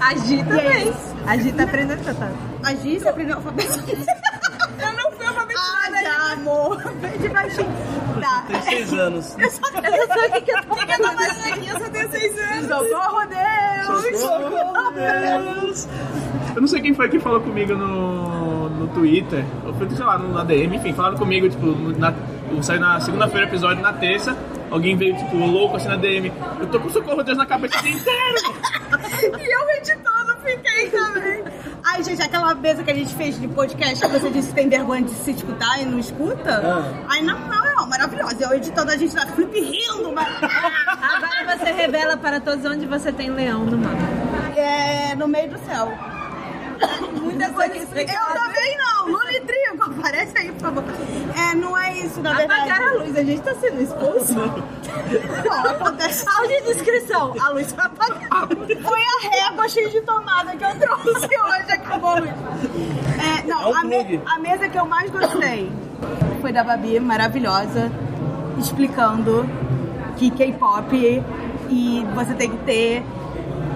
A 0.00 0.14
Gi 0.16 0.44
também. 0.44 0.92
A 1.26 1.36
Gi 1.36 1.52
tá 1.52 1.62
aprendendo 1.64 2.00
a 2.00 2.04
cantar. 2.04 2.32
A 2.64 2.74
Gi, 2.74 3.00
você 3.00 3.08
aprendeu 3.08 3.34
o 3.34 3.38
alfabeto? 3.38 3.72
Eu 5.52 5.56
não 5.56 5.70
fui 5.72 5.94
alfabetizada. 5.94 5.98
Ah, 5.98 6.02
já, 6.02 6.32
amor. 6.32 6.92
Bem 6.94 7.18
de 7.18 7.28
baixinho. 7.28 7.66
Tá. 8.20 8.44
Tem 8.48 8.62
seis 8.62 8.92
anos. 8.94 9.36
Eu 9.38 9.50
só 9.50 9.66
Eu 9.68 9.82
não 10.06 10.14
sei 10.14 10.28
o 10.28 10.32
que 10.32 10.40
que 10.42 10.50
eu 10.50 10.62
tô 10.64 10.74
fazendo 10.76 11.52
aqui? 11.54 11.68
Eu 11.68 11.78
só 11.80 11.88
tenho 11.90 12.10
seis 12.10 12.38
anos. 12.38 12.68
Socorro, 12.88 13.26
Deus! 13.26 14.20
Socorro, 14.20 14.90
Deus! 14.92 15.88
Eu 16.54 16.60
não 16.60 16.68
sei 16.68 16.80
quem 16.80 16.92
foi 16.94 17.08
que 17.08 17.18
falou 17.20 17.40
comigo 17.40 17.74
no, 17.74 18.68
no 18.70 18.88
Twitter, 18.88 19.44
ou 19.64 19.72
foi, 19.74 19.88
sei 19.90 20.04
lá, 20.04 20.18
no- 20.18 20.32
na 20.34 20.42
DM, 20.44 20.76
enfim, 20.76 20.92
falaram 20.92 21.16
comigo, 21.16 21.48
tipo, 21.48 21.66
na, 21.96 22.12
saí 22.60 22.78
na 22.78 22.98
segunda-feira 23.00 23.46
episódio, 23.46 23.80
na 23.80 23.92
terça, 23.92 24.36
alguém 24.68 24.96
veio, 24.96 25.16
tipo, 25.16 25.36
louco 25.36 25.76
assim 25.76 25.86
na 25.88 25.94
DM, 25.96 26.32
eu 26.58 26.66
tô 26.66 26.80
com 26.80 26.88
socorro 26.90 27.22
Deus 27.22 27.38
na 27.38 27.46
cabeça 27.46 27.78
o 27.78 27.82
dia 27.82 27.92
inteiro! 27.92 28.60
E 29.22 29.52
eu 29.52 29.70
editando 29.76 30.34
fiquei 30.44 30.90
também. 30.90 31.19
Ai, 32.00 32.04
gente, 32.04 32.22
aquela 32.22 32.54
mesa 32.54 32.82
que 32.82 32.90
a 32.90 32.94
gente 32.94 33.14
fez 33.14 33.38
de 33.38 33.46
podcast 33.46 34.00
que 34.00 34.10
você 34.10 34.30
disse 34.30 34.48
que 34.48 34.54
tem 34.54 34.70
vergonha 34.70 35.02
de 35.02 35.10
se 35.10 35.32
escutar 35.32 35.82
e 35.82 35.84
não 35.84 35.98
escuta. 35.98 36.62
Ai, 37.06 37.20
não, 37.20 37.38
não, 37.40 37.74
não, 37.76 37.86
maravilhosa. 37.86 38.42
Eu 38.42 38.54
editando 38.54 38.90
a 38.90 38.96
gente 38.96 39.14
na 39.14 39.26
flip 39.26 39.60
rindo, 39.60 40.10
mas... 40.10 40.26
Agora 40.40 41.58
você 41.58 41.72
revela 41.72 42.16
para 42.16 42.40
todos 42.40 42.64
onde 42.64 42.86
você 42.86 43.12
tem 43.12 43.28
leão 43.28 43.66
no 43.66 43.76
mapa. 43.76 44.58
É 44.58 45.14
no 45.14 45.28
meio 45.28 45.50
do 45.50 45.58
céu. 45.58 45.92
Muita 47.20 47.50
coisa 47.50 47.76
Eu 47.76 47.84
também 47.84 48.78
não. 48.78 49.06
Lula 49.06 49.32
e 49.32 49.40
Trigo, 49.40 49.84
aparece. 49.84 50.32
É, 50.62 51.54
não 51.54 51.76
é 51.76 51.98
isso, 51.98 52.20
na 52.20 52.34
verdade. 52.34 52.70
Apagar 52.70 52.88
a 52.88 52.92
luz, 52.94 53.16
a 53.16 53.22
gente 53.24 53.40
tá 53.42 53.54
sendo 53.54 53.80
expulso. 53.82 54.34
Acontece. 55.68 56.24
Áudio 56.28 56.62
de 56.64 56.70
inscrição, 56.70 57.34
a 57.40 57.48
luz 57.50 57.72
vai 57.72 57.86
apagar. 57.86 58.48
Foi 58.48 59.00
a 59.00 59.30
régua 59.46 59.68
cheia 59.68 59.88
de 59.88 60.00
tomada 60.02 60.54
que 60.56 60.64
eu 60.64 60.78
trouxe 60.78 61.26
hoje 61.26 61.72
aqui 61.72 61.98
no 61.98 62.20
Luz. 62.20 62.30
É, 63.20 63.46
não, 63.46 63.74
É 63.74 63.80
a, 63.80 63.84
me- 63.84 64.22
a 64.26 64.38
mesa 64.38 64.68
que 64.68 64.78
eu 64.78 64.86
mais 64.86 65.10
gostei 65.10 65.70
foi 66.40 66.52
da 66.52 66.64
Babi, 66.64 66.98
maravilhosa, 67.00 67.90
explicando 68.58 69.48
que 70.16 70.30
K-pop 70.30 71.22
e 71.68 72.06
você 72.14 72.34
tem 72.34 72.50
que 72.50 72.58
ter, 72.58 73.02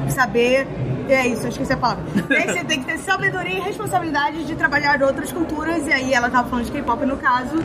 saber. 0.08 0.66
É 1.08 1.26
isso, 1.26 1.42
eu 1.44 1.48
esqueci 1.50 1.72
a 1.72 1.76
palavra. 1.76 2.04
Tem- 2.28 2.48
Você 2.48 2.64
tem 2.64 2.80
que 2.80 2.86
ter 2.86 2.98
sabedoria 2.98 3.58
e 3.58 3.60
responsabilidade 3.60 4.44
de 4.44 4.54
trabalhar 4.56 5.02
outras 5.02 5.30
culturas, 5.32 5.86
e 5.86 5.92
aí 5.92 6.12
ela 6.14 6.30
tava 6.30 6.48
falando 6.48 6.64
de 6.66 6.72
K-pop 6.72 7.04
no 7.04 7.16
caso, 7.16 7.56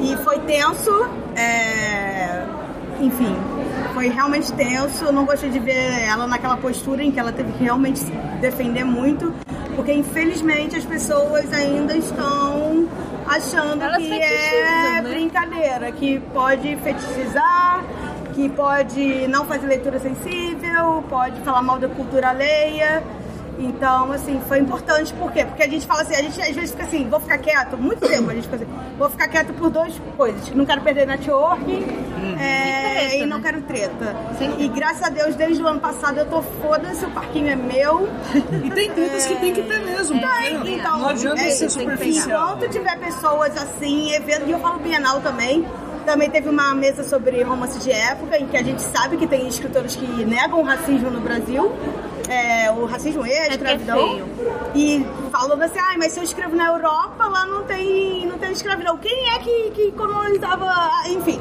e 0.00 0.16
foi 0.24 0.38
tenso, 0.40 1.08
é, 1.36 2.42
enfim, 3.00 3.34
foi 3.94 4.08
realmente 4.08 4.52
tenso. 4.52 5.04
Eu 5.04 5.12
não 5.12 5.24
gostei 5.24 5.50
de 5.50 5.58
ver 5.58 6.02
ela 6.08 6.26
naquela 6.26 6.56
postura 6.56 7.02
em 7.02 7.10
que 7.10 7.18
ela 7.18 7.32
teve 7.32 7.52
que 7.52 7.64
realmente 7.64 7.98
se 8.00 8.10
defender 8.40 8.84
muito, 8.84 9.32
porque 9.76 9.92
infelizmente 9.92 10.76
as 10.76 10.84
pessoas 10.84 11.52
ainda 11.52 11.96
estão 11.96 12.86
achando 13.26 13.82
Elas 13.82 13.96
que 13.98 14.12
é 14.12 15.00
né? 15.00 15.08
brincadeira, 15.08 15.90
que 15.92 16.18
pode 16.32 16.76
fetichizar, 16.76 17.82
que 18.34 18.48
pode 18.48 19.28
não 19.28 19.44
fazer 19.46 19.66
leitura 19.66 19.98
sensível, 19.98 21.04
pode 21.08 21.40
falar 21.42 21.62
mal 21.62 21.78
da 21.78 21.88
cultura 21.88 22.30
alheia. 22.30 23.02
Então, 23.56 24.10
assim, 24.10 24.40
foi 24.48 24.58
importante, 24.58 25.12
por 25.14 25.30
quê? 25.30 25.44
Porque 25.44 25.62
a 25.62 25.68
gente 25.68 25.86
fala 25.86 26.02
assim, 26.02 26.16
a 26.16 26.22
gente 26.22 26.40
às 26.40 26.50
vezes 26.50 26.72
fica 26.72 26.82
assim, 26.82 27.08
vou 27.08 27.20
ficar 27.20 27.38
quieto, 27.38 27.76
muito 27.76 28.00
tempo 28.00 28.28
a 28.28 28.34
gente 28.34 28.44
fica 28.48 28.56
assim, 28.56 28.66
vou 28.98 29.08
ficar 29.08 29.28
quieto 29.28 29.52
por 29.54 29.70
duas 29.70 29.94
coisas, 30.16 30.50
não 30.50 30.66
quero 30.66 30.80
perder 30.80 31.06
networking 31.06 31.84
é, 32.36 33.04
E 33.04 33.08
treta, 33.08 33.14
e 33.16 33.26
não 33.26 33.38
né? 33.38 33.42
quero 33.44 33.62
treta. 33.62 34.16
Sim. 34.38 34.56
E 34.58 34.68
graças 34.68 35.02
a 35.04 35.08
Deus, 35.08 35.36
desde 35.36 35.62
o 35.62 35.68
ano 35.68 35.78
passado 35.78 36.18
eu 36.18 36.26
tô 36.26 36.42
foda-se, 36.42 37.04
o 37.04 37.10
parquinho 37.10 37.48
é 37.48 37.56
meu. 37.56 38.08
E 38.64 38.70
tem 38.70 38.90
tretas 38.90 39.26
que 39.26 39.36
tem 39.36 39.54
que 39.54 39.62
ter 39.62 39.78
mesmo. 39.84 40.20
porque 40.20 40.70
Então, 40.70 40.98
não 40.98 41.08
adianta 41.10 41.42
é 41.42 41.50
ser 41.50 41.70
superficial. 41.70 42.56
Enquanto 42.56 42.72
tiver 42.72 42.98
pessoas 42.98 43.56
assim, 43.56 44.12
evento, 44.12 44.48
e 44.48 44.50
eu 44.50 44.58
falo 44.58 44.80
Bienal 44.80 45.20
também, 45.20 45.64
também 46.04 46.30
teve 46.30 46.48
uma 46.48 46.74
mesa 46.74 47.02
sobre 47.02 47.42
romance 47.42 47.78
de 47.78 47.90
época, 47.90 48.38
em 48.38 48.46
que 48.46 48.56
a 48.56 48.62
gente 48.62 48.82
sabe 48.82 49.16
que 49.16 49.26
tem 49.26 49.48
escritores 49.48 49.96
que 49.96 50.06
negam 50.24 50.60
o 50.60 50.64
racismo 50.64 51.10
no 51.10 51.20
Brasil, 51.20 51.72
é, 52.28 52.70
o 52.70 52.84
racismo 52.86 53.26
e 53.26 53.32
a 53.32 53.36
porque 53.36 53.50
é 53.50 53.54
escravidão. 53.54 53.98
feio. 53.98 54.26
E 54.74 55.06
falando 55.30 55.62
assim, 55.62 55.78
ai, 55.78 55.96
mas 55.96 56.12
se 56.12 56.20
eu 56.20 56.24
escrevo 56.24 56.54
na 56.54 56.66
Europa, 56.66 57.24
lá 57.26 57.46
não 57.46 57.64
tem, 57.64 58.26
não 58.26 58.38
tem 58.38 58.52
escravidão. 58.52 58.96
Quem 58.98 59.30
é 59.30 59.38
que, 59.38 59.70
que 59.70 59.92
colonizava, 59.92 60.66
ah, 60.66 61.02
enfim. 61.08 61.40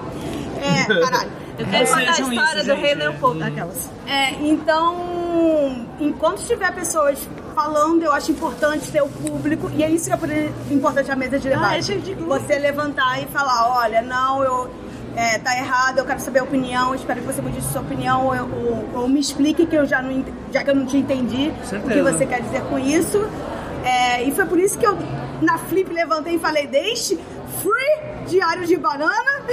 É, 0.62 0.86
caralho. 1.02 1.32
Eu 1.58 1.68
quero 1.68 1.88
contar 1.88 2.00
a 2.00 2.12
história 2.12 2.60
isso, 2.60 2.68
do 2.68 2.74
Rei 2.74 2.90
gente. 2.90 2.98
Leopoldo, 2.98 3.44
aquelas. 3.44 3.90
É, 4.08 4.32
então, 4.42 5.86
enquanto 6.00 6.44
tiver 6.46 6.74
pessoas 6.74 7.20
falando, 7.54 8.04
eu 8.04 8.12
acho 8.12 8.32
importante 8.32 8.92
ter 8.92 9.02
o 9.02 9.08
público, 9.10 9.70
e 9.76 9.84
é 9.84 9.90
isso 9.90 10.08
que 10.08 10.14
é 10.14 10.18
por- 10.18 10.30
importante 10.72 11.12
a 11.12 11.16
mesa 11.16 11.38
de 11.40 11.50
debate. 11.50 11.78
é 11.78 11.82
cheio 11.82 12.02
de 12.02 12.14
glúten. 12.14 12.40
Você 12.48 12.60
levantar 12.60 13.22
e 13.22 13.26
falar, 13.28 13.70
olha, 13.80 14.02
não, 14.02 14.44
eu 14.44 14.70
é, 15.16 15.38
tá 15.38 15.56
errado, 15.56 16.00
eu 16.00 16.06
quero 16.06 16.20
saber 16.20 16.40
a 16.40 16.44
opinião, 16.44 16.96
espero 16.96 17.22
que 17.22 17.28
você 17.28 17.40
mude 17.42 17.62
sua 17.62 17.82
opinião, 17.82 18.26
ou, 18.26 18.34
ou- 18.34 18.90
ou 19.02 19.08
me 19.08 19.20
explique 19.20 19.66
que 19.68 19.76
eu 19.76 19.86
já 19.86 20.02
não 20.02 20.26
já 20.52 20.64
que 20.64 20.70
eu 20.72 20.76
não 20.76 20.86
te 20.88 20.98
entendi 20.98 21.52
o 21.78 21.88
que 21.88 22.02
você 22.02 22.26
quer 22.26 22.42
dizer 22.42 22.62
com 22.64 22.80
isso. 22.80 23.20
É, 23.86 24.24
e 24.24 24.32
foi 24.32 24.46
por 24.46 24.58
isso 24.60 24.78
que 24.78 24.88
eu 24.88 24.98
na 25.42 25.58
Flip 25.60 25.92
levantei 25.94 26.36
e 26.36 26.40
falei, 26.40 26.66
deixe 26.68 27.20
free 27.62 28.26
diário 28.28 28.66
de 28.66 28.76
banana 28.78 29.44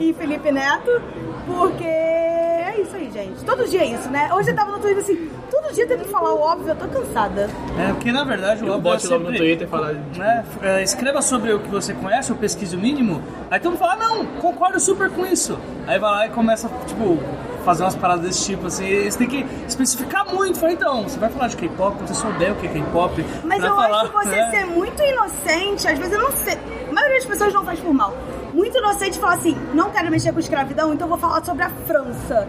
e 0.00 0.12
Felipe 0.12 0.50
Neto, 0.52 1.00
porque 1.46 1.84
é 1.84 2.74
isso 2.80 2.94
aí, 2.96 3.10
gente. 3.10 3.44
Todo 3.44 3.66
dia 3.68 3.80
é 3.82 3.86
isso, 3.86 4.08
né? 4.10 4.28
Hoje 4.34 4.50
eu 4.50 4.54
tava 4.56 4.72
no 4.72 4.78
Twitter 4.80 5.02
assim, 5.02 5.30
todo 5.50 5.72
dia 5.72 5.86
tendo 5.86 6.04
que 6.04 6.10
falar 6.10 6.32
o 6.34 6.40
óbvio, 6.40 6.68
eu 6.70 6.76
tô 6.76 6.86
cansada. 6.88 7.48
É, 7.78 7.92
porque 7.92 8.12
na 8.12 8.24
verdade 8.24 8.62
o 8.62 8.66
Eu 8.68 8.74
óbvio 8.74 8.90
é 8.90 8.92
bote 8.94 9.06
logo 9.06 9.18
no 9.24 9.26
sempre- 9.30 9.38
Twitter 9.38 9.66
e 9.66 9.70
falar. 9.70 9.92
né, 9.94 10.44
é, 10.62 10.82
escreva 10.82 11.22
sobre 11.22 11.52
o 11.52 11.60
que 11.60 11.68
você 11.68 11.92
conhece, 11.94 12.32
ou 12.32 12.38
pesquise 12.38 12.76
o 12.76 12.78
mínimo. 12.78 13.22
Aí 13.50 13.58
todo 13.60 13.72
mundo 13.72 13.78
fala, 13.78 13.92
ah, 13.94 13.96
não, 13.96 14.26
concordo 14.40 14.78
super 14.80 15.10
com 15.10 15.24
isso. 15.26 15.58
Aí 15.86 15.98
vai 15.98 16.10
lá 16.10 16.26
e 16.26 16.30
começa, 16.30 16.68
tipo, 16.86 17.18
fazer 17.64 17.82
umas 17.84 17.94
paradas 17.96 18.24
desse 18.24 18.44
tipo, 18.44 18.66
assim. 18.68 18.84
e 18.86 19.10
Você 19.10 19.18
tem 19.18 19.28
que 19.28 19.46
especificar 19.66 20.26
muito. 20.32 20.58
Fala, 20.58 20.72
então, 20.72 21.02
você 21.02 21.18
vai 21.18 21.28
falar 21.30 21.48
de 21.48 21.56
K-pop, 21.56 21.96
você 22.06 22.26
odeia 22.26 22.52
o 22.52 22.56
que 22.56 22.66
é 22.66 22.70
K-pop. 22.70 23.24
Mas 23.44 23.62
eu 23.62 23.74
falar, 23.74 24.02
acho 24.02 24.10
que 24.10 24.16
você 24.24 24.36
né? 24.36 24.50
ser 24.50 24.64
muito 24.66 25.02
inocente, 25.02 25.88
às 25.88 25.98
vezes 25.98 26.12
eu 26.12 26.20
não 26.20 26.32
sei. 26.32 26.58
A 26.88 26.92
maioria 26.92 27.16
das 27.18 27.26
pessoas 27.26 27.52
não 27.52 27.64
faz 27.64 27.80
por 27.80 27.92
mal. 27.92 28.14
Muito 28.54 28.78
inocente 28.78 29.18
fala 29.18 29.34
assim, 29.34 29.56
não 29.74 29.90
quero 29.90 30.10
mexer 30.10 30.32
com 30.32 30.38
escravidão, 30.40 30.94
então 30.94 31.06
vou 31.08 31.18
falar 31.18 31.44
sobre 31.44 31.62
a 31.64 31.70
França. 31.86 32.46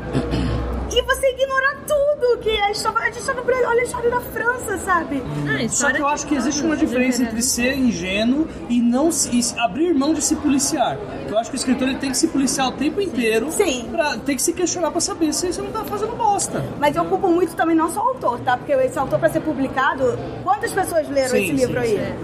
E 0.89 1.01
você 1.01 1.29
ignora 1.31 1.77
tudo, 1.87 2.37
que 2.39 2.49
a 2.49 2.71
história, 2.71 2.99
a 2.99 3.11
gente 3.11 3.25
tá 3.25 3.33
no 3.33 3.43
Brasil, 3.43 3.67
olha 3.67 3.81
a 3.81 3.83
história 3.83 4.09
da 4.09 4.21
França, 4.21 4.77
sabe? 4.79 5.21
Ah, 5.47 5.69
Só 5.69 5.91
que 5.91 6.01
eu 6.01 6.07
acho 6.07 6.25
que 6.25 6.35
existe 6.35 6.63
uma 6.63 6.75
diferença 6.77 7.23
entre 7.23 7.41
ser 7.41 7.77
ingênuo 7.77 8.47
e 8.69 8.81
não 8.81 9.11
se, 9.11 9.29
e 9.37 9.59
abrir 9.59 9.93
mão 9.93 10.13
de 10.13 10.21
se 10.21 10.35
policiar. 10.37 10.97
Eu 11.27 11.37
acho 11.37 11.49
que 11.49 11.55
o 11.55 11.59
escritor 11.59 11.89
ele 11.89 11.97
tem 11.97 12.11
que 12.11 12.17
se 12.17 12.27
policiar 12.29 12.69
o 12.69 12.71
tempo 12.71 13.01
inteiro. 13.01 13.51
Sim. 13.51 13.89
Pra, 13.91 14.17
tem 14.17 14.35
que 14.35 14.41
se 14.41 14.53
questionar 14.53 14.91
pra 14.91 15.01
saber 15.01 15.33
se 15.33 15.51
você 15.51 15.61
não 15.61 15.71
tá 15.71 15.83
fazendo 15.83 16.15
bosta. 16.15 16.63
Mas 16.79 16.95
eu 16.95 17.05
culpo 17.05 17.27
muito 17.29 17.55
também 17.55 17.75
não 17.75 17.91
só 17.91 18.03
o 18.03 18.07
autor, 18.09 18.39
tá? 18.39 18.57
Porque 18.57 18.71
esse 18.71 18.97
autor, 18.97 19.19
pra 19.19 19.29
ser 19.29 19.41
publicado, 19.41 20.17
quantas 20.43 20.71
pessoas 20.71 21.07
leram 21.09 21.29
Sim, 21.31 21.43
esse 21.43 21.51
livro 21.51 21.81
sim, 21.81 21.97
aí? 21.97 22.15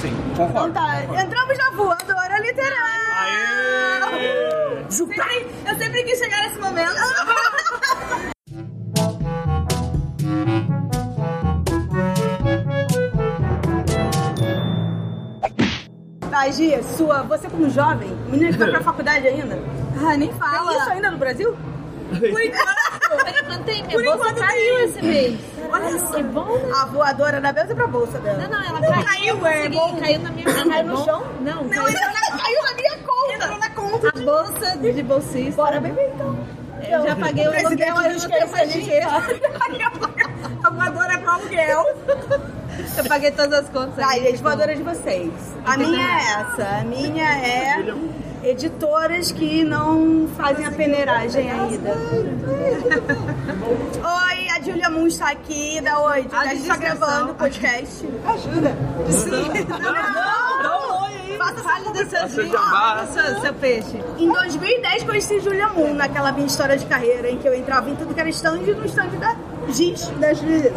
Sim, 0.00 0.12
Então 0.32 0.46
concordo. 0.46 0.74
tá, 0.74 1.04
entramos 1.22 1.58
na 1.58 1.70
voadora 1.70 2.38
literária! 2.38 3.02
Aê! 4.06 4.61
Sempre- 4.92 5.46
eu 5.66 5.78
sempre 5.78 6.04
quis 6.04 6.18
chegar 6.18 6.42
nesse 6.48 6.58
momento. 6.60 6.92
Tá, 16.30 16.50
Gia, 16.50 16.82
sua, 16.82 17.22
você 17.24 17.48
como 17.48 17.68
jovem, 17.68 18.08
menina 18.28 18.52
que 18.52 18.58
vai 18.58 18.70
pra 18.70 18.80
faculdade 18.82 19.26
ainda, 19.28 19.58
Ai, 20.02 20.16
nem 20.16 20.28
tem 20.28 20.38
fala. 20.38 20.72
isso 20.76 20.90
ainda 20.90 21.10
no 21.10 21.18
Brasil? 21.18 21.54
Por 22.08 22.42
enquanto. 22.42 22.82
Por 23.08 23.28
enquanto 23.28 23.64
tem, 23.64 23.82
minha 23.84 23.96
Por 23.98 24.04
bolsa 24.04 24.18
enquanto 24.30 24.38
caiu 24.46 24.76
tem. 24.76 24.84
esse 24.84 25.02
mês. 25.02 25.40
Olha 25.72 25.98
só. 25.98 26.12
Que 26.14 26.22
bom, 26.24 26.58
né? 26.58 26.72
A 26.82 26.84
voadora 26.86 27.40
da 27.40 27.52
Belza 27.52 27.72
é 27.72 27.74
pra 27.74 27.86
bolsa 27.86 28.18
dela. 28.20 28.36
Não, 28.38 28.50
não, 28.50 28.62
ela 28.62 28.80
caiu. 29.02 29.38
caiu, 29.38 29.46
é 29.46 29.68
bom. 29.70 29.96
Caiu 29.98 30.20
na 30.20 30.30
minha 30.30 30.46
mão. 30.52 30.68
Caiu 30.68 30.86
no 30.88 31.04
chão? 31.04 31.24
Não, 31.40 31.62
Não, 31.64 31.70
caiu 31.70 31.88
entrou 31.88 32.12
na, 32.12 32.38
caiu 32.42 32.62
na 32.64 32.74
minha 32.74 32.98
conta. 32.98 33.31
Entrou 33.42 33.58
na 33.58 33.70
conta. 33.70 34.08
a 34.08 34.20
bolsa 34.20 34.76
de 34.78 35.02
bolsista. 35.02 35.62
Bora 35.62 35.80
beber 35.80 36.10
então. 36.14 36.36
Eu 36.88 37.06
já 37.06 37.16
paguei 37.16 37.46
o 37.46 37.66
aluguel, 37.66 37.96
eu 38.02 38.12
dos 38.12 38.22
não 38.22 38.30
tenho 38.30 38.50
mais 38.50 38.72
dinheiro. 38.72 39.06
A 40.62 40.70
voadora 40.70 41.12
é 41.14 41.16
pro 41.16 41.30
aluguel. 41.30 41.86
Eu 42.96 43.04
paguei 43.04 43.30
todas 43.32 43.64
as 43.64 43.68
contas. 43.68 43.96
Tá, 43.96 44.08
aí, 44.10 44.20
gente, 44.20 44.30
então. 44.34 44.42
voadora 44.42 44.74
de 44.74 44.82
vocês. 44.82 45.32
A 45.64 45.76
minha 45.76 46.06
é 46.06 46.40
essa. 46.40 46.80
A 46.80 46.84
minha 46.84 47.24
é 47.24 47.94
editoras 48.44 49.30
que 49.30 49.62
não 49.64 50.28
fazem 50.36 50.66
a 50.66 50.70
peneiragem 50.72 51.50
ainda. 51.50 51.90
Oi, 54.30 54.48
a 54.48 54.60
Julia 54.62 54.90
Moon 54.90 55.06
está 55.06 55.30
aqui. 55.30 55.80
Dá 55.80 56.00
oi. 56.00 56.26
A 56.32 56.40
A 56.40 56.46
gente 56.48 56.62
está 56.62 56.76
gravando 56.76 57.32
o 57.32 57.34
podcast. 57.34 58.04
Ajuda. 58.26 58.76
Não, 59.68 60.62
não, 60.62 60.80
oi. 60.80 60.81
Faça 62.58 63.34
do 63.34 63.40
seu 63.40 63.54
peixe. 63.54 64.02
Em 64.18 64.32
2010 64.32 65.02
conheci 65.04 65.40
Julia 65.40 65.68
Moon, 65.68 65.94
naquela 65.94 66.32
minha 66.32 66.46
história 66.46 66.76
de 66.76 66.86
carreira 66.86 67.30
em 67.30 67.38
que 67.38 67.48
eu 67.48 67.54
entrava 67.54 67.90
em 67.90 67.96
tudo 67.96 68.14
que 68.14 68.20
era 68.20 68.28
stand 68.28 68.60
no 68.60 68.84
stand 68.86 69.08
da 69.18 69.36
Giz, 69.68 70.08
da 70.18 70.32
Giz. 70.32 70.72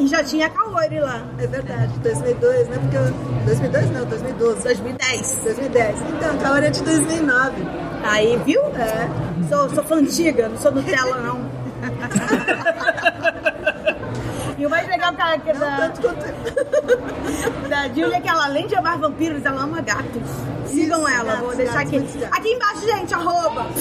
E 0.00 0.06
já 0.06 0.22
tinha 0.22 0.48
Kaori 0.48 1.00
lá. 1.00 1.22
É 1.38 1.46
verdade, 1.46 1.92
2002, 2.00 2.68
né? 2.68 2.78
Porque 2.80 2.96
eu... 2.96 3.12
2002 3.44 3.90
não, 3.90 4.04
2012. 4.04 4.62
2010. 4.62 5.38
2010. 5.42 5.96
Então, 6.02 6.46
a 6.46 6.52
hora 6.52 6.66
é 6.66 6.70
de 6.70 6.82
2009. 6.82 7.54
Aí, 8.04 8.36
viu? 8.44 8.62
É. 8.76 9.08
Sou, 9.48 9.68
sou 9.70 9.84
fã 9.84 9.96
antiga, 9.96 10.48
não 10.48 10.58
sou 10.58 10.70
Nutella, 10.70 11.16
não. 11.20 11.58
E 14.58 14.66
o 14.66 14.70
mais 14.70 14.88
legal 14.88 15.14
que 15.14 15.20
a- 15.22 15.38
que 15.38 15.52
da, 15.52 15.76
Tanto 15.76 16.00
quanto... 16.02 17.68
da 17.68 17.86
Julia 17.88 18.16
é 18.16 18.20
que 18.20 18.28
ela, 18.28 18.44
além 18.46 18.66
de 18.66 18.74
amar 18.74 18.98
vampiros, 18.98 19.44
ela 19.44 19.62
ama 19.62 19.80
gatos. 19.80 20.22
Sigam 20.66 20.98
Isso, 21.00 21.08
ela, 21.08 21.24
gatos, 21.24 21.40
vou 21.46 21.54
deixar 21.56 21.84
gatos, 21.84 21.94
aqui. 21.94 22.18
gatos. 22.18 22.38
Aqui 22.38 22.48
embaixo, 22.52 22.80
gente, 22.86 23.14
arroba. 23.14 23.66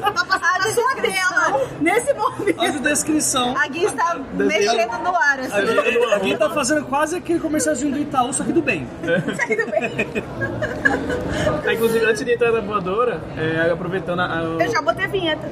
tá 0.00 0.24
passando 0.24 0.58
na 0.58 0.70
sua 0.72 0.94
tela, 0.96 1.60
nesse 1.80 2.12
momento. 2.14 2.60
A 2.60 2.68
descrição. 2.68 3.54
A 3.56 3.66
Gui 3.68 3.84
está 3.84 4.16
mexendo 4.34 4.98
no 5.02 5.14
ar, 5.14 5.40
assim. 5.40 6.12
A 6.14 6.18
Gui 6.18 6.36
tá 6.38 6.48
fazendo 6.50 6.84
quase 6.86 7.16
aquele 7.16 7.38
comercialzinho 7.38 7.92
do 7.92 7.98
Itaú, 7.98 8.32
só 8.32 8.42
que 8.44 8.52
do 8.52 8.62
bem. 8.62 8.88
Aí, 11.66 11.74
inclusive, 11.76 12.04
antes 12.06 12.24
de 12.24 12.32
entrar 12.32 12.50
na 12.52 12.60
voadora, 12.60 13.20
é, 13.36 13.70
aproveitando 13.70 14.20
a, 14.20 14.26
a- 14.26 14.42
Eu 14.42 14.70
já 14.70 14.80
botei 14.82 15.04
a 15.04 15.08
vinheta. 15.08 15.46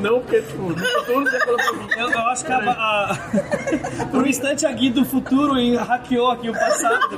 Não, 0.00 0.20
porque, 0.20 0.42
tipo, 0.42 0.62
no 0.62 0.76
futuro 0.76 1.24
você 1.24 1.38
colocou 1.44 1.74
mim. 1.76 1.88
Eu, 1.96 2.10
eu 2.10 2.18
acho 2.28 2.44
que 2.44 2.52
a, 2.52 2.58
a- 2.58 3.16
por 4.10 4.22
um 4.22 4.26
instante 4.26 4.66
a 4.66 4.72
Gui 4.72 4.90
do 4.90 5.04
futuro 5.04 5.58
em- 5.58 5.76
hackeou 5.76 6.30
aqui 6.30 6.50
o 6.50 6.52
passado. 6.52 7.16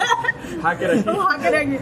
Hacker 0.62 0.90
aqui. 1.00 1.08
O 1.08 1.20
hacker 1.20 1.54
aqui. 1.54 1.80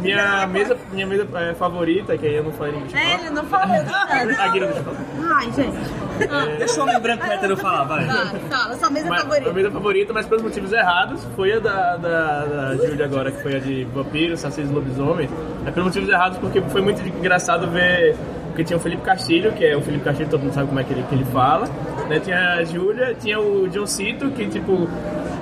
Minha 0.00 0.46
mesa, 0.46 0.76
minha 0.92 1.06
mesa 1.06 1.26
é, 1.34 1.54
favorita, 1.54 2.16
que 2.18 2.26
aí 2.26 2.34
eu 2.36 2.44
não 2.44 2.52
falei 2.52 2.72
ninguém. 2.72 2.96
É, 3.00 3.14
ele 3.14 3.30
não 3.30 3.44
falou 3.44 3.68
nada. 3.84 4.42
A 4.42 4.48
Gui 4.48 4.60
não 4.60 4.66
deixa 4.68 4.80
eu 4.80 4.84
falar. 4.84 5.36
Ai, 5.36 5.52
gente. 5.52 6.56
Deixa 6.58 6.80
o 6.80 6.82
homem 6.84 7.00
branco 7.00 7.24
hétero 7.26 7.56
falar, 7.56 7.84
vai. 7.84 8.06
Tá, 8.06 8.32
fala, 8.50 8.74
sua 8.76 8.90
mesa 8.90 9.08
Mas, 9.10 9.22
favorita. 9.22 9.50
a 9.50 9.52
mesa 9.52 9.70
favorita, 9.70 10.12
mas 10.14 10.26
pelos 10.26 10.42
motivos 10.42 10.72
errados, 10.72 11.20
foi 11.36 11.52
a 11.52 11.58
da, 11.58 11.96
da, 11.96 12.44
da 12.46 12.76
Júlia 12.86 13.04
agora, 13.04 13.30
que 13.30 13.42
foi 13.42 13.56
a 13.56 13.58
de 13.58 13.84
vampiros, 13.84 14.38
assassinos 14.44 14.70
e 14.70 14.74
lobisomens. 14.74 15.30
É 15.66 15.70
pelos 15.70 15.86
motivos 15.88 16.08
errados, 16.08 16.38
porque 16.38 16.60
foi 16.62 16.80
muito 16.80 17.00
engraçado 17.06 17.70
ver. 17.70 18.16
Porque 18.56 18.64
tinha 18.64 18.78
o 18.78 18.80
Felipe 18.80 19.02
Castilho, 19.02 19.52
que 19.52 19.66
é 19.66 19.76
o 19.76 19.82
Felipe 19.82 20.02
Castilho, 20.02 20.30
todo 20.30 20.40
mundo 20.40 20.54
sabe 20.54 20.68
como 20.68 20.80
é 20.80 20.84
que 20.84 20.90
ele, 20.90 21.02
que 21.02 21.14
ele 21.14 21.26
fala. 21.26 21.66
Né? 22.08 22.18
Tinha 22.20 22.54
a 22.54 22.64
Júlia, 22.64 23.14
tinha 23.14 23.38
o 23.38 23.68
John 23.68 23.86
Cito, 23.86 24.30
que 24.30 24.46
tipo. 24.46 24.88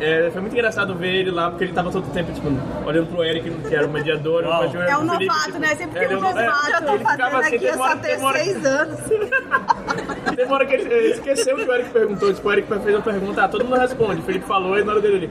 é, 0.00 0.30
foi 0.32 0.40
muito 0.40 0.52
engraçado 0.52 0.96
ver 0.96 1.14
ele 1.14 1.30
lá, 1.30 1.48
porque 1.48 1.62
ele 1.62 1.72
tava 1.72 1.92
todo 1.92 2.12
tempo, 2.12 2.32
tipo, 2.32 2.48
olhando 2.84 3.06
pro 3.06 3.22
Eric, 3.22 3.48
que 3.68 3.72
era 3.72 3.86
o 3.86 3.90
mediador, 3.90 4.42
Uau. 4.42 4.68
Júlia, 4.68 4.86
É 4.88 4.96
um 4.98 5.08
Felipe, 5.08 5.26
novato, 5.26 5.44
tipo, 5.46 5.58
né? 5.60 5.68
Sempre 5.76 5.98
é, 5.98 6.00
um 6.00 6.04
ele 6.06 6.14
é 6.14 6.16
um- 6.16 6.26
é, 6.26 6.46
novato. 6.46 6.72
Eu 6.72 6.82
tô 6.86 6.94
ele 6.94 6.98
ficava 7.04 7.18
fazendo 7.30 7.38
assim, 7.44 7.54
aqui, 7.54 7.64
demora- 7.70 7.96
tenho 7.98 8.16
demora- 8.16 8.38
seis 8.40 8.66
anos. 8.66 8.98
Teve 10.34 10.42
uma 10.42 10.54
hora 10.56 10.66
que 10.66 10.74
ele 10.74 10.92
ele 10.92 11.12
esqueceu 11.12 11.56
que 11.56 11.62
o 11.62 11.72
Eric 11.72 11.90
perguntou. 11.90 12.34
Tipo, 12.34 12.48
o 12.48 12.52
Eric 12.52 12.66
fez 12.68 12.94
uma 12.96 13.02
pergunta, 13.02 13.44
ah, 13.44 13.48
todo 13.48 13.64
mundo 13.64 13.78
responde. 13.78 14.20
O 14.22 14.24
Felipe 14.24 14.44
falou 14.44 14.76
e 14.76 14.82
na 14.82 14.90
hora 14.90 15.00
dele 15.00 15.14
ele. 15.18 15.30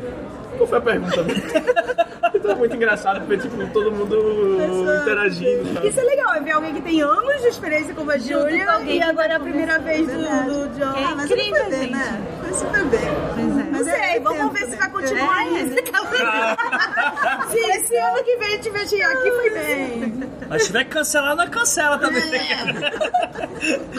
Qual 0.57 0.69
foi 0.69 0.77
a 0.77 0.81
pergunta? 0.81 1.25
Então, 2.43 2.57
muito 2.57 2.75
engraçado, 2.75 3.21
porque 3.25 3.37
tipo, 3.37 3.67
todo 3.73 3.91
mundo 3.91 4.57
interagindo. 5.01 5.69
e 5.69 5.73
tal. 5.73 5.85
Isso 5.85 5.99
é 5.99 6.03
legal, 6.03 6.33
é 6.35 6.39
ver 6.41 6.51
alguém 6.51 6.73
que 6.75 6.81
tem 6.81 7.01
anos 7.01 7.41
de 7.41 7.47
experiência 7.47 7.93
como 7.93 8.11
a 8.11 8.17
Júlia 8.17 8.65
e 8.85 9.01
agora 9.01 9.25
é 9.27 9.29
tá 9.29 9.35
a 9.35 9.39
primeira 9.39 9.79
vez 9.79 10.05
do, 10.07 10.13
do 10.13 10.69
John. 10.79 10.93
É 10.97 11.03
Ah, 11.05 11.13
mas 11.15 11.31
incrível, 11.31 11.55
Foi 11.61 11.69
bem, 11.69 11.79
gente. 11.81 11.91
né? 11.91 12.21
Foi 12.41 12.53
super 12.53 12.83
bem. 12.85 12.99
Pois 13.33 13.57
é. 13.57 13.63
Não 13.63 13.71
Mas 13.71 13.87
é- 13.87 13.91
sei, 13.97 14.15
é 14.15 14.19
vamos 14.19 14.37
tempo, 14.39 14.53
ver 14.53 14.59
se 14.65 14.71
né? 14.71 14.77
vai 14.77 14.89
continuar 14.89 15.41
É. 15.41 15.49
isso. 15.49 15.73
Se 17.51 17.57
esse 17.77 17.95
ano 17.97 18.23
que 18.23 18.37
vem 18.37 18.57
tiver 18.59 18.87
cheio 18.87 19.07
aqui, 19.09 19.31
foi 19.31 19.49
bem. 19.49 20.23
Mas 20.49 20.61
se 20.61 20.67
tiver 20.67 20.83
que 20.85 20.89
cancelar, 20.91 21.35
não 21.35 21.47
cancela 21.47 21.97
também. 21.97 22.21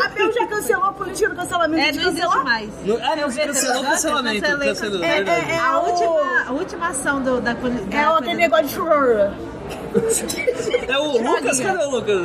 A 0.03 0.09
Bel 0.09 0.33
já 0.33 0.47
cancelou 0.47 0.85
a 0.87 0.93
política 0.93 1.31
do 1.31 1.37
cancelamento 1.37 1.83
É, 1.83 1.93
não 1.93 2.01
existe 2.01 2.21
cancelar. 2.21 2.45
mais. 2.45 2.71
Não- 2.85 2.97
Ah, 2.97 3.17
não, 3.17 3.31
cancelou 3.33 3.83
o 3.83 3.87
cancelamento. 3.87 4.41
Cancelei, 4.43 4.69
Cancelou, 4.69 5.05
É, 5.05 5.19
é, 5.19 5.53
é, 5.53 5.59
A 5.59 5.79
última, 5.81 6.45
a 6.49 6.53
última 6.53 6.89
ação 6.89 7.21
do, 7.23 7.41
da, 7.41 7.53
da 7.55 7.59
É 7.91 8.07
aquele 8.35 8.49
negócio 8.49 8.67
de 8.67 8.73
churro. 8.75 9.55
É 10.89 10.99
o 10.99 11.19
Lucas, 11.23 11.59
cadê 11.61 11.85
o 11.85 11.91
Lucas? 11.91 12.21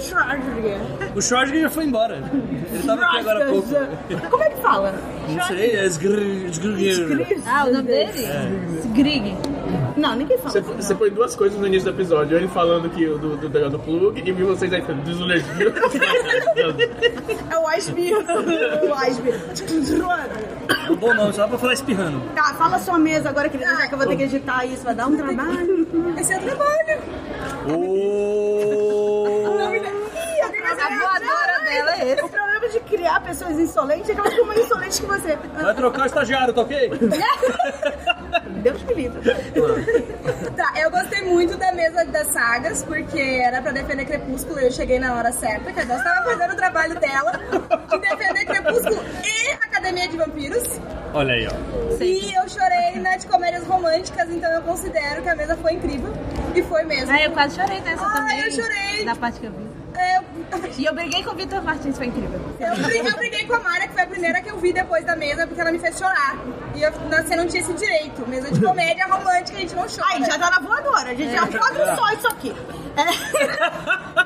Schrödinger. 0.00 0.78
O 1.14 1.20
Schrödinger 1.22 1.62
já 1.62 1.70
foi 1.70 1.84
embora. 1.84 2.16
Ele 2.72 2.82
tava 2.84 3.02
aqui 3.04 3.18
agora 3.18 3.44
há 3.44 3.48
pouco. 3.48 3.68
Como 4.30 4.42
é 4.42 4.50
que 4.50 4.60
fala? 4.62 4.94
Não 5.28 5.46
sei, 5.46 5.76
é 5.76 5.84
Sgr- 5.86 6.48
Sgrger. 6.50 7.38
Ah, 7.46 7.66
o 7.66 7.72
nome 7.72 7.84
dele? 7.88 8.12
Grig. 8.94 9.36
Não, 9.96 10.14
ninguém 10.14 10.36
fala. 10.38 10.50
Você, 10.50 10.60
você 10.60 10.94
põe 10.94 11.10
duas 11.10 11.34
coisas 11.34 11.58
no 11.58 11.66
início 11.66 11.90
do 11.90 11.96
episódio. 11.96 12.36
Ele 12.36 12.48
falando 12.48 12.90
que 12.90 13.06
o 13.06 13.18
do, 13.18 13.36
do, 13.36 13.48
do, 13.48 13.70
do 13.70 13.78
plug 13.78 14.22
e 14.24 14.32
viu 14.32 14.46
vocês 14.46 14.72
aí 14.72 14.82
falando 14.82 15.04
desulegio. 15.04 15.46
É 17.50 17.58
o 17.58 17.68
Icebeard. 17.68 18.26
o 18.88 18.94
Icebeard. 18.94 19.40
É 20.68 20.90
um 20.90 20.96
bom 20.96 21.14
nome, 21.14 21.32
só 21.32 21.46
pra 21.46 21.58
falar 21.58 21.72
espirrando. 21.74 22.20
Tá, 22.34 22.54
fala 22.54 22.78
sua 22.78 22.98
mesa 22.98 23.28
agora, 23.28 23.48
querida, 23.48 23.74
já 23.76 23.86
que 23.88 23.94
eu 23.94 23.98
vou 23.98 24.06
ter 24.06 24.16
que 24.16 24.22
editar 24.24 24.64
isso, 24.66 24.82
vai 24.84 24.94
dar 24.94 25.06
um 25.06 25.16
trabalho. 25.16 25.86
Esse 26.18 26.32
é 26.32 26.38
o 26.38 26.42
trabalho. 26.42 27.02
Oh! 27.68 29.36
Ih, 29.76 30.40
a 30.40 30.46
A 30.46 30.98
voadora 30.98 31.60
dela 31.64 31.96
é 31.96 32.12
esse. 32.12 32.24
O 32.24 32.28
problema 32.28 32.68
de 32.68 32.80
criar 32.80 33.20
pessoas 33.20 33.58
insolentes 33.58 34.10
é 34.10 34.14
que 34.14 34.20
elas 34.20 34.34
são 34.34 34.44
mais 34.44 34.60
insolentes 34.60 34.98
que 34.98 35.06
você. 35.06 35.38
Vai 35.60 35.74
trocar 35.74 36.02
o 36.02 36.06
estagiário, 36.06 36.54
tá 36.54 36.62
ok? 36.62 36.90
Deus 38.62 38.82
me 38.84 38.94
livre. 38.94 39.20
Tá, 40.56 40.72
eu 40.80 40.90
gostei 40.90 41.20
muito 41.22 41.56
da 41.58 41.70
mesa 41.72 42.04
das 42.06 42.28
sagas, 42.28 42.82
porque 42.82 43.20
era 43.20 43.60
pra 43.60 43.72
defender 43.72 44.06
Crepúsculo 44.06 44.58
e 44.60 44.64
eu 44.64 44.72
cheguei 44.72 44.98
na 44.98 45.14
hora 45.14 45.30
certa, 45.30 45.70
que 45.72 45.80
a 45.80 45.84
Deus 45.84 46.02
tava 46.02 46.30
fazendo 46.30 46.52
o 46.52 46.56
trabalho 46.56 46.98
dela 46.98 47.32
de 47.90 47.98
defender 47.98 48.44
Crepúsculo 48.46 49.04
e 49.22 49.50
Academia 49.52 50.08
de 50.08 50.16
Vampiros. 50.16 50.64
Olha 51.12 51.34
aí, 51.34 51.46
ó. 51.46 52.02
E 52.02 52.34
eu 52.34 52.48
chorei 52.48 52.98
na 53.00 53.16
de 53.16 53.26
comédias 53.26 53.64
românticas, 53.66 54.30
então 54.30 54.50
eu 54.50 54.62
considero 54.62 55.22
que 55.22 55.28
a 55.28 55.34
mesa 55.36 55.56
foi 55.56 55.74
incrível. 55.74 56.12
E 56.54 56.62
foi 56.62 56.84
mesmo. 56.84 57.12
Ah, 57.12 57.22
eu 57.22 57.32
quase 57.32 57.56
chorei 57.60 57.80
nessa 57.82 58.04
Ah, 58.06 58.12
também. 58.14 58.40
eu 58.40 58.50
chorei. 58.50 59.04
Na 59.04 59.14
parte 59.16 59.40
que 59.40 59.46
eu 59.46 59.52
vi. 59.52 59.66
Eu, 59.94 60.22
E 60.78 60.84
eu 60.84 60.94
briguei 60.94 61.22
com 61.24 61.30
o 61.32 61.34
Vitor 61.34 61.62
Martins, 61.62 61.96
foi 61.96 62.06
incrível. 62.06 62.40
eu, 62.60 62.76
bri- 62.76 62.98
eu 62.98 63.16
briguei 63.16 63.44
com 63.46 63.54
a 63.54 63.60
Mara, 63.60 63.86
que 63.88 63.94
foi 63.94 64.02
a 64.02 64.06
primeira 64.06 64.40
que 64.40 64.50
eu 64.50 64.58
vi 64.58 64.72
depois 64.72 65.04
da 65.04 65.16
mesa, 65.16 65.46
porque 65.46 65.60
ela 65.60 65.72
me 65.72 65.78
fez 65.78 65.98
chorar. 65.98 66.36
E 66.74 66.82
eu, 66.82 66.92
você 66.92 67.34
não 67.36 67.46
tinha 67.46 67.62
esse 67.62 67.72
direito. 67.72 68.26
Mesa 68.28 68.50
de 68.50 68.60
comédia 68.60 69.06
romântica, 69.06 69.56
a 69.56 69.60
gente 69.60 69.74
não 69.74 69.82
chora. 69.82 70.06
Ai, 70.12 70.24
já 70.24 70.38
tá 70.38 70.50
na 70.50 70.58
voadora. 70.60 71.10
A 71.10 71.14
gente 71.14 71.32
já 71.32 71.46
quadro 71.46 71.96
só 71.96 72.12
isso 72.12 72.28
aqui. 72.28 72.54
É. 72.96 74.25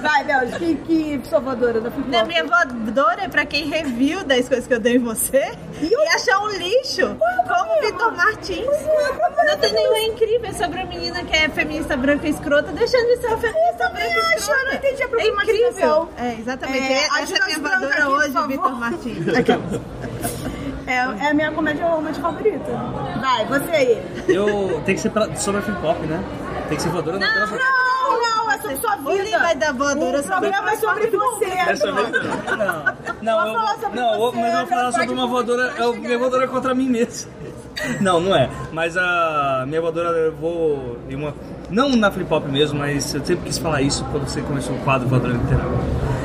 Vai, 0.00 0.24
Bel, 0.24 0.40
que, 0.58 0.74
que 0.76 1.20
sua 1.28 1.40
voadora 1.40 1.80
da 1.80 1.90
Na 1.90 1.90
futebol? 1.90 2.26
minha 2.26 2.44
voadora 2.44 3.22
é 3.24 3.28
pra 3.28 3.44
quem 3.46 3.68
reviu 3.68 4.24
das 4.24 4.48
coisas 4.48 4.66
que 4.66 4.74
eu 4.74 4.80
dei 4.80 4.96
em 4.96 4.98
você 4.98 5.52
e 5.80 5.94
achar 6.14 6.38
um 6.40 6.48
lixo, 6.50 7.16
como 7.48 7.80
Vitor 7.80 8.12
Martins. 8.16 8.66
Não 9.46 9.58
tem 9.58 9.72
nenhuma 9.72 9.98
incrível 10.00 10.50
é 10.50 10.52
sobre 10.52 10.80
a 10.80 10.86
menina 10.86 11.22
que 11.24 11.36
é 11.36 11.48
feminista 11.48 11.96
branca 11.96 12.26
escrota, 12.28 12.72
deixando 12.72 13.06
de 13.06 13.16
ser 13.20 13.26
uma 13.28 13.38
feminista 13.38 13.88
branca 13.88 14.20
acho, 14.20 14.34
escrota. 14.38 14.60
eu 14.60 14.66
não 14.66 14.74
entendi 14.74 15.02
a 15.02 15.06
É 15.06 15.26
incrível. 15.28 16.08
É, 16.18 16.34
exatamente. 16.38 16.92
É, 16.92 16.92
Essa 17.04 17.14
é 17.16 17.18
a 17.18 17.22
ajuda 17.22 17.44
minha 17.46 17.58
voadora 17.58 18.08
hoje. 18.10 18.46
Vitor 18.48 18.72
Martins. 18.78 19.26
É, 20.84 20.94
é 20.96 21.30
a 21.30 21.34
minha 21.34 21.52
comédia 21.52 21.86
romântica 21.86 22.26
favorita. 22.26 22.64
Vai, 23.20 23.46
você 23.46 23.70
aí. 23.70 24.02
Eu. 24.28 24.82
Tem 24.84 24.96
que 24.96 25.00
ser 25.00 25.10
pra- 25.10 25.34
sobre 25.36 25.60
a 25.60 25.62
flip-hop, 25.62 26.00
né? 26.06 26.20
Tem 26.72 26.76
que 26.78 26.82
ser 26.84 26.88
voadora 26.88 27.18
na 27.18 27.26
tela. 27.34 27.46
Não, 27.46 28.20
não, 28.20 28.50
é 28.50 28.58
sobre 28.58 28.76
sua 28.78 29.12
Ele 29.12 29.24
vida. 29.24 29.38
vai 29.40 29.54
dar 29.56 29.72
voadora 29.74 30.20
O 30.20 30.22
programa 30.24 30.72
é 30.72 30.76
sobre 30.76 31.06
você. 31.10 31.44
Vez 31.44 31.82
Adoro. 31.82 32.08
não. 32.56 33.12
Não, 33.22 33.46
eu, 33.46 33.54
falar 33.54 33.74
sobre 33.78 34.00
não, 34.00 34.12
eu 34.14 34.18
você, 34.20 34.36
mas 34.40 34.52
eu 34.52 34.58
vou 34.58 34.66
falar 34.68 34.92
sobre 34.92 35.10
uma 35.10 35.26
voadora. 35.26 35.62
Eu, 35.76 35.92
chegar. 35.92 36.06
minha 36.06 36.18
voadora 36.18 36.44
é 36.44 36.46
contra 36.48 36.74
mim 36.74 36.88
mesmo. 36.88 37.30
Não, 38.00 38.20
não 38.20 38.34
é. 38.34 38.48
Mas 38.72 38.96
a 38.96 39.64
minha 39.68 39.82
voadora 39.82 40.08
eu 40.16 40.32
vou. 40.34 40.98
Em 41.10 41.14
uma, 41.14 41.34
não 41.68 41.90
na 41.90 42.10
flip 42.10 42.32
hop 42.32 42.46
mesmo, 42.46 42.78
mas 42.78 43.14
eu 43.14 43.22
sempre 43.24 43.44
quis 43.46 43.58
falar 43.58 43.82
isso 43.82 44.02
quando 44.10 44.26
você 44.26 44.40
começou 44.40 44.74
o 44.74 44.78
quadro 44.80 45.06
Voadora 45.08 45.34
Literal. 45.34 45.70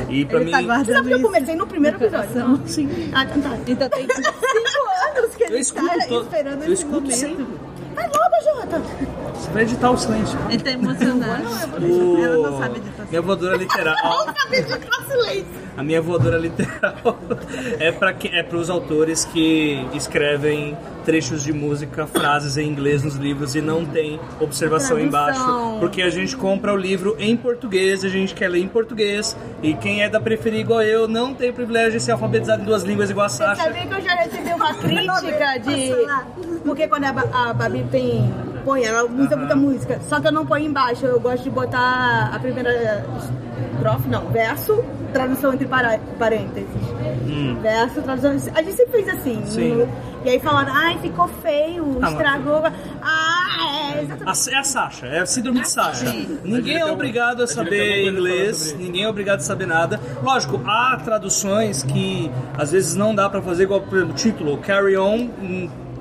E 0.08 0.24
pra 0.24 0.40
Ele 0.40 0.56
mim. 0.56 0.66
tá 0.66 0.78
Você 0.82 0.92
sabe 0.94 1.08
que 1.08 1.14
eu 1.14 1.20
comecei 1.22 1.54
no 1.56 1.66
primeiro 1.66 1.98
episódio? 1.98 2.60
Sim. 2.66 3.10
Ah, 3.14 3.24
então 3.24 3.42
tá. 3.42 3.56
Então 3.66 3.88
tem 3.90 4.00
cinco 4.08 5.18
anos 5.18 5.34
que 5.36 5.42
Eu 5.44 5.48
ele 5.48 5.58
escuto 5.60 5.86
tá 5.86 6.06
todo- 6.08 6.22
esperando 6.24 6.62
eu 6.64 6.72
esse 6.72 6.82
escuto 6.82 7.00
momento. 7.02 7.14
sempre. 7.16 7.46
Vai 7.94 8.06
logo, 8.06 8.60
Jota. 8.60 8.82
Você 9.38 9.50
vai 9.50 9.62
editar 9.62 9.90
o 9.90 9.96
silêncio. 9.96 10.38
Ele 10.50 10.58
tá 10.62 10.70
emocionado. 10.72 11.44
O- 11.80 12.24
Ela 12.24 12.50
não 12.50 12.58
sabe 12.58 12.78
editar. 12.78 13.06
Minha 13.08 13.22
voadora 13.22 13.56
literal. 13.56 13.94
Não 14.04 14.34
sabe 14.34 14.62
de 14.62 15.12
silêncio. 15.12 15.68
A 15.76 15.82
minha 15.82 16.02
voadora 16.02 16.36
literal 16.38 17.18
é 17.78 17.92
para 17.92 18.10
é 18.32 18.46
os 18.56 18.68
autores 18.68 19.24
que 19.24 19.86
escrevem 19.94 20.76
trechos 21.04 21.42
de 21.44 21.52
música, 21.52 22.04
frases 22.06 22.56
em 22.56 22.68
inglês 22.68 23.02
nos 23.04 23.14
livros 23.14 23.54
e 23.54 23.60
não 23.62 23.84
tem 23.84 24.18
observação 24.40 24.96
Tradução. 24.98 25.06
embaixo. 25.06 25.78
Porque 25.80 26.02
a 26.02 26.10
gente 26.10 26.36
compra 26.36 26.74
o 26.74 26.76
livro 26.76 27.14
em 27.18 27.36
português, 27.36 28.04
a 28.04 28.08
gente 28.08 28.34
quer 28.34 28.48
ler 28.48 28.58
em 28.60 28.68
português. 28.68 29.36
E 29.62 29.72
quem 29.74 30.02
é 30.02 30.08
da 30.08 30.20
periferia 30.20 30.60
igual 30.60 30.82
eu 30.82 31.06
não 31.06 31.32
tem 31.32 31.50
o 31.50 31.54
privilégio 31.54 31.92
de 31.92 32.00
ser 32.00 32.10
alfabetizado 32.12 32.62
em 32.62 32.64
duas 32.64 32.82
línguas 32.82 33.08
igual 33.08 33.26
a 33.26 33.28
Você 33.28 33.38
Sasha. 33.44 33.62
sabia 33.62 33.86
que 33.86 33.94
eu 33.94 34.00
já 34.02 34.14
recebi 34.16 34.52
uma 34.52 34.74
crítica 34.82 35.58
de. 35.58 36.58
Porque 36.64 36.88
quando 36.88 37.04
a, 37.04 37.12
Ba- 37.12 37.28
a 37.32 37.52
Babi 37.54 37.86
tem. 37.90 38.28
Põe, 38.68 38.84
ela 38.84 39.04
usa 39.10 39.34
muita 39.34 39.56
música. 39.56 39.98
Só 40.06 40.20
que 40.20 40.26
eu 40.28 40.32
não 40.32 40.44
ponho 40.44 40.66
embaixo. 40.66 41.06
Eu 41.06 41.18
gosto 41.18 41.42
de 41.44 41.48
botar 41.48 42.30
a 42.34 42.38
primeira 42.38 43.02
estrofe, 43.74 44.08
não, 44.08 44.26
verso, 44.28 44.84
tradução 45.10 45.54
entre 45.54 45.66
para- 45.66 45.98
parênteses. 46.18 46.68
Verso, 47.62 48.02
tradução. 48.02 48.32
A 48.54 48.62
gente 48.62 48.76
sempre 48.76 49.02
fez 49.02 49.08
assim. 49.08 49.42
Sim. 49.46 49.88
e 50.22 50.28
aí 50.28 50.38
falaram, 50.38 50.70
ai, 50.74 50.98
ficou 50.98 51.28
feio, 51.42 51.96
mas- 51.98 52.12
estragou. 52.12 52.62
Ah, 53.00 53.94
é, 53.96 54.02
exatamente. 54.02 54.50
A, 54.50 54.52
é 54.52 54.58
a 54.58 54.64
Sasha, 54.64 55.06
é 55.06 55.20
a 55.20 55.26
síndrome 55.26 55.60
de 55.62 55.68
Sasha. 55.70 56.04
Ninguém 56.44 56.78
Mas 56.80 56.88
é 56.88 56.92
obrigado 56.92 57.38
a 57.38 57.46
mas 57.46 57.52
saber 57.52 58.06
inglês, 58.06 58.74
ninguém 58.78 59.04
é 59.04 59.08
obrigado 59.08 59.38
a 59.38 59.42
saber 59.44 59.66
nada. 59.66 59.98
Lógico, 60.22 60.60
há 60.66 61.00
traduções 61.02 61.82
que 61.82 62.30
às 62.58 62.70
vezes 62.72 62.94
não 62.94 63.14
dá 63.14 63.30
pra 63.30 63.40
fazer, 63.40 63.62
igual 63.62 63.80
por 63.80 63.96
exemplo, 63.96 64.12
o 64.12 64.16
título, 64.16 64.58
Carry 64.58 64.94
On. 64.98 65.30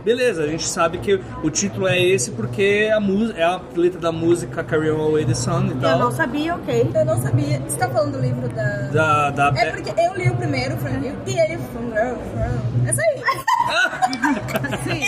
Beleza, 0.07 0.43
a 0.43 0.47
gente 0.47 0.63
sabe 0.65 0.99
que 0.99 1.19
o 1.43 1.49
título 1.49 1.85
é 1.85 1.99
esse 2.01 2.31
porque 2.31 2.89
a 2.95 2.97
música, 2.97 3.37
é 3.37 3.43
a 3.43 3.59
letra 3.75 3.99
da 3.99 4.09
música 4.09 4.63
Carry 4.63 4.89
On 4.89 5.01
Away 5.01 5.25
the 5.25 5.33
Sun 5.33 5.65
e 5.65 5.71
Eu 5.71 5.79
tal. 5.81 5.99
não 5.99 6.11
sabia, 6.13 6.55
ok. 6.55 6.91
Eu 6.95 7.03
não 7.03 7.21
sabia. 7.21 7.59
Você 7.67 7.75
tá 7.75 7.89
falando 7.89 8.13
do 8.13 8.21
livro 8.21 8.47
da. 8.47 8.87
Da, 8.87 9.29
da, 9.31 9.59
É 9.59 9.71
porque 9.71 9.89
eu 9.99 10.13
li 10.15 10.29
o 10.29 10.35
primeiro, 10.37 10.77
From 10.77 11.03
You, 11.03 11.13
e 11.27 11.37
ele 11.37 11.57
From 11.57 11.91
Girl, 11.91 12.15
From. 12.31 12.87
Essa 12.87 13.01
aí. 13.01 13.21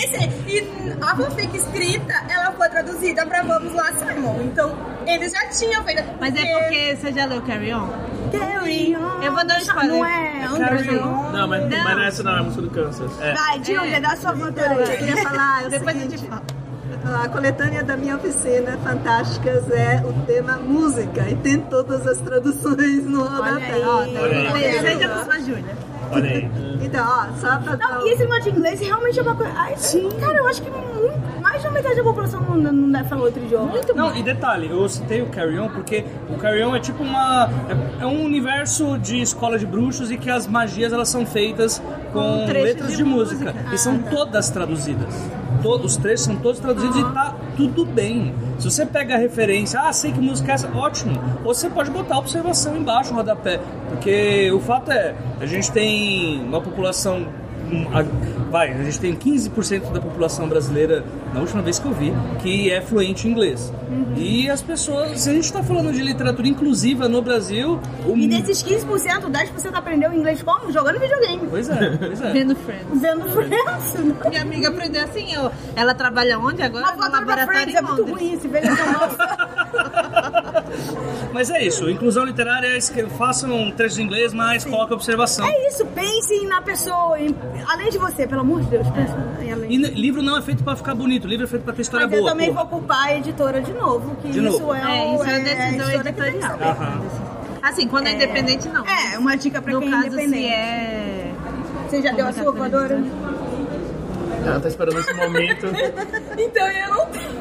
Esse 0.03 0.15
aí. 0.17 0.29
E 0.49 0.93
a 1.01 1.15
fanfic 1.15 1.55
escrita, 1.55 2.13
ela 2.29 2.51
foi 2.51 2.67
traduzida 2.67 3.25
pra 3.25 3.41
Vamos 3.43 3.73
Lá, 3.73 3.93
Simon. 3.93 4.41
Então, 4.43 4.77
eles 5.07 5.31
já 5.31 5.47
tinham 5.47 5.81
feito. 5.85 6.03
Mas 6.19 6.35
é 6.35 6.59
porque 6.59 6.97
você 6.97 7.13
já 7.13 7.25
leu 7.25 7.41
Carry 7.43 7.73
On? 7.73 7.87
Carry 8.31 8.95
on. 8.95 9.21
Eu 9.23 9.33
vou 9.33 9.45
dar 9.45 9.55
um 9.55 9.59
spoiler. 9.61 9.87
Não 9.91 10.05
é 10.05 10.43
Anderson. 10.45 11.31
Não, 11.31 11.47
mas, 11.47 11.61
Não. 11.69 11.83
mas 11.83 11.95
não 11.95 12.03
é 12.03 12.07
essa 12.07 12.23
não, 12.23 12.35
é 12.35 12.39
a 12.39 12.43
música 12.43 12.61
do 12.61 12.69
Kansas. 12.69 13.11
Vai, 13.17 13.63
Júlia, 13.63 14.01
dá 14.01 14.15
sua 14.15 14.33
voadora 14.33 14.73
Eu 14.73 14.85
aí. 14.85 14.97
queria 14.97 15.17
falar 15.17 15.65
o 15.65 15.69
Depois 15.69 15.95
a 15.95 15.99
gente 15.99 16.17
fala. 16.27 16.41
a 17.23 17.29
coletânea 17.29 17.83
da 17.83 17.95
minha 17.97 18.15
oficina, 18.15 18.77
Fantásticas, 18.83 19.69
é 19.71 20.03
o 20.05 20.13
tema 20.25 20.57
música 20.57 21.21
e 21.29 21.35
tem 21.37 21.59
todas 21.59 22.05
as 22.07 22.17
traduções 22.19 23.05
no 23.05 23.23
rodapé. 23.23 23.79
Ó, 23.85 23.97
tá 24.03 24.21
Olha 24.21 24.37
aí. 24.37 24.51
vendo? 24.53 24.81
Seja 24.81 25.09
com 25.09 25.25
sua 25.25 25.39
Júlia. 25.39 25.88
Olha 26.11 26.29
aí. 26.29 26.49
Então, 26.81 27.05
ó, 27.05 27.27
só 27.39 27.57
pra 27.59 27.77
Não, 27.77 28.07
e 28.07 28.11
esse 28.11 28.23
negócio 28.23 28.43
de 28.43 28.49
inglês 28.57 28.79
realmente 28.79 29.19
é 29.19 29.21
uma 29.21 29.35
coisa. 29.35 29.51
Ai, 29.55 29.73
sim. 29.77 30.09
Cara, 30.19 30.37
eu 30.37 30.47
acho 30.47 30.61
que 30.61 30.69
muito, 30.69 31.41
mais 31.41 31.61
da 31.63 31.71
metade 31.71 31.95
da 31.95 32.03
população 32.03 32.41
não, 32.41 32.71
não 32.71 32.91
deve 32.91 33.09
falar 33.09 33.21
outro 33.23 33.43
idioma. 33.43 33.65
Muito 33.67 33.95
Não, 33.95 34.15
e 34.15 34.23
detalhe, 34.23 34.69
eu 34.69 34.87
citei 34.89 35.21
o 35.21 35.27
Carry 35.27 35.59
On 35.59 35.69
porque 35.69 36.03
o 36.29 36.37
Carry 36.37 36.63
On 36.63 36.75
é 36.75 36.79
tipo 36.79 37.03
uma. 37.03 37.49
É, 37.99 38.03
é 38.03 38.05
um 38.07 38.23
universo 38.23 38.97
de 38.97 39.21
escola 39.21 39.57
de 39.57 39.65
bruxos 39.65 40.09
e 40.11 40.17
que 40.17 40.29
as 40.29 40.47
magias 40.47 40.91
elas 40.93 41.09
são 41.09 41.25
feitas 41.25 41.81
com 42.11 42.45
trechos 42.47 42.67
letras 42.69 42.91
de 42.91 42.97
de, 42.97 43.03
música. 43.03 43.53
música. 43.53 43.75
E 43.75 43.77
são 43.77 43.99
todas 43.99 44.49
traduzidas. 44.49 45.13
Todos, 45.61 45.93
os 45.93 45.97
trechos 45.97 46.25
são 46.25 46.35
todos 46.37 46.59
traduzidos 46.59 46.97
e 46.97 47.03
tá 47.13 47.35
tudo 47.57 47.85
bem. 47.85 48.33
Se 48.59 48.69
você 48.69 48.85
pega 48.85 49.15
a 49.15 49.17
referência, 49.17 49.79
ah, 49.79 49.91
sei 49.91 50.11
que 50.11 50.19
música 50.19 50.51
é 50.51 50.55
essa, 50.55 50.69
ótimo. 50.75 51.19
Ou 51.43 51.53
você 51.53 51.69
pode 51.69 51.91
botar 51.91 52.15
a 52.15 52.19
observação 52.19 52.77
embaixo 52.77 53.13
rodapé. 53.13 53.59
Porque 53.89 54.51
o 54.51 54.59
fato 54.59 54.91
é, 54.91 55.15
a 55.39 55.45
gente 55.45 55.71
tem 55.71 56.41
uma 56.43 56.61
população 56.61 57.27
vai, 58.49 58.73
a 58.73 58.83
gente 58.83 58.99
tem 58.99 59.15
15% 59.15 59.91
da 59.91 60.01
população 60.01 60.47
brasileira, 60.49 61.05
na 61.33 61.39
última 61.39 61.61
vez 61.61 61.79
que 61.79 61.85
eu 61.85 61.93
vi, 61.93 62.13
que 62.41 62.71
é 62.71 62.81
fluente 62.81 63.27
em 63.27 63.31
inglês. 63.31 63.71
E 64.15 64.49
as 64.49 64.61
pessoas, 64.61 65.21
se 65.21 65.29
a 65.29 65.33
gente 65.33 65.45
está 65.45 65.63
falando 65.63 65.93
de 65.93 66.01
literatura 66.01 66.47
inclusiva 66.47 67.07
no 67.07 67.21
Brasil, 67.21 67.79
o 68.05 68.17
E 68.17 68.27
desses 68.27 68.63
15%, 68.63 69.29
10% 69.29 69.73
aprendeu 69.73 70.13
inglês 70.13 70.41
como? 70.41 70.71
Jogando 70.71 70.99
videogame. 70.99 71.47
Pois 71.49 71.69
é, 71.69 71.97
pois 71.97 72.21
é. 72.21 72.31
Vendo 72.31 72.55
Friends. 72.55 73.01
Vendo 73.01 73.23
Friends. 73.31 74.29
Minha 74.29 74.41
amiga 74.41 74.69
aprendeu 74.69 75.03
assim, 75.03 75.27
ó. 75.37 75.51
Ela 75.75 75.93
trabalha 75.93 76.39
onde 76.39 76.61
agora? 76.61 76.93
Uma 76.95 77.07
No 77.07 77.15
laboratório 77.15 77.47
Friends 77.47 77.73
em 77.73 77.77
é 77.77 77.81
muito 77.81 78.05
ruim 78.05 78.33
esse 78.33 78.47
velho. 78.47 78.67
Mas 81.33 81.49
é 81.49 81.63
isso, 81.63 81.89
inclusão 81.89 82.25
literária, 82.25 82.67
é 82.75 82.79
façam 83.17 83.51
um 83.53 83.71
trecho 83.71 84.01
em 84.01 84.03
inglês, 84.03 84.33
mas 84.33 84.65
coloque 84.65 84.93
observação. 84.93 85.45
É 85.45 85.67
isso, 85.67 85.85
pensem 85.87 86.45
na 86.47 86.61
pessoa. 86.61 87.19
em- 87.19 87.35
Além 87.67 87.89
de 87.91 87.97
você, 87.97 88.25
pelo 88.27 88.41
amor 88.41 88.61
de 88.61 88.67
Deus, 88.67 88.87
pensa 88.89 89.15
em 89.41 89.51
além. 89.53 89.71
E 89.71 89.77
livro 89.77 90.21
não 90.23 90.37
é 90.37 90.41
feito 90.41 90.63
para 90.63 90.75
ficar 90.75 90.95
bonito, 90.95 91.27
livro 91.27 91.45
é 91.45 91.47
feito 91.47 91.63
para 91.63 91.73
ter 91.73 91.81
história 91.83 92.07
Mas 92.07 92.15
eu 92.15 92.21
boa. 92.21 92.31
também 92.31 92.47
porra. 92.53 92.65
vou 92.65 92.79
culpar 92.79 93.05
a 93.07 93.17
editora 93.17 93.61
de 93.61 93.73
novo, 93.73 94.15
que 94.21 94.29
De 94.29 94.39
isso 94.39 94.59
novo. 94.59 94.73
é, 94.73 94.79
É, 94.81 95.13
isso 95.15 95.23
é 95.23 95.35
a 95.35 95.39
decisão 95.39 95.89
que 96.01 96.07
editorial. 96.09 96.59
Assim, 97.61 97.87
quando 97.87 98.07
é, 98.07 98.13
independente, 98.13 98.67
não. 98.69 98.85
É, 98.85 99.17
uma 99.17 99.35
dica 99.35 99.61
pra 99.61 99.73
no 99.73 99.79
quem 99.81 99.89
é 99.89 99.91
caso, 99.91 100.07
independente. 100.07 100.43
se 100.47 100.47
é... 100.47 101.33
Você 101.89 102.01
já 102.01 102.11
deu 102.11 102.27
a 102.27 102.33
sua 102.33 102.51
voadora? 102.51 103.03
Ela 104.45 104.59
tá 104.59 104.67
esperando 104.67 104.99
esse 104.99 105.13
momento. 105.13 105.67
Então 106.39 106.67
eu 106.71 106.89
não 106.89 107.05
tenho. 107.07 107.38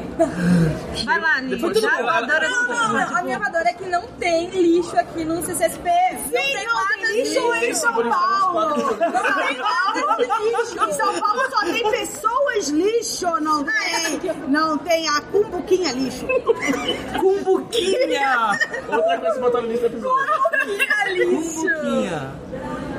Vai 1.05 1.19
lá, 1.19 1.35
Já 1.79 1.99
ela- 1.99 2.17
adora 2.17 2.49
Não, 2.49 2.67
não, 2.67 2.93
não. 2.93 3.17
A 3.17 3.21
minha 3.21 3.39
voadora 3.39 3.69
é 3.69 3.73
que 3.73 3.85
não 3.85 4.01
tem 4.19 4.49
lixo 4.49 4.97
aqui 4.97 5.23
no 5.23 5.41
CCSP. 5.43 5.89
Sim, 6.29 6.65
não 6.65 6.87
tem 6.87 7.23
lixo 7.23 7.51
Tem 7.51 7.69
em 7.69 7.73
São 7.73 7.93
Paulo. 7.93 8.59
Não 8.59 8.73
tem 8.75 9.57
nada 9.57 10.17
de 10.17 10.49
lixo. 10.49 10.89
Em 10.89 10.93
São 10.93 11.19
Paulo 11.19 11.41
só 11.49 11.61
tem 11.61 11.91
pessoas 11.91 12.67
lixo, 12.69 13.39
não 13.41 13.63
tem. 13.63 14.33
Não 14.49 14.77
tem 14.79 15.07
a 15.07 15.21
cumbuquinha 15.21 15.91
lixo. 15.93 16.25
Cumbuquinha! 17.19 18.59
Outra 18.89 19.17
coisa 19.19 19.35
que 19.35 19.39
botar 19.39 19.61
no 19.61 19.67
lista 19.67 19.89
do 19.89 19.97
episódio. 19.97 20.33
Cumbuquinha! 21.25 22.31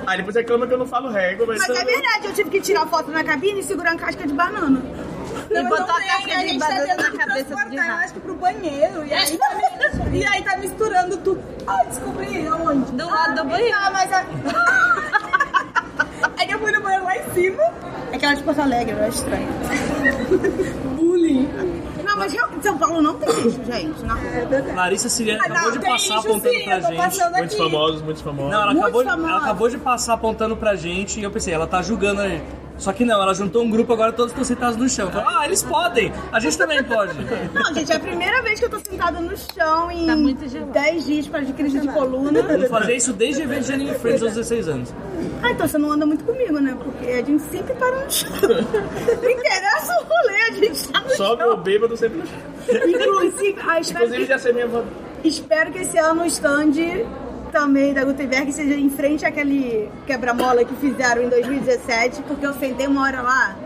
Aí 0.06 0.16
depois 0.16 0.34
reclama 0.36 0.66
que 0.66 0.74
eu 0.74 0.78
não 0.78 0.86
falo 0.86 1.08
régua, 1.10 1.46
mas. 1.46 1.58
Mas 1.66 1.78
é 1.78 1.84
verdade, 1.84 2.26
eu 2.26 2.32
tive 2.32 2.50
que 2.50 2.60
tirar 2.60 2.86
foto 2.86 3.10
na 3.10 3.22
cabine 3.22 3.60
e 3.60 3.62
segurar 3.62 3.92
uma 3.92 3.98
casca 4.00 4.26
de 4.26 4.32
banana. 4.32 4.82
E 5.50 5.54
Não, 5.54 5.68
botou 5.68 5.86
não 5.86 5.94
a 5.96 5.98
tem, 5.98 6.06
casca 6.06 6.46
de 6.46 6.58
tá 6.58 6.66
banana 6.68 6.86
na 6.96 7.10
que 7.10 7.18
cabeça 7.18 7.42
de 7.42 7.44
transportar, 7.44 7.72
eu 7.74 7.90
rato. 7.92 8.04
acho 8.04 8.14
que 8.14 8.20
pro 8.20 8.34
banheiro. 8.36 9.04
E 9.04 9.12
aí 9.12 9.36
tá, 9.38 9.50
e 10.12 10.24
aí 10.24 10.42
tá 10.42 10.56
misturando 10.58 11.16
tudo. 11.18 11.42
Ai, 11.66 11.86
descobri 11.86 12.46
aonde? 12.46 12.92
Do 12.92 13.06
lado 13.10 13.34
do 13.34 13.44
banheiro. 13.48 13.76
Ah, 13.80 13.90
mas 13.90 14.12
a... 14.12 14.24
É 16.38 16.46
que 16.46 16.54
eu 16.54 16.58
fui 16.58 16.70
no 16.72 16.80
banheiro 16.80 17.04
lá 17.04 17.16
em 17.18 17.30
cima. 17.34 17.62
É 18.12 18.16
aquela 18.16 18.34
de 18.34 18.42
Porto 18.42 18.60
Alegre, 18.60 18.94
não 18.94 19.02
é 19.04 19.08
estranho. 19.08 19.48
Bullying. 20.96 21.48
Não, 22.04 22.16
mas 22.16 22.32
real- 22.32 22.48
São 22.62 22.78
Paulo 22.78 23.02
não 23.02 23.14
tem 23.18 23.28
lixo, 23.42 23.60
gente. 23.64 24.02
Não. 24.04 24.74
Larissa 24.74 25.08
Siriane 25.08 25.40
Ah, 25.42 25.46
acabou 25.46 25.70
não, 25.70 25.72
de 25.72 25.78
passar 25.86 25.94
lixo 25.96 26.12
apontando 26.28 26.54
sim, 26.54 26.64
pra 26.64 26.76
eu 26.76 26.82
gente. 26.82 26.96
Muitos 26.96 27.20
aqui. 27.36 27.56
famosos, 27.56 28.02
muitos 28.02 28.22
famosos. 28.22 28.50
Não, 28.52 28.62
ela 28.62 28.72
Muito 28.72 28.82
acabou, 28.84 29.02
de, 29.04 29.10
famosa. 29.10 29.28
ela 29.28 29.38
acabou 29.38 29.68
de 29.68 29.78
passar 29.78 30.12
apontando 30.14 30.56
pra 30.56 30.74
gente 30.76 31.20
e 31.20 31.22
eu 31.22 31.30
pensei, 31.30 31.52
ela 31.54 31.66
tá 31.66 31.82
julgando 31.82 32.22
a 32.22 32.28
gente. 32.28 32.44
Só 32.80 32.94
que 32.94 33.04
não, 33.04 33.22
ela 33.22 33.34
juntou 33.34 33.62
um 33.62 33.70
grupo, 33.70 33.92
agora 33.92 34.10
todos 34.10 34.32
estão 34.32 34.42
sentados 34.42 34.78
no 34.78 34.88
chão. 34.88 35.10
Falou, 35.10 35.28
ah, 35.28 35.44
eles 35.44 35.62
podem, 35.62 36.10
a 36.32 36.40
gente 36.40 36.56
também 36.56 36.82
pode. 36.82 37.12
Não, 37.52 37.74
gente, 37.74 37.92
é 37.92 37.96
a 37.96 38.00
primeira 38.00 38.40
vez 38.42 38.58
que 38.58 38.64
eu 38.64 38.70
tô 38.70 38.78
sentada 38.80 39.20
no 39.20 39.36
chão 39.36 39.90
em 39.90 40.06
Tá 40.06 40.16
muito 40.16 40.48
gelado. 40.48 40.72
10 40.72 41.04
dias 41.04 41.26
para 41.28 41.40
de 41.44 41.52
crise 41.52 41.78
de 41.78 41.88
coluna. 41.88 42.38
Eu 42.38 42.58
vou 42.58 42.68
fazer 42.68 42.96
isso 42.96 43.12
desde 43.12 43.42
o 43.42 43.44
evento 43.44 43.66
de 43.66 43.72
Anime 43.74 43.94
Friends 43.96 44.22
aos 44.22 44.32
16 44.32 44.68
anos. 44.68 44.94
Ah, 45.42 45.50
então 45.50 45.68
você 45.68 45.76
não 45.76 45.92
anda 45.92 46.06
muito 46.06 46.24
comigo, 46.24 46.58
né? 46.58 46.74
Porque 46.82 47.10
a 47.10 47.22
gente 47.22 47.42
sempre 47.42 47.74
para 47.74 48.04
no 48.04 48.10
chão. 48.10 48.30
Não 48.40 49.30
interessa 49.30 49.92
o 49.92 50.04
rolê, 50.04 50.42
a 50.48 50.52
gente 50.52 50.88
tá 50.88 51.00
no 51.02 51.10
Sobe 51.10 51.42
chão. 51.42 51.52
o 51.52 51.56
bêbado 51.58 51.96
sempre 51.98 52.18
no 52.18 52.26
chão. 52.26 52.38
Inclusive, 52.88 53.56
ah, 53.66 53.80
espero, 53.80 54.04
Inclusive 54.04 54.24
que, 54.24 54.28
já 54.32 54.38
sei 54.38 54.52
minha 54.52 54.68
espero 55.22 55.70
que 55.70 55.78
esse 55.78 55.98
ano 55.98 56.22
o 56.22 56.26
stand 56.26 56.72
também 57.50 57.92
da 57.92 58.04
Gutenberg 58.04 58.52
seja 58.52 58.74
em 58.74 58.88
frente 58.90 59.24
àquele 59.24 59.90
quebra-mola 60.06 60.64
que 60.64 60.74
fizeram 60.76 61.22
em 61.22 61.28
2017, 61.28 62.22
porque 62.22 62.46
eu 62.46 62.54
sentei 62.54 62.86
uma 62.86 63.02
hora 63.02 63.22
lá 63.22 63.56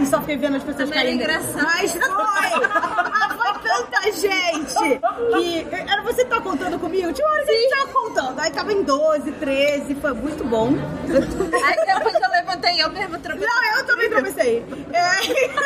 e 0.00 0.06
só 0.06 0.20
fiquei 0.20 0.36
vendo 0.36 0.56
as 0.56 0.62
pessoas 0.62 0.88
Também 0.88 0.98
era 0.98 1.08
caindo. 1.08 1.22
engraçado. 1.22 1.62
Mas 1.64 1.92
foi! 1.92 2.66
Ah, 3.10 3.36
foi 3.36 3.52
tanta 3.62 4.12
gente 4.12 4.74
que... 4.74 5.90
Era 5.90 6.02
você 6.02 6.24
que 6.24 6.30
tá 6.30 6.40
contando 6.40 6.78
comigo? 6.78 7.12
Tinha 7.12 7.26
uma 7.26 7.34
hora 7.34 7.44
que 7.44 7.50
a 7.50 7.54
gente 7.54 7.70
tava 7.70 7.86
contando. 7.92 8.38
Aí 8.40 8.50
tava 8.50 8.72
em 8.72 8.82
12, 8.82 9.32
13, 9.32 9.94
foi 9.96 10.12
muito 10.14 10.44
bom. 10.44 10.68
Aí 11.64 11.86
depois 11.86 12.14
eu 12.14 12.30
levantei, 12.30 12.82
eu 12.82 12.90
mesmo 12.90 13.18
tropecei. 13.18 13.48
Não, 13.48 13.78
eu 13.78 13.86
também 13.86 14.08
tropecei. 14.10 14.64
É... 14.92 15.58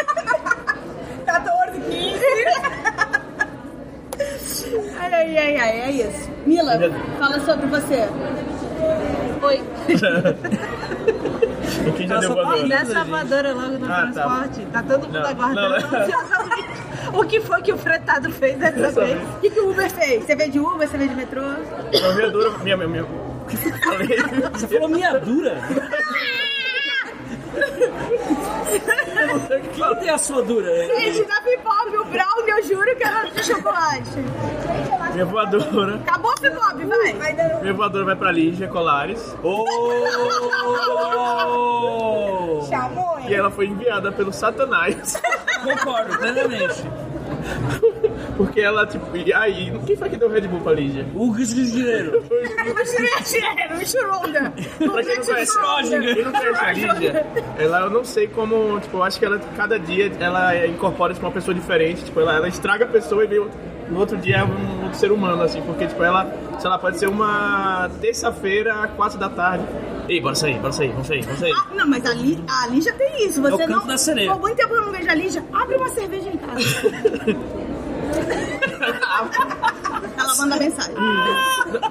14, 1.24 1.80
15. 1.80 3.21
Ai, 5.00 5.14
ai, 5.14 5.36
ai, 5.36 5.56
ai, 5.58 5.80
é 5.80 5.90
isso. 5.90 6.30
Mila, 6.46 6.72
fala 7.18 7.40
sobre 7.40 7.66
você. 7.66 8.08
Oi. 9.42 9.62
E 11.86 11.90
quem 11.92 12.06
já 12.06 12.18
deu 12.20 12.34
tá 12.34 12.42
voadora? 12.42 12.66
Nessa 12.68 13.04
voadora 13.04 13.52
logo 13.52 13.78
no 13.78 13.86
Ah, 13.86 13.88
tá. 13.88 14.02
transporte. 14.12 14.66
Tá. 14.66 14.82
todo 14.82 15.00
mundo 15.06 15.12
Não, 15.18 15.26
aguardando. 15.26 15.86
não, 17.12 17.18
o 17.20 17.24
que 17.24 17.40
foi 17.40 17.62
que 17.62 17.72
o 17.72 17.78
fretado 17.78 18.30
fez 18.30 18.56
dessa 18.58 18.90
vez? 18.90 19.18
O 19.36 19.40
que, 19.40 19.50
que 19.50 19.60
o 19.60 19.70
Uber 19.70 19.90
fez? 19.90 20.24
Você 20.24 20.36
veio 20.36 20.50
de 20.52 20.60
Uber, 20.60 20.86
você 20.88 20.96
veio 20.96 21.10
de 21.10 21.16
metrô? 21.16 21.40
Minha 21.90 22.12
voadora. 22.12 22.58
Minha, 22.58 22.76
minha, 22.76 22.88
minha. 22.88 23.02
O 23.04 23.46
que 23.48 23.56
eu 23.68 23.72
falei? 23.82 24.08
Você 24.52 24.68
falou 24.68 24.88
minha 24.88 25.18
dura? 25.18 25.56
Quem 29.74 29.96
tem 29.96 30.10
a 30.10 30.18
sua 30.18 30.42
dura? 30.42 30.86
Gente, 30.86 31.24
da 31.24 31.40
Pipop, 31.40 31.96
o 31.96 32.04
brownie, 32.04 32.50
eu 32.50 32.62
juro 32.64 32.96
que 32.96 33.04
era 33.04 33.30
de 33.30 33.44
chocolate. 33.44 34.10
Minha 35.12 35.24
voadora. 35.24 35.96
Acabou 35.96 36.30
a 36.30 36.34
Pipop, 36.34 36.84
vai. 36.84 37.12
Minha 37.60 37.74
voadora 37.74 38.04
vai 38.04 38.16
pra 38.16 38.30
Lígia 38.32 38.68
Colares. 38.68 39.34
Oh! 39.42 39.64
Chamou, 42.68 43.18
E 43.28 43.34
ela 43.34 43.50
foi 43.50 43.66
enviada 43.66 44.10
pelo 44.12 44.32
Satanás. 44.32 45.20
Concordo, 45.62 46.18
plenamente. 46.18 46.84
Porque 48.36 48.60
ela, 48.60 48.86
tipo. 48.86 49.16
E 49.16 49.32
aí, 49.32 49.72
quem 49.86 49.96
foi 49.96 50.08
que 50.08 50.16
deu 50.16 50.28
Red 50.28 50.42
Bull 50.42 50.60
pra 50.60 50.72
Lígia? 50.72 51.06
O 51.14 51.32
Guilherme. 51.32 52.22
Cheiro, 53.24 53.78
Michuronga. 53.78 54.52
Pra 54.52 55.02
quem 55.02 55.16
não 55.16 55.24
conhece, 55.24 55.52
Schrödinger. 55.52 56.14
quem 56.14 56.24
não 56.24 56.32
conhece 56.32 56.64
a 56.64 56.72
Lígia, 56.72 57.26
ela 57.58 57.80
eu 57.80 57.90
não 57.90 58.04
sei 58.04 58.26
como, 58.28 58.80
tipo, 58.80 58.96
eu 58.98 59.02
acho 59.02 59.18
que 59.18 59.24
ela 59.24 59.38
cada 59.56 59.78
dia 59.78 60.10
ela 60.20 60.66
incorpora 60.66 61.12
tipo, 61.14 61.26
uma 61.26 61.32
pessoa 61.32 61.54
diferente, 61.54 62.04
tipo, 62.04 62.20
ela, 62.20 62.36
ela 62.36 62.48
estraga 62.48 62.84
a 62.84 62.88
pessoa 62.88 63.24
e 63.24 63.26
vem 63.26 63.48
no 63.92 64.00
outro 64.00 64.16
dia 64.16 64.38
é 64.38 64.44
um 64.44 64.82
outro 64.84 64.98
ser 64.98 65.12
humano, 65.12 65.42
assim, 65.42 65.60
porque 65.62 65.86
tipo, 65.86 66.02
ela, 66.02 66.26
sei 66.58 66.68
lá, 66.70 66.78
pode 66.78 66.98
ser 66.98 67.08
uma 67.08 67.88
terça-feira, 68.00 68.88
quatro 68.96 69.18
da 69.18 69.28
tarde. 69.28 69.64
Ei, 70.08 70.20
bora 70.20 70.34
sair, 70.34 70.58
bora 70.58 70.72
sair, 70.72 70.90
vamos 70.90 71.06
sair, 71.06 71.22
vamos 71.22 71.38
sair. 71.38 71.52
Ah, 71.52 71.74
não, 71.74 71.86
mas 71.86 72.04
a, 72.04 72.12
Li, 72.14 72.42
a 72.48 72.66
Lígia 72.66 72.92
tem 72.94 73.26
isso. 73.26 73.40
Você 73.40 73.52
É 73.62 73.64
o 73.64 73.68
canto 73.68 73.80
não. 73.80 73.86
da 73.86 73.96
sereia. 73.96 74.32
Por 74.32 74.40
muito 74.40 74.56
tempo 74.56 74.74
eu 74.74 74.82
não 74.82 74.90
vejo 74.92 75.08
a 75.10 75.14
Lígia. 75.14 75.44
Abre 75.52 75.76
uma 75.76 75.88
cerveja 75.90 76.28
em 76.28 76.36
casa. 76.38 76.64
Ela 80.18 80.34
manda 80.36 80.56
mensagem. 80.56 80.94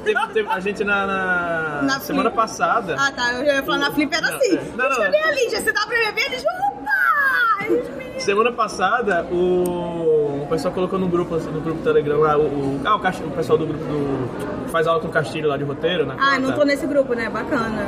Teve, 0.03 0.27
teve 0.33 0.49
a 0.49 0.59
gente 0.59 0.83
na, 0.83 1.05
na 1.07 1.81
Na 1.83 1.99
semana 1.99 2.29
Flip. 2.29 2.35
passada. 2.41 2.95
Ah, 2.99 3.11
tá. 3.11 3.33
Eu 3.33 3.45
ia 3.45 3.63
falar 3.63 3.77
na 3.79 3.91
Flip 3.91 4.13
era 4.13 4.27
Não, 4.29 4.37
assim. 4.37 4.55
é. 4.57 4.61
Não, 4.77 4.89
não, 4.89 4.97
Cadê 4.97 5.19
não. 5.19 5.29
a 5.29 5.31
Lígia? 5.31 5.61
Você 5.61 5.71
dá 5.71 5.81
pra 5.87 5.97
beber? 5.97 6.25
Eles 6.25 6.43
opa! 6.43 8.00
Semana 8.21 8.51
passada, 8.51 9.25
o, 9.31 10.43
o 10.43 10.47
pessoal 10.47 10.73
colocou 10.73 10.99
no 10.99 11.07
grupo, 11.07 11.35
assim, 11.35 11.49
no 11.49 11.59
grupo 11.59 11.79
do 11.79 11.83
Telegram 11.83 12.19
lá, 12.19 12.37
o, 12.37 12.41
o, 12.41 12.81
ah, 12.85 12.95
o, 12.95 12.99
Castilho, 12.99 13.29
o 13.29 13.31
pessoal 13.31 13.57
do 13.57 13.65
grupo 13.65 13.83
do. 13.83 14.69
faz 14.69 14.85
aula 14.85 14.99
com 14.99 15.07
o 15.07 15.11
Castilho 15.11 15.49
lá 15.49 15.57
de 15.57 15.63
roteiro, 15.63 16.05
na 16.05 16.15
Ah, 16.19 16.39
não 16.39 16.51
tô 16.51 16.63
nesse 16.63 16.85
grupo, 16.85 17.13
né? 17.13 17.29
Bacana. 17.29 17.87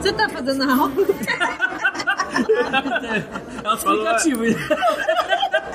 Você 0.00 0.12
tá 0.12 0.28
fazendo 0.28 0.64
aula? 0.64 0.90
É 3.64 3.70
um 3.70 3.74
explicativo. 3.74 4.44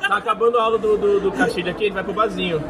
Tá 0.08 0.18
acabando 0.18 0.58
a 0.58 0.64
aula 0.64 0.78
do, 0.78 0.98
do, 0.98 1.20
do 1.20 1.32
Castilho 1.32 1.72
aqui, 1.72 1.86
ele 1.86 1.94
vai 1.94 2.04
pro 2.04 2.14
barzinho. 2.14 2.64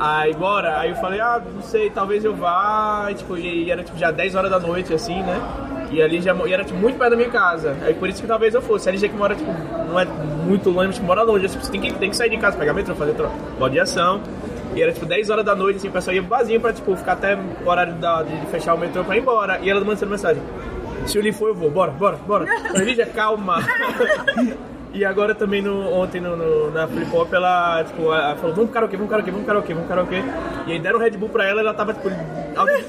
Aí 0.00 0.34
bora, 0.34 0.78
aí 0.80 0.90
eu 0.90 0.96
falei, 0.96 1.20
ah, 1.20 1.40
não 1.44 1.62
sei, 1.62 1.90
talvez 1.90 2.24
eu 2.24 2.34
vá, 2.34 3.08
e, 3.10 3.14
tipo, 3.14 3.36
e, 3.36 3.64
e 3.64 3.70
era 3.70 3.84
tipo 3.84 3.96
já 3.96 4.10
10 4.10 4.34
horas 4.34 4.50
da 4.50 4.58
noite, 4.58 4.92
assim, 4.92 5.22
né? 5.22 5.40
E 5.92 6.02
ali 6.02 6.20
já 6.22 6.34
e 6.46 6.52
era 6.52 6.64
tipo, 6.64 6.78
muito 6.78 6.96
perto 6.98 7.10
da 7.10 7.16
minha 7.16 7.28
casa. 7.28 7.76
Aí 7.82 7.92
por 7.94 8.08
isso 8.08 8.20
que 8.22 8.26
talvez 8.26 8.54
eu 8.54 8.62
fosse. 8.62 8.88
Ali 8.88 8.98
já 8.98 9.08
que 9.08 9.14
mora, 9.16 9.34
tipo, 9.34 9.50
não 9.88 10.00
é 10.00 10.04
muito 10.06 10.70
longe, 10.70 10.86
mas 10.86 10.94
tipo, 10.96 11.06
mora 11.06 11.22
longe. 11.22 11.46
Você 11.48 11.70
tem 11.70 11.80
que, 11.80 11.92
tem 11.92 12.08
que 12.10 12.16
sair 12.16 12.30
de 12.30 12.38
casa, 12.38 12.56
pegar 12.56 12.72
metrô, 12.72 12.94
fazer 12.94 13.12
troca. 13.12 13.34
de 13.70 13.78
ação. 13.78 14.20
E 14.74 14.82
era 14.82 14.90
tipo 14.90 15.04
10 15.04 15.28
horas 15.28 15.44
da 15.44 15.54
noite, 15.54 15.76
assim, 15.76 15.88
o 15.88 15.92
pessoal 15.92 16.16
ia 16.16 16.22
barzinho 16.22 16.58
pra 16.60 16.72
tipo, 16.72 16.96
ficar 16.96 17.12
até 17.12 17.36
o 17.36 17.68
horário 17.68 17.92
da- 17.96 18.22
de 18.22 18.46
fechar 18.46 18.72
o 18.74 18.78
metrô 18.78 19.04
pra 19.04 19.16
ir 19.16 19.20
embora. 19.20 19.58
E 19.62 19.68
ela 19.68 19.80
mandando 19.84 20.06
mensagem. 20.10 20.42
Se 21.06 21.18
o 21.18 21.22
Lee 21.22 21.32
for, 21.32 21.48
eu 21.48 21.54
vou. 21.54 21.70
Bora, 21.70 21.90
bora, 21.90 22.16
bora. 22.26 22.46
Lígia, 22.82 23.04
calma. 23.06 23.58
E 24.94 25.04
agora 25.06 25.34
também 25.34 25.62
no, 25.62 25.90
ontem 25.94 26.20
no, 26.20 26.36
no- 26.36 26.70
na 26.70 26.86
Flip 26.86 27.14
Hop 27.16 27.32
ela, 27.32 27.82
tipo, 27.84 28.12
ela 28.12 28.36
falou, 28.36 28.54
vamos 28.54 28.70
karaokê, 28.70 28.96
vamos 28.96 29.10
karaokê, 29.10 29.30
vamos 29.30 29.46
karaokê, 29.46 29.74
vamos 29.74 29.88
karaokê. 29.88 30.22
E 30.66 30.72
aí 30.72 30.78
deram 30.78 30.98
Red 30.98 31.12
Bull 31.12 31.30
pra 31.30 31.46
ela 31.48 31.60
ela 31.60 31.72
tava, 31.72 31.94
tipo, 31.94 32.08
áudio, 32.54 32.84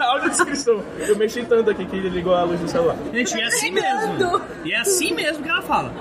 áudio 0.00 0.30
descrição. 0.30 0.80
Eu 0.98 1.14
mexi 1.16 1.42
tanto 1.44 1.68
aqui 1.70 1.84
que 1.84 1.96
ligou 2.00 2.34
a 2.34 2.44
luz 2.44 2.58
do 2.58 2.68
celular. 2.68 2.96
Gente, 3.12 3.38
é 3.38 3.44
assim 3.44 3.70
mesmo. 3.70 4.40
E 4.64 4.72
é 4.72 4.78
assim 4.80 5.12
mesmo 5.14 5.42
que 5.42 5.48
ela 5.50 5.60
fala. 5.62 5.92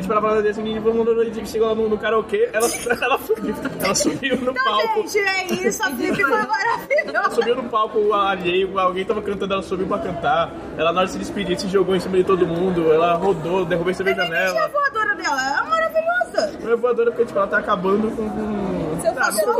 Tipo, 0.00 0.12
ela 0.12 0.20
falou 0.20 0.38
assim, 0.48 0.78
vamos 0.80 1.06
no 1.06 1.30
dia 1.30 1.42
que 1.42 1.48
chegou 1.48 1.68
lá 1.68 1.74
no, 1.74 1.88
no 1.88 1.98
karaokê, 1.98 2.48
ela, 2.52 2.66
ela, 3.02 3.18
subiu, 3.18 3.54
ela 3.82 3.94
subiu 3.94 4.36
no 4.36 4.54
palco. 4.54 5.08
gente, 5.08 5.18
é 5.18 5.66
isso. 5.68 5.82
A 5.82 5.90
Flip 5.90 6.14
foi 6.14 6.32
Ela 6.32 6.46
maravilhosa. 6.46 7.30
subiu 7.34 7.56
no 7.56 7.62
palco 7.64 8.12
alheio, 8.14 8.78
alguém 8.78 9.04
tava 9.04 9.20
cantando, 9.22 9.54
ela 9.54 9.62
subiu 9.62 9.86
pra 9.86 9.98
cantar. 9.98 10.52
Ela 10.78 10.92
na 10.92 11.00
hora 11.00 11.06
de 11.06 11.12
se 11.14 11.18
despedir, 11.18 11.58
se 11.58 11.68
jogou 11.68 11.94
em 11.96 12.00
cima 12.00 12.16
de 12.16 12.24
todo 12.24 12.46
mundo, 12.46 12.92
ela 12.92 13.14
rodou, 13.14 13.64
derrubou 13.64 13.92
cima 13.94 14.14
da 14.14 14.24
Deixa 14.24 14.64
a 14.64 14.68
voadora 14.68 15.14
dela. 15.14 15.40
É 15.58 15.68
maravilhosa. 15.68 16.58
Não 16.62 16.72
é 16.72 16.76
voadora 16.76 17.10
porque 17.10 17.24
tipo, 17.26 17.38
ela 17.38 17.48
tá 17.48 17.58
acabando 17.58 18.10
com. 18.14 18.28
com... 18.28 19.00
Se 19.00 19.08
eu 19.08 19.14
Tá, 19.14 19.24
fosse 19.26 19.42
foi- 19.44 19.54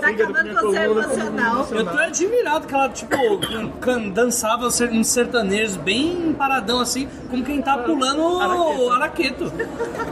Tá 0.00 0.08
acabando 0.08 0.60
com 0.60 0.66
o 0.68 0.72
seu 0.72 0.82
emocional. 0.82 1.66
Eu 1.72 1.84
tô 1.86 1.98
admirado 1.98 2.66
que 2.66 2.74
ela, 2.74 2.88
tipo, 2.90 3.16
can- 3.80 4.08
dançava 4.10 4.70
ser- 4.70 4.90
uns 4.90 5.08
sertanejos 5.08 5.76
bem 5.76 6.32
paradão 6.38 6.80
assim, 6.80 7.08
como 7.30 7.42
quem 7.44 7.60
tá 7.60 7.78
pulando 7.78 8.22
o 8.22 8.90
araqueto. 8.92 9.52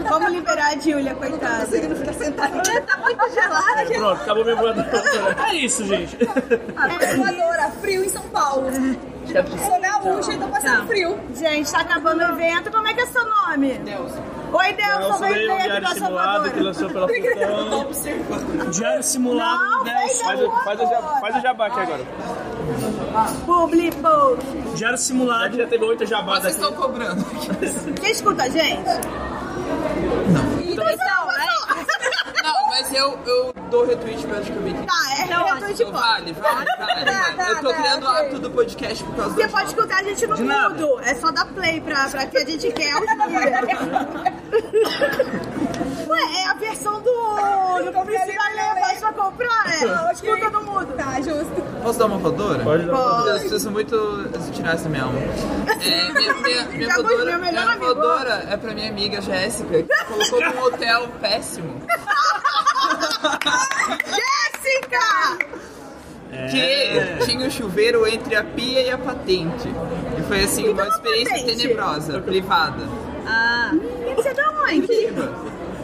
Vamos 0.09 0.33
liberar 0.33 0.73
a 0.75 0.79
Júlia, 0.79 1.15
coitada. 1.15 1.65
Conseguindo 1.67 1.97
ficar 1.97 2.13
sentado. 2.15 2.63
Tá 2.87 2.97
muito 2.99 3.31
gelado. 3.33 3.93
Pronto, 3.95 4.23
acabou 4.23 4.45
minha 4.45 4.57
voadora. 4.57 4.91
É 5.49 5.55
isso, 5.57 5.85
gente. 5.85 6.17
É 6.17 7.17
voadora, 7.17 7.71
frio 7.81 8.05
em 8.05 8.09
São 8.09 8.23
Paulo. 8.25 8.67
Sou 9.65 9.81
gaúcha, 9.81 10.33
então 10.33 10.49
passando 10.51 10.87
frio. 10.89 11.19
Gente, 11.35 11.71
tá 11.71 11.81
acabando 11.81 12.21
o 12.21 12.25
evento. 12.33 12.71
Como 12.71 12.87
é 12.89 12.95
que 12.95 13.01
é 13.03 13.07
seu 13.07 13.25
nome? 13.25 13.75
Delson. 13.79 14.23
Oi. 14.53 14.73
Nelson 14.73 15.19
Vem 15.19 15.33
veio 15.33 15.47
ver 15.47 15.53
aqui 15.53 15.63
diário 15.65 15.83
da 15.89 15.95
simulado 15.95 16.51
que 16.51 16.61
lançou 16.61 16.89
pela 16.91 17.09
Futão. 17.09 18.71
Diário 18.71 19.03
simulado 19.03 19.63
Não, 19.63 19.85
10. 19.85 20.09
vem 20.13 20.25
Faz, 20.27 20.41
o- 20.43 20.51
faz, 20.65 20.81
o 20.81 20.87
jabá, 20.89 21.21
faz 21.21 21.37
o 21.37 21.41
jabá 21.41 21.67
aqui 21.67 21.81
agora. 21.81 22.05
Publi 23.47 23.91
Post. 23.93 24.47
Diário 24.77 24.95
A 24.95 24.99
simulado. 24.99 25.45
gente 25.53 25.57
já 25.59 25.67
teve 25.67 25.85
oito 25.85 26.07
jabás 26.07 26.43
Vocês 26.43 26.57
aqui. 26.57 26.65
estão 26.65 26.83
cobrando. 26.83 27.25
Você 28.01 28.11
escuta 28.11 28.43
a 28.45 28.49
gente? 28.49 28.81
Então. 30.61 30.85
Não, 30.85 31.20
mas 32.81 32.93
eu, 32.95 33.19
eu 33.27 33.53
dou 33.71 33.87
retweet 33.87 34.27
praticamente. 34.27 34.87
Tá, 34.87 34.93
é 35.19 35.25
Então, 35.25 35.45
retorno 35.45 35.67
de 35.67 35.73
Então, 35.83 35.93
voz. 35.93 36.03
vale, 36.05 36.33
vale, 36.33 36.67
vale. 36.79 37.11
vale. 37.37 37.51
Eu 37.51 37.61
tô 37.61 37.75
criando 37.75 38.05
o 38.05 38.09
hábito 38.09 38.39
do 38.39 38.51
podcast 38.51 39.05
por 39.05 39.15
causa 39.17 39.35
Você 39.35 39.47
do 39.47 39.53
pode 39.53 39.67
escutar 39.69 39.99
a 39.99 40.03
gente 40.03 40.27
no 40.27 40.37
De 40.37 40.43
nada. 40.43 40.75
mudo. 40.75 41.01
É 41.03 41.15
só 41.15 41.31
dar 41.31 41.45
play 41.47 41.81
pra, 41.81 42.09
pra 42.09 42.27
que 42.27 42.39
a 42.39 42.45
gente 42.47 42.73
quer 42.73 42.93
Ué, 46.11 46.43
é 46.43 46.47
a 46.49 46.55
versão 46.55 47.01
do. 47.01 47.11
Não 47.93 48.05
precisa 48.05 48.33
mais 48.81 48.99
pra 48.99 49.13
comprar. 49.13 49.65
É. 49.69 50.13
Escuta 50.13 50.51
no 50.51 50.63
mudo. 50.65 50.93
Tá, 50.95 51.21
justo. 51.21 51.63
Posso 51.83 51.99
dar 51.99 52.07
uma 52.07 52.19
voadora? 52.19 52.63
Pode 52.65 52.85
dar 52.87 52.93
uma 52.93 53.29
Eu 53.29 53.39
preciso 53.41 53.71
muito 53.71 54.29
tirar 54.53 54.75
essa 54.75 54.89
minha 54.89 55.05
alma. 55.05 55.19
É, 55.21 56.13
minha, 56.13 56.95
voadora, 56.95 57.39
minha 57.39 57.63
amigo. 57.63 57.85
voadora 57.85 58.47
é 58.51 58.57
pra 58.57 58.75
minha 58.75 58.91
amiga 58.91 59.21
Jéssica, 59.21 59.83
que 59.83 60.05
colocou 60.07 60.41
num 60.41 60.63
hotel 60.65 61.09
péssimo. 61.21 61.81
Jéssica! 64.07 65.39
Que 66.51 67.25
tinha 67.27 67.47
um 67.47 67.51
chuveiro 67.51 68.07
entre 68.07 68.35
a 68.37 68.45
pia 68.45 68.83
e 68.83 68.91
a 68.91 68.99
patente. 68.99 69.69
E 70.19 70.23
foi 70.23 70.45
assim, 70.45 70.69
uma 70.69 70.83
é 70.83 70.85
uma 70.87 70.95
experiência 70.95 71.35
patente? 71.39 71.57
tenebrosa, 71.57 72.21
privada. 72.21 72.83
Ah, 73.27 73.71
Você 74.17 74.29
é 74.29 74.35
da 74.35 74.51
onde? 74.63 74.87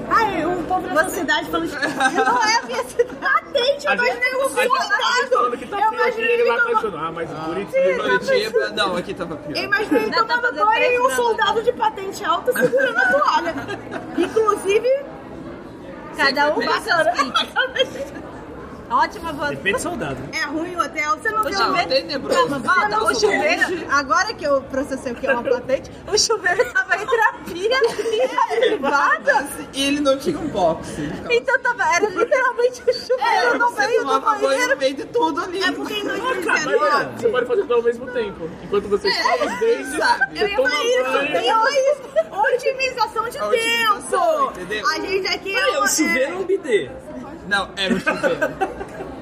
Ai, 0.09 0.47
o 0.47 0.63
povo 0.65 0.89
da 0.89 1.09
cidade 1.09 1.51
falando 1.51 1.71
que 1.71 2.17
não 2.17 2.43
é 2.43 2.57
a 2.57 2.63
minha 2.63 2.85
cidade. 2.85 3.37
Atende, 3.57 3.89
A 3.89 3.95
eu 3.95 4.05
gente, 4.05 4.17
imaginei 4.17 4.35
um 4.35 4.49
gente, 4.49 4.59
a 4.59 5.13
gente 5.21 5.29
falando 5.31 5.59
que 5.59 5.67
tá 5.67 5.81
Eu 5.81 5.93
imaginei 5.93 6.33
ele 6.33 6.45
lá 6.45 6.57
tá 6.57 6.73
dizendo, 6.75 6.97
ah, 6.99 7.13
mas 7.13 7.31
Curitiba... 7.31 8.03
Curitiba, 8.03 8.69
não, 8.71 8.97
aqui 8.97 9.15
tava 9.15 9.37
pior. 9.37 9.57
Eu 9.57 9.65
imaginei 9.65 10.03
ele 10.03 10.11
tá 10.11 10.25
tomando 10.25 10.41
fazendo 10.43 10.67
banho 10.67 10.93
e 10.93 11.01
um 11.01 11.11
soldado 11.11 11.63
de 11.63 11.73
patente 11.73 12.25
alta 12.25 12.53
segurando 12.53 12.99
a 12.99 13.13
toalha. 13.13 13.55
Inclusive, 14.17 15.05
cada 16.17 16.51
um 16.51 16.55
picos. 16.55 18.23
Ótima 18.91 19.33
voz. 19.33 19.51
Depende 19.51 19.77
do 19.77 19.83
soldado. 19.83 20.17
é 20.33 20.45
ruim 20.45 20.77
o 20.77 20.81
hotel, 20.83 21.17
você 21.17 21.31
não 21.31 21.43
viu 21.43 21.59
Não, 21.59 21.73
o 21.75 21.87
tenebroso. 21.87 22.49
Volta, 22.61 23.15
chuveiro, 23.15 23.63
agora 23.91 24.33
que 24.35 24.45
eu 24.45 24.63
processei 24.63 25.13
o 25.13 25.15
que 25.15 25.27
é 25.27 25.33
uma 25.33 25.43
patente, 25.43 25.91
o 26.07 26.17
chuveiro 26.19 26.73
tava 26.73 26.95
entre 27.03 27.21
a 27.21 27.33
pia 27.45 27.81
e 28.15 28.23
a 28.23 28.57
privada. 28.57 29.49
E 29.73 29.85
ele 29.87 30.01
não 30.01 30.17
tinha 30.19 30.39
um 30.39 30.49
box. 30.49 30.89
Então 31.31 31.59
tava, 31.61 31.83
era 31.97 32.09
literalmente 32.09 32.83
o 32.89 32.93
chuveiro 32.93 33.59
no 33.59 33.71
Você 33.71 33.87
meio 33.87 34.05
do 34.05 34.21
banheiro. 34.21 34.69
no 34.71 34.77
meio 34.77 34.95
de 34.95 35.05
tudo 35.07 35.41
ali. 35.43 35.63
É 35.63 35.73
porque 35.73 35.95
em 35.95 36.05
Mas 36.05 36.21
2019... 36.21 37.05
você 37.17 37.29
pode 37.29 37.47
fazer 37.47 37.63
tudo 37.63 37.75
ao 37.75 37.83
mesmo 37.83 38.07
tempo. 38.13 38.51
Enquanto 38.63 38.89
você 38.89 39.09
escova 39.09 39.47
os 39.47 39.61
dentes, 39.61 39.97
sabe? 39.99 40.41
Eu 40.41 40.49
ia 40.49 40.57
falar 40.57 40.85
isso, 40.85 41.03
banho. 41.13 41.35
eu 41.35 41.43
ia 41.43 41.93
isso. 41.93 42.03
Otimização 42.57 43.29
de 43.29 43.39
A 43.39 43.49
tempo. 43.49 44.51
entendeu? 44.51 44.87
A 44.89 45.01
gente 45.01 45.27
aqui 45.27 45.55
é, 45.57 45.69
uma, 45.71 45.85
o 45.85 45.89
chuveiro 45.89 46.33
é 46.33 46.37
um 46.37 46.45
bidê. 46.45 46.91
Não, 47.47 47.69
era 47.77 47.95
um 47.95 48.01
chuveiro. 48.01 48.39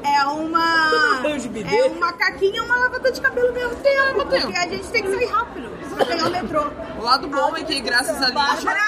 é, 0.02 0.24
uma. 0.24 1.22
É 1.24 1.86
uma 1.86 2.12
caquinha 2.12 2.56
e 2.56 2.60
uma 2.60 2.76
lavadora 2.76 3.12
de 3.12 3.20
cabelo 3.20 3.52
mesmo 3.52 3.74
tempo. 3.76 4.24
tempo. 4.24 4.26
Porque 4.26 4.56
a 4.56 4.68
gente 4.68 4.88
tem 4.88 5.02
que 5.02 5.10
sair 5.10 5.26
rápido. 5.26 5.70
Pegar 6.06 6.26
o 6.26 6.30
metrô. 6.30 6.64
O 6.98 7.02
lado 7.02 7.28
bom 7.28 7.56
é 7.56 7.62
que 7.62 7.80
graças 7.80 8.16
a 8.20 8.28
lixo, 8.28 8.34
Bárbara 8.34 8.80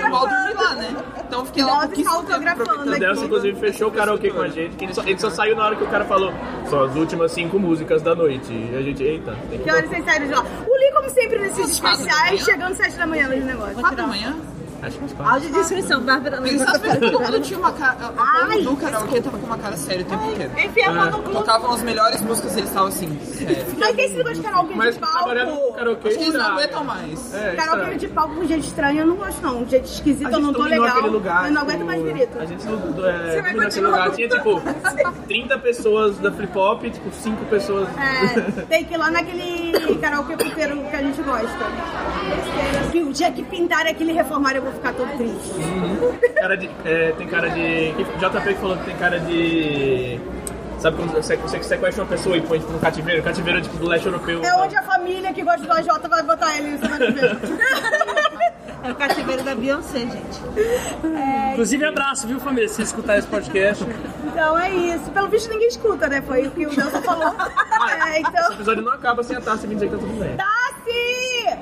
eu 0.00 0.10
mal 0.10 0.28
dormi 0.28 0.54
lá, 0.54 0.74
né? 0.74 0.96
Então 1.26 1.44
fiquei 1.46 1.64
lá 1.64 1.74
Nós 1.74 1.84
pouquíssimo 1.86 2.22
tempo. 2.24 2.62
O 2.62 2.90
aqui. 2.90 3.00
Delcio, 3.00 3.24
inclusive, 3.24 3.60
fechou 3.60 3.88
o 3.88 3.92
karaokê 3.92 4.30
com 4.30 4.40
a 4.40 4.48
gente, 4.48 4.76
que 4.76 4.84
ele 4.84 4.94
só, 4.94 5.02
ele 5.02 5.18
só 5.18 5.30
saiu 5.30 5.56
na 5.56 5.64
hora 5.64 5.76
que 5.76 5.84
o 5.84 5.88
cara 5.88 6.04
falou 6.04 6.32
só 6.68 6.84
as 6.84 6.94
últimas 6.94 7.32
cinco 7.32 7.58
músicas 7.58 8.02
da 8.02 8.14
noite. 8.14 8.52
E 8.52 8.76
a 8.76 8.82
gente, 8.82 9.02
eita, 9.02 9.36
tem 9.48 9.58
que... 9.58 9.64
Que 9.64 9.70
horas 9.70 9.88
vocês 9.88 10.04
saíram 10.04 10.26
de 10.26 10.34
lá? 10.34 10.42
O 10.42 10.74
Lee, 10.76 10.92
como 10.92 11.10
sempre, 11.10 11.38
nesses 11.38 11.70
especiais, 11.70 12.44
chegando 12.44 12.72
às 12.72 12.76
7 12.78 12.96
da 12.96 13.06
manhã 13.06 13.28
nos 13.28 13.44
negócios. 13.44 13.80
Quatro 13.80 13.96
da 13.96 14.06
manhã? 14.06 14.36
Acho 14.82 14.98
que 14.98 15.04
uns 15.04 15.12
quatro. 15.12 15.34
Áudio 15.34 15.52
de 15.52 15.58
inscrição, 15.58 16.00
Bárbara 16.00 16.40
não 16.40 16.48
Pensa 16.48 16.78
todo 16.78 17.20
mundo 17.20 17.40
tinha 17.40 17.58
uma 17.58 17.72
cara. 17.72 17.96
Ai, 18.16 18.60
O 18.60 18.64
do 18.64 18.76
karaokê 18.76 19.20
tava 19.20 19.38
com 19.38 19.46
uma 19.46 19.58
cara 19.58 19.76
séria 19.76 20.02
o 20.02 20.08
tempo 20.08 20.24
inteiro. 20.30 20.52
Enfia 20.58 20.88
a 20.88 20.92
mão 20.92 21.04
no 21.06 21.22
clube. 21.22 21.32
Tocavam 21.32 21.72
as 21.72 21.82
melhores 21.82 22.20
músicas 22.20 22.54
e 22.54 22.58
eles 22.58 22.68
estavam 22.68 22.88
assim, 22.88 23.18
sério. 23.20 23.66
Mas 23.78 23.96
tem 23.96 24.04
esse 24.04 24.16
negócio 24.16 24.36
de 24.36 24.42
karaokê 24.42 24.74
de 24.74 24.98
trabalhando 24.98 25.50
com 25.50 25.56
palco. 25.56 25.72
karaokê 25.74 26.08
Acho 26.08 26.18
que 26.18 26.24
eles 26.24 26.34
não 26.34 26.46
aguentam 26.46 26.84
mais. 26.84 27.34
É, 27.34 27.54
Karaokê 27.56 27.94
de 27.96 28.08
palco 28.08 28.34
com 28.34 28.44
gente 28.44 28.66
estranha, 28.66 29.02
eu 29.02 29.06
não 29.06 29.16
gosto 29.16 29.42
não. 29.42 29.66
Gente 29.66 29.84
esquisita, 29.84 30.30
eu 30.30 30.40
não 30.40 30.52
tô 30.52 30.62
legal. 30.62 31.06
lugar. 31.06 31.46
eu 31.46 31.52
não 31.52 31.62
aguento 31.62 31.84
mais 31.84 32.02
virito. 32.02 32.38
A 32.38 32.44
gente 32.44 32.64
não, 32.64 32.74
é, 32.74 32.78
vai 32.78 32.90
dominou 32.90 33.40
aquele 33.40 33.64
continuar 33.64 33.90
lugar. 33.90 34.10
Tinha 34.12 34.28
tipo 34.28 34.62
30 35.26 35.58
pessoas 35.58 36.18
da 36.18 36.30
Flip 36.32 36.58
Hop, 36.58 36.82
tipo 36.84 37.10
5 37.12 37.44
pessoas. 37.46 37.88
É, 37.98 38.62
tem 38.62 38.84
que 38.84 38.94
ir 38.94 38.96
lá 38.96 39.10
naquele 39.10 39.96
karaokê 40.00 40.36
puteiro 40.36 40.82
que 40.90 40.96
a 40.96 41.02
gente 41.02 41.22
gosta. 41.22 41.46
Que 42.92 43.02
o 43.02 43.12
dia 43.12 43.30
que 43.32 43.42
pintarem 43.42 43.92
aquele 43.92 44.12
reformário 44.12 44.62
ficar 44.72 44.92
todo 44.92 45.08
triste. 45.16 46.32
Cara 46.34 46.56
de, 46.56 46.70
é, 46.84 47.12
tem 47.12 47.26
cara 47.26 47.48
de. 47.50 47.92
JP 47.92 48.48
que 48.48 48.54
falou 48.54 48.76
que 48.76 48.84
tem 48.84 48.96
cara 48.96 49.20
de. 49.20 50.20
Sabe 50.78 50.96
quando 50.96 51.12
você, 51.12 51.36
você 51.36 51.62
sequestra 51.62 52.04
uma 52.04 52.08
pessoa 52.08 52.36
e 52.36 52.40
põe 52.42 52.58
tipo, 52.58 52.72
no 52.72 52.78
cativeiro? 52.78 53.22
Cativeiro 53.22 53.60
tipo 53.62 53.76
do 53.78 53.88
leste 53.88 54.06
europeu. 54.06 54.42
É 54.44 54.54
onde 54.54 54.76
a 54.76 54.82
família 54.82 55.32
que 55.32 55.42
gosta 55.42 55.66
do 55.66 55.72
AJ 55.72 55.88
vai 56.08 56.22
botar 56.22 56.56
ele, 56.56 56.76
vai 56.76 56.98
ver. 56.98 57.38
É 58.86 58.92
o 58.92 58.94
cativeiro 58.94 59.42
da 59.42 59.54
Beyoncé, 59.54 59.98
gente. 59.98 60.40
Inclusive, 61.52 61.84
abraço, 61.84 62.26
viu, 62.28 62.38
família? 62.38 62.68
Se 62.68 62.82
escutar 62.82 63.18
esse 63.18 63.26
podcast. 63.26 63.84
Então 64.24 64.56
é 64.56 64.70
isso. 64.70 65.10
Pelo 65.10 65.28
visto 65.28 65.50
ninguém 65.50 65.66
escuta, 65.66 66.08
né? 66.08 66.22
Foi 66.22 66.46
o 66.46 66.50
que 66.52 66.66
o 66.66 66.76
Nelson 66.76 67.02
falou. 67.02 67.34
É, 68.06 68.20
Esse 68.20 68.30
então. 68.30 68.52
episódio 68.52 68.82
não 68.82 68.92
acaba 68.92 69.22
sem 69.22 69.36
a 69.36 69.40
taça 69.40 69.66
me 69.66 69.74
dizer 69.74 69.88
que 69.88 69.96
tá 69.96 70.00
tudo 70.00 70.18
bem. 70.18 70.36
Tassi! 70.36 71.58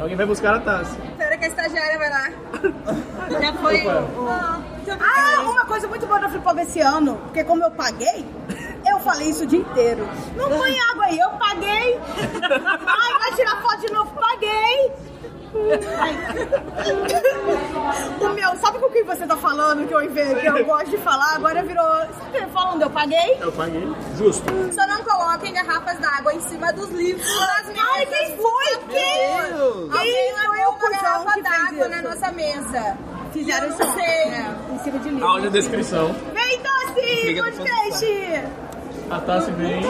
Alguém 0.00 0.16
vai 0.16 0.26
buscar 0.26 0.54
a 0.54 0.60
taça. 0.60 0.96
Espera 1.10 1.36
que 1.36 1.44
a 1.44 1.48
estagiária 1.48 1.98
vai 1.98 2.10
lá. 2.10 2.30
Já 3.40 3.52
foi. 3.54 3.86
Opa. 3.86 4.60
Ah, 5.00 5.40
uma 5.42 5.64
coisa 5.66 5.86
muito 5.86 6.06
boa 6.06 6.18
da 6.18 6.28
Flipop 6.28 6.58
esse 6.60 6.80
ano, 6.80 7.16
porque 7.24 7.44
como 7.44 7.62
eu 7.62 7.70
paguei, 7.70 8.24
eu 8.86 8.98
falei 9.00 9.28
isso 9.28 9.44
o 9.44 9.46
dia 9.46 9.58
inteiro. 9.58 10.08
Não 10.34 10.48
põe 10.48 10.78
água 10.80 11.04
aí, 11.04 11.18
eu 11.18 11.30
paguei. 11.30 11.98
Ai, 12.00 13.18
vai 13.18 13.32
tirar 13.34 13.60
foto 13.62 13.80
de 13.80 13.92
novo, 13.92 14.10
paguei. 14.12 14.92
O 18.20 18.28
meu, 18.34 18.56
sabe 18.56 18.78
com 18.78 18.90
quem 18.90 19.04
você 19.04 19.26
tá 19.26 19.36
falando 19.36 19.86
que 19.86 19.94
eu, 19.94 20.02
inve- 20.02 20.34
que 20.34 20.46
eu 20.46 20.64
gosto 20.64 20.90
de 20.90 20.98
falar? 20.98 21.36
Agora 21.36 21.62
virou. 21.62 21.84
Sabe 21.84 22.46
falando, 22.52 22.82
eu 22.82 22.90
paguei? 22.90 23.36
Eu 23.40 23.52
paguei. 23.52 23.92
Justo. 24.16 24.44
Só 24.72 24.86
não 24.86 25.02
coloquem 25.02 25.52
garrafas 25.54 25.98
d'água 25.98 26.34
em 26.34 26.40
cima 26.40 26.72
dos 26.72 26.90
livros 26.90 27.26
nas 27.26 27.66
mesas. 27.66 27.84
Ai, 27.94 28.06
quem 28.06 28.36
foi? 28.36 28.78
Quem? 28.90 29.36
Alguém 29.40 30.32
o 30.32 30.38
uma 30.68 30.90
garrafa 30.90 31.32
que 31.34 31.42
d'água 31.42 31.88
na 31.88 32.02
nossa 32.02 32.32
mesa. 32.32 32.96
Fizeram 33.32 33.68
isso 33.68 33.78
não 33.84 33.94
sei. 33.94 34.04
É, 34.04 34.54
em 34.74 34.78
cima 34.80 34.98
de 34.98 35.08
livro. 35.10 35.26
Áudio 35.26 35.50
descrição. 35.50 36.14
Vem, 36.34 36.60
Tassi! 36.60 37.40
Podcast! 37.40 38.44
A 39.10 39.20
taça 39.20 39.50
vem. 39.52 39.82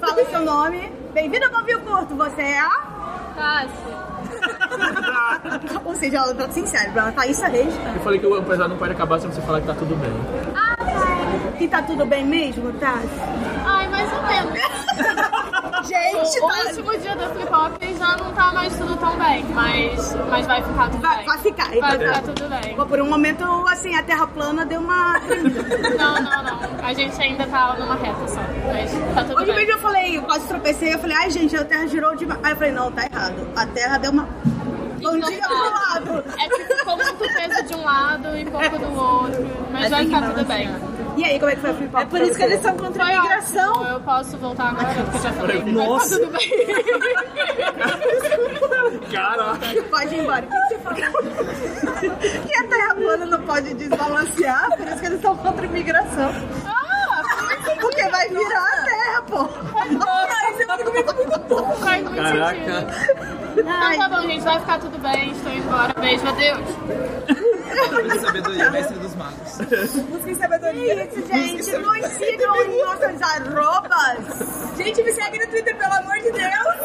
Fala 0.00 0.24
seu 0.30 0.40
nome. 0.40 0.92
Bem-vindo 1.12 1.44
ao 1.46 1.50
Bovio 1.52 1.80
Curto. 1.80 2.14
Você 2.14 2.42
é 2.42 2.60
a... 2.60 2.70
Tassi. 3.36 4.05
Ou 5.84 5.94
seja, 5.94 6.18
ela 6.18 6.34
tá 6.34 6.48
sincera, 6.50 6.90
ela 6.94 7.12
tá 7.12 7.26
isso 7.26 7.44
Reis. 7.46 7.74
Eu 7.94 8.00
falei 8.02 8.18
que 8.18 8.26
o 8.26 8.36
episódio 8.38 8.68
não 8.68 8.76
pode 8.76 8.92
acabar 8.92 9.20
sem 9.20 9.30
você 9.30 9.40
falar 9.42 9.60
que 9.60 9.66
tá 9.66 9.74
tudo 9.74 9.94
bem. 9.96 10.10
Ah, 10.54 10.76
tá. 10.76 11.60
E 11.60 11.68
tá 11.68 11.82
tudo 11.82 12.04
bem 12.06 12.24
mesmo, 12.24 12.72
Tassi? 12.74 13.08
Ai, 13.64 13.88
mais 13.88 14.12
ou 14.12 14.22
menos. 14.22 14.56
Gente, 15.86 16.40
O 16.40 16.48
tá... 16.48 16.54
último 16.68 16.98
dia 16.98 17.14
do 17.14 17.28
flip 17.34 17.52
hop 17.52 17.76
já 17.96 18.16
não 18.16 18.32
tá 18.32 18.52
mais 18.52 18.76
tudo 18.76 18.96
tão 18.96 19.16
bem, 19.18 19.44
mas, 19.54 20.16
mas 20.28 20.46
vai 20.46 20.62
ficar 20.62 20.90
tudo 20.90 21.00
Vai, 21.00 21.16
bem. 21.18 21.26
vai 21.26 21.38
ficar. 21.38 21.68
Vai 21.68 21.76
Então, 21.78 21.90
ficar 21.92 22.12
tá- 22.12 22.20
tudo 22.22 22.48
bem. 22.48 22.76
Por 22.76 23.00
um 23.00 23.08
momento, 23.08 23.44
assim, 23.68 23.94
a 23.94 24.02
terra 24.02 24.26
plana 24.26 24.66
deu 24.66 24.80
uma... 24.80 25.18
Não, 25.20 26.14
não, 26.22 26.42
não. 26.42 26.84
A 26.84 26.92
gente 26.92 27.20
ainda 27.22 27.46
tá 27.46 27.76
numa 27.78 27.94
reta 27.94 28.26
só. 28.26 28.40
Mas 28.72 28.90
tá 29.14 29.22
tudo 29.24 29.36
Hoje 29.36 29.46
bem. 29.46 29.54
mesmo 29.56 29.72
eu 29.72 29.78
falei, 29.78 30.18
eu 30.18 30.22
quase 30.22 30.48
tropecei, 30.48 30.94
eu 30.94 30.98
falei, 30.98 31.16
ai 31.16 31.30
gente, 31.30 31.56
a 31.56 31.64
terra 31.64 31.86
girou 31.86 32.16
demais. 32.16 32.40
Aí 32.42 32.52
eu 32.52 32.56
falei, 32.56 32.72
não, 32.72 32.90
tá 32.90 33.04
errado. 33.04 33.48
A 33.54 33.66
terra 33.66 33.98
deu 33.98 34.10
uma... 34.10 34.28
Bandinha 35.02 35.48
pro 35.48 35.58
lado. 35.58 36.24
É 36.38 36.48
tipo, 36.48 36.84
com 36.84 36.96
muito 36.96 37.18
peso 37.18 37.62
de 37.66 37.74
um 37.74 37.84
lado 37.84 38.36
e 38.36 38.44
pouco 38.44 38.78
do 38.78 38.94
outro. 39.00 39.46
Mas 39.72 39.90
vai 39.90 40.04
ficar 40.04 40.22
tudo 40.32 40.44
bem. 40.46 40.68
E 41.16 41.24
aí, 41.24 41.38
como 41.38 41.50
é 41.50 41.54
que 41.54 41.60
foi 41.62 41.70
o 41.70 41.74
flip 41.74 41.96
É 41.96 42.04
por 42.04 42.20
isso 42.20 42.34
que 42.34 42.42
eles 42.42 42.60
são 42.60 42.76
contra 42.76 43.04
a 43.04 43.14
imigração. 43.14 43.86
Eu 43.86 44.00
posso 44.00 44.36
voltar 44.36 44.68
agora, 44.68 44.94
porque 45.04 45.16
eu 45.16 45.22
já 45.22 45.32
falei. 45.32 45.62
Nossa. 45.64 46.18
Tá 46.20 46.26
tudo 46.26 46.32
bem. 46.38 46.50
Caraca. 49.12 49.82
Pode 49.90 50.14
ir 50.14 50.20
embora. 50.20 50.44
O 50.44 50.48
que 50.48 50.56
você 50.68 50.78
falou? 50.78 50.98
E 52.04 52.54
a 52.58 52.64
terra 52.68 52.94
plana 52.94 53.26
não 53.26 53.42
pode 53.42 53.74
desbalancear, 53.74 54.76
por 54.76 54.86
isso 54.86 54.98
que 54.98 55.06
eles 55.06 55.22
são 55.22 55.36
contra 55.36 55.62
a 55.62 55.66
imigração. 55.66 56.32
Porque 57.80 58.08
vai 58.08 58.28
virar 58.28 58.64
a 58.64 58.84
terra, 58.84 59.22
pô. 59.22 59.48
Ai, 59.74 60.52
você 60.54 60.66
vai 60.66 60.78
comer 60.84 61.04
muito 61.04 61.38
bom. 61.48 61.72
Faz 61.76 62.02
muito 62.02 62.16
Caraca. 62.16 62.54
sentido. 62.54 63.45
Então 63.58 63.98
tá 63.98 64.08
bom, 64.08 64.22
gente. 64.22 64.44
Vai 64.44 64.60
ficar 64.60 64.78
tudo 64.78 64.98
bem. 64.98 65.30
Estou 65.32 65.52
indo 65.52 65.66
embora. 65.66 65.94
Beijo, 66.00 66.26
adeus. 66.26 66.60
Muita 67.92 68.20
sabedoria, 68.20 68.70
mestre 68.70 68.98
dos 68.98 69.14
magos. 69.14 69.58
Busca 70.10 70.30
em 70.30 70.34
sabedoria. 70.34 71.04
Isso, 71.04 71.26
gente. 71.26 71.78
Nos 71.78 72.06
sigam 72.12 72.56
em 72.62 72.84
nossas 72.84 73.22
arrobas. 73.22 74.76
Gente, 74.76 75.02
me 75.02 75.12
segue 75.12 75.38
no 75.38 75.46
Twitter, 75.48 75.76
pelo 75.76 75.94
amor 75.94 76.16
de 76.16 76.32
Deus. 76.32 76.76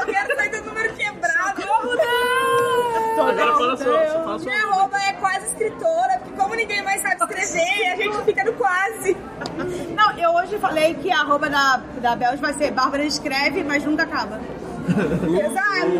Eu 0.00 0.06
quero 0.06 0.36
sair 0.36 0.50
do 0.50 0.62
número 0.64 0.94
quebrado. 0.94 1.62
Como 1.62 1.94
não? 1.96 3.28
Agora 3.28 3.52
fala 3.54 3.76
só, 3.76 3.84
só 3.84 4.24
fala 4.24 4.38
só. 4.38 4.44
Minha 4.44 4.62
arroba 4.64 4.98
é 4.98 5.12
quase 5.14 5.46
escritora, 5.46 6.20
porque 6.22 6.40
como 6.40 6.54
ninguém 6.54 6.82
mais 6.82 7.00
sabe 7.00 7.16
escrever, 7.16 7.92
a 7.92 7.96
gente 7.96 8.24
fica 8.24 8.44
no 8.44 8.52
quase. 8.52 9.16
Eu 10.46 10.50
hoje 10.50 10.58
falei 10.60 10.94
que 10.94 11.10
a 11.10 11.22
arroba 11.22 11.50
da, 11.50 11.80
da 12.00 12.14
Belge 12.14 12.36
vai 12.36 12.52
ser 12.52 12.70
Bárbara 12.70 13.02
escreve, 13.02 13.64
mas 13.64 13.82
nunca 13.84 14.04
acaba. 14.04 14.38
Pesado! 14.86 15.98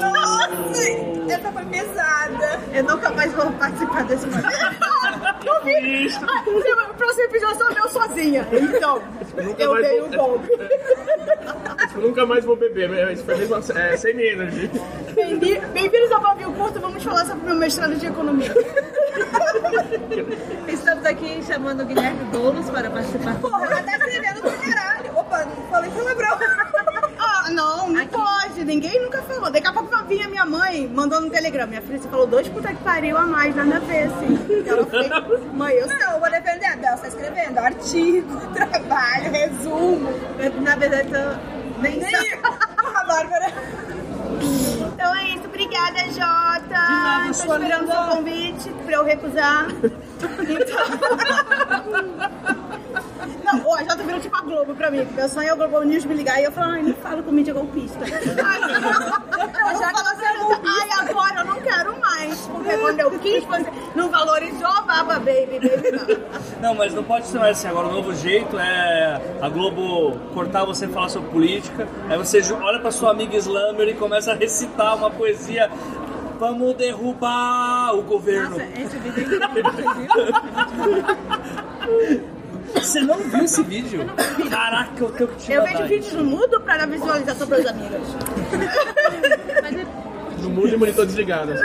Nossa! 0.00 1.28
Essa 1.28 1.50
foi 1.52 1.64
pesada. 1.64 2.60
Eu 2.72 2.84
nunca 2.84 3.10
mais 3.10 3.32
vou 3.32 3.50
participar 3.52 4.04
desse 4.04 4.28
programa. 4.28 4.97
Eu 5.48 5.64
vi. 5.64 6.08
Ah, 6.22 6.44
O 6.90 6.94
próximo 6.94 7.24
episódio 7.24 7.56
sou 7.58 7.70
eu 7.70 7.88
sozinha. 7.88 8.46
Então, 8.52 9.02
Nunca 9.42 9.62
eu 9.62 9.74
dei 9.80 10.02
um 10.02 10.10
golpe. 10.10 10.48
Nunca 11.96 12.26
mais 12.26 12.44
vou 12.44 12.56
beber. 12.56 12.88
mas 12.88 13.12
Isso 13.18 13.24
foi 13.24 13.36
mesmo 13.36 13.56
é, 13.78 13.96
sem 13.96 14.20
energy. 14.20 14.70
Bem- 15.14 15.38
Bem-vindos 15.72 16.12
ao 16.12 16.20
Pavio 16.20 16.52
Curto, 16.52 16.80
vamos 16.80 17.02
falar 17.02 17.24
sobre 17.26 17.42
o 17.42 17.46
meu 17.46 17.56
mestrado 17.56 17.94
de 17.96 18.06
economia. 18.06 18.54
Estamos 20.68 21.04
aqui 21.04 21.42
chamando 21.44 21.82
o 21.82 21.86
Guilherme 21.86 22.24
Boulos 22.26 22.68
para 22.70 22.90
participar. 22.90 23.34
Porra, 23.40 23.66
ela 23.66 23.82
tá 23.82 23.96
escrevendo 23.96 24.40
pra 24.42 24.52
caralho. 24.52 25.18
Opa, 25.18 25.44
não 25.44 25.66
falei 25.70 25.90
palavrão. 25.90 26.38
Não, 27.50 27.88
não 27.90 28.06
pode. 28.08 28.64
Ninguém 28.64 29.02
nunca 29.02 29.22
falou. 29.22 29.50
Daqui 29.50 29.66
a 29.66 29.72
pouco 29.72 29.88
vai 29.90 30.04
vir 30.04 30.22
a 30.22 30.28
minha 30.28 30.44
mãe 30.44 30.88
mandando 30.88 31.26
no 31.26 31.30
Telegram. 31.30 31.66
Minha 31.66 31.82
filha, 31.82 31.98
você 31.98 32.08
falou 32.08 32.26
dois 32.26 32.48
puta 32.48 32.68
que 32.68 32.82
pariu 32.82 33.16
a 33.16 33.26
mais, 33.26 33.54
nada 33.54 33.76
a 33.76 33.80
ver, 33.80 34.04
assim. 34.04 34.64
Ela 34.66 34.86
fez, 34.86 35.08
mãe, 35.52 35.74
eu 35.74 35.88
sei. 35.88 35.98
Não, 35.98 36.12
eu 36.12 36.20
vou 36.20 36.30
defender 36.30 36.66
a 36.66 36.76
Bel, 36.76 36.96
você 36.96 37.02
tá 37.02 37.08
escrevendo 37.08 37.58
artigo, 37.58 38.40
trabalho, 38.54 39.32
resumo. 39.32 40.08
Na 40.62 40.76
verdade, 40.76 41.12
eu 41.12 41.82
nem 41.82 42.00
sei. 42.02 42.38
a 42.78 43.04
Bárbara. 43.04 43.52
Então 44.94 45.14
é 45.16 45.24
isso, 45.28 45.44
obrigada, 45.46 45.98
Jota. 46.10 46.68
nada, 46.68 47.24
Tô 47.24 47.30
esperando 47.30 47.80
linda. 47.82 47.92
seu 47.92 48.16
convite 48.16 48.70
pra 48.84 48.94
eu 48.96 49.04
recusar. 49.04 49.66
Não, 53.44 53.74
a 53.74 53.82
Jota 53.82 54.02
virou 54.02 54.20
tipo 54.20 54.36
a 54.36 54.40
Globo 54.42 54.74
pra 54.74 54.90
mim. 54.90 55.06
Meu 55.14 55.28
sonho 55.28 55.48
é 55.48 55.52
o 55.52 55.56
Globo 55.56 55.82
News 55.82 56.04
me 56.04 56.14
ligar 56.14 56.40
e 56.40 56.44
eu 56.44 56.52
falo, 56.52 56.72
ai, 56.72 56.82
não 56.82 56.94
fala 56.94 57.22
com 57.22 57.32
mídia 57.32 57.54
golpista. 57.54 57.98
Ai, 58.44 58.60
não, 58.60 59.78
já 59.78 59.92
que 59.92 60.02
você 60.02 60.32
não. 60.38 60.52
Ai, 60.52 61.08
agora 61.08 61.40
eu 61.40 61.44
não 61.44 61.60
quero 61.60 62.00
mais. 62.00 62.40
Porque 62.46 62.76
quando 62.76 63.00
eu 63.00 63.10
quis, 63.18 63.44
você 63.44 63.66
não 63.94 64.08
valorizou, 64.10 64.82
baba, 64.82 65.14
baby, 65.14 65.60
baby, 65.60 65.96
baba. 65.96 66.20
Não, 66.60 66.74
mas 66.74 66.94
não 66.94 67.04
pode 67.04 67.26
ser 67.26 67.38
mais 67.38 67.58
assim. 67.58 67.68
Agora 67.68 67.88
o 67.88 67.92
novo 67.92 68.14
jeito 68.14 68.58
é 68.58 69.20
a 69.40 69.48
Globo 69.48 70.18
cortar 70.34 70.64
você 70.64 70.86
e 70.86 70.88
falar 70.88 71.08
sobre 71.08 71.30
política. 71.30 71.88
Aí 72.08 72.18
você 72.18 72.40
olha 72.52 72.80
pra 72.80 72.90
sua 72.90 73.10
amiga 73.10 73.36
Slammer 73.36 73.88
e 73.88 73.94
começa 73.94 74.32
a 74.32 74.34
recitar 74.34 74.96
uma 74.96 75.10
poesia. 75.10 75.70
Vamos 76.38 76.76
derrubar 76.76 77.96
o 77.96 78.02
governo. 78.02 78.50
Nossa, 78.50 78.62
esse 78.80 78.96
vídeo 78.98 79.22
é 79.22 79.60
incrível. 79.60 80.34
Você 82.88 83.00
não 83.02 83.18
viu 83.18 83.44
esse 83.44 83.62
vídeo? 83.64 84.06
Caraca, 84.48 84.92
eu 84.98 85.10
tenho 85.10 85.28
que 85.28 85.36
te 85.44 85.52
Eu 85.52 85.62
vejo 85.62 85.84
vídeos 85.84 86.12
no 86.14 86.24
mudo 86.24 86.58
pra 86.62 86.78
dar 86.78 86.88
visualização 86.88 87.46
pras 87.46 87.66
amigas. 87.66 88.00
No 90.40 90.48
mundo 90.48 90.68
e 90.68 90.76
monitor 90.78 91.04
desligado. 91.04 91.52
assim. 91.52 91.62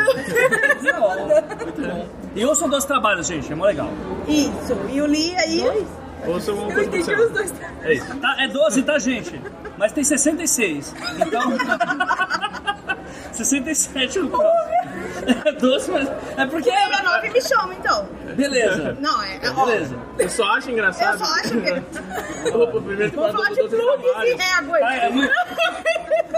muito 1.64 1.82
bom. 1.82 2.10
E 2.36 2.44
ouçam 2.44 2.68
dois 2.68 2.84
trabalhos, 2.84 3.26
gente, 3.26 3.50
é 3.50 3.56
mó 3.56 3.64
legal. 3.64 3.90
Isso, 4.28 4.78
e 4.92 5.02
o 5.02 5.06
Li 5.06 5.34
aí. 5.38 5.86
Ou 6.26 6.42
sou 6.42 6.56
uma 6.56 6.74
Eu 6.74 6.84
entendi 6.84 7.16
os 7.16 7.32
dois. 7.32 7.54
É 7.84 7.94
isso. 7.94 8.18
Tá, 8.18 8.36
é 8.40 8.48
12, 8.50 8.84
tá, 8.84 9.00
gente? 9.00 9.42
Mas 9.78 9.94
tem 9.94 10.04
66. 10.04 10.94
Então. 11.26 11.54
67 13.32 14.20
no 14.20 14.30
próximo. 14.30 14.74
É 15.46 15.52
12, 15.54 15.92
mas. 15.92 16.10
É 16.38 16.46
porque. 16.46 16.70
Pega 16.70 17.02
nove 17.04 17.28
e 17.28 17.32
me 17.32 17.42
chama, 17.42 17.74
então. 17.76 18.08
Beleza. 18.36 18.98
Não, 19.00 19.24
é. 19.24 19.40
ó, 19.56 19.66
Beleza. 19.66 19.96
Eu 20.20 20.30
só 20.30 20.44
acho 20.56 20.72
engraçado. 20.72 21.20
Eu 21.20 21.26
só 21.26 21.34
acho 21.34 21.50
que. 21.62 22.50
O 22.54 22.82
primeiro 22.82 23.12
Vou 23.16 23.32
falar 23.32 23.50
de 23.50 23.56
12 23.56 23.76
plugs 23.76 24.06
e 24.24 24.36
réguas. 24.36 24.82
Ah, 24.84 24.96
é 24.96 25.10
muito... 25.10 25.34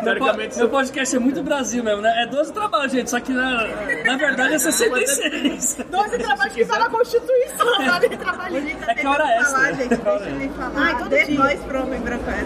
Teoricamente, 0.04 0.58
Meu 0.58 0.70
podcast 0.70 1.16
é 1.16 1.20
muito 1.20 1.42
Brasil 1.42 1.84
mesmo, 1.84 2.02
né? 2.02 2.24
É 2.24 2.28
12 2.28 2.54
trabalhos, 2.54 2.92
gente, 2.92 3.10
só 3.10 3.20
que 3.20 3.32
na, 3.32 3.66
na 4.06 4.18
verdade 4.18 4.56
é 4.56 4.60
66. 4.60 5.78
12 5.90 6.18
trabalhos 6.20 6.54
que 6.54 6.62
está 6.62 6.80
na 6.80 6.90
Constituição, 6.90 7.86
sabe? 7.86 8.10
Trabalhista. 8.18 8.92
É 8.92 8.96
que 8.96 9.08
hora 9.08 9.24
é 9.28 9.38
essa? 9.38 9.52
falar, 9.52 9.72
gente. 9.74 9.88
Deixa 9.90 10.30
ele 10.30 10.50
falar. 10.50 10.72
Ai, 10.76 10.98
todo 10.98 11.10
dia. 11.10 11.58
pro 11.68 11.84
homem 11.84 12.02
branco 12.02 12.26
é. 12.30 12.46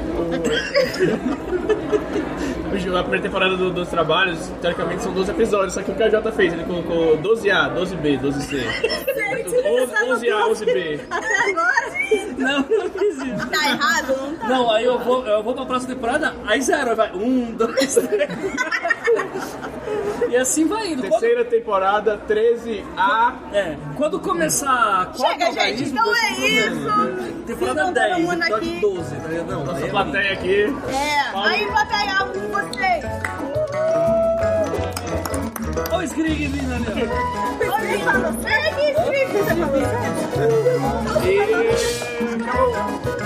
a 2.88 3.02
primeira 3.02 3.22
temporada 3.24 3.56
do- 3.58 3.72
dos 3.72 3.88
trabalhos, 3.90 4.40
teoricamente 4.62 5.04
são 5.04 5.12
12 5.14 5.32
episódios, 5.32 5.74
só 5.74 5.82
que 5.82 5.92
o 5.92 5.96
KJ 5.96 6.32
fez, 6.32 6.54
ele 6.54 6.64
colocou 6.64 7.18
12A, 7.18 7.70
12B, 7.76 8.18
12C. 8.20 8.64
Ou 9.66 9.88
12A, 9.88 10.50
11B. 10.50 11.00
Até 11.10 11.50
agora. 11.50 11.90
Não, 12.38 12.60
não 12.60 12.90
fiz 12.92 13.18
isso. 13.18 13.48
Tá 13.50 13.70
errado? 13.70 14.16
Não 14.22 14.36
tá. 14.36 14.48
Não, 14.48 14.72
aí 14.72 14.86
eu 14.86 14.98
vou, 15.00 15.26
eu 15.26 15.44
vou 15.44 15.54
pra 15.54 15.66
próxima 15.66 15.94
temporada, 15.94 16.34
aí 16.48 16.62
zero, 16.62 16.90
aí 16.92 16.96
vai 16.96 17.12
um, 17.14 17.52
dois, 17.52 17.94
três. 17.96 18.30
E 20.30 20.36
assim 20.38 20.68
vai 20.68 20.88
indo. 20.92 21.02
Quando, 21.02 21.12
Terceira 21.12 21.44
temporada, 21.46 22.20
13A. 22.28 23.34
é, 23.54 23.78
quando 23.96 24.20
começar 24.20 25.12
quatro 25.18 25.40
Chega, 25.40 25.52
gente. 25.52 25.84
Então 25.90 26.16
é 26.16 26.32
isso. 26.34 26.90
Temporada 27.48 27.80
Sigam 27.80 27.94
10, 27.94 28.12
todo 28.16 28.22
mundo 28.22 28.34
episódio 28.44 28.56
aqui. 28.56 28.80
12, 28.82 29.16
tá 29.16 29.28
ligado? 29.28 29.48
Não, 29.48 29.64
Nossa 29.66 29.78
aí 29.78 29.84
é 29.84 29.88
plateia 29.90 30.34
aqui. 30.34 30.62
É. 30.94 31.22
Aí, 31.36 31.66
plateia, 31.68 32.22
amo 32.22 32.34
vocês. 32.50 33.06
Olha 35.92 36.00
o 36.00 36.04
Skrig 36.04 36.48
vindo 36.48 36.74
ali, 36.74 36.86
ó. 36.86 36.96
Oi. 37.76 37.90
É, 38.46 38.72
que 38.72 38.84
incrível 38.92 39.44
você 39.44 39.56
falou. 39.56 39.78
E... 41.26 41.30
Acabou. 42.44 43.19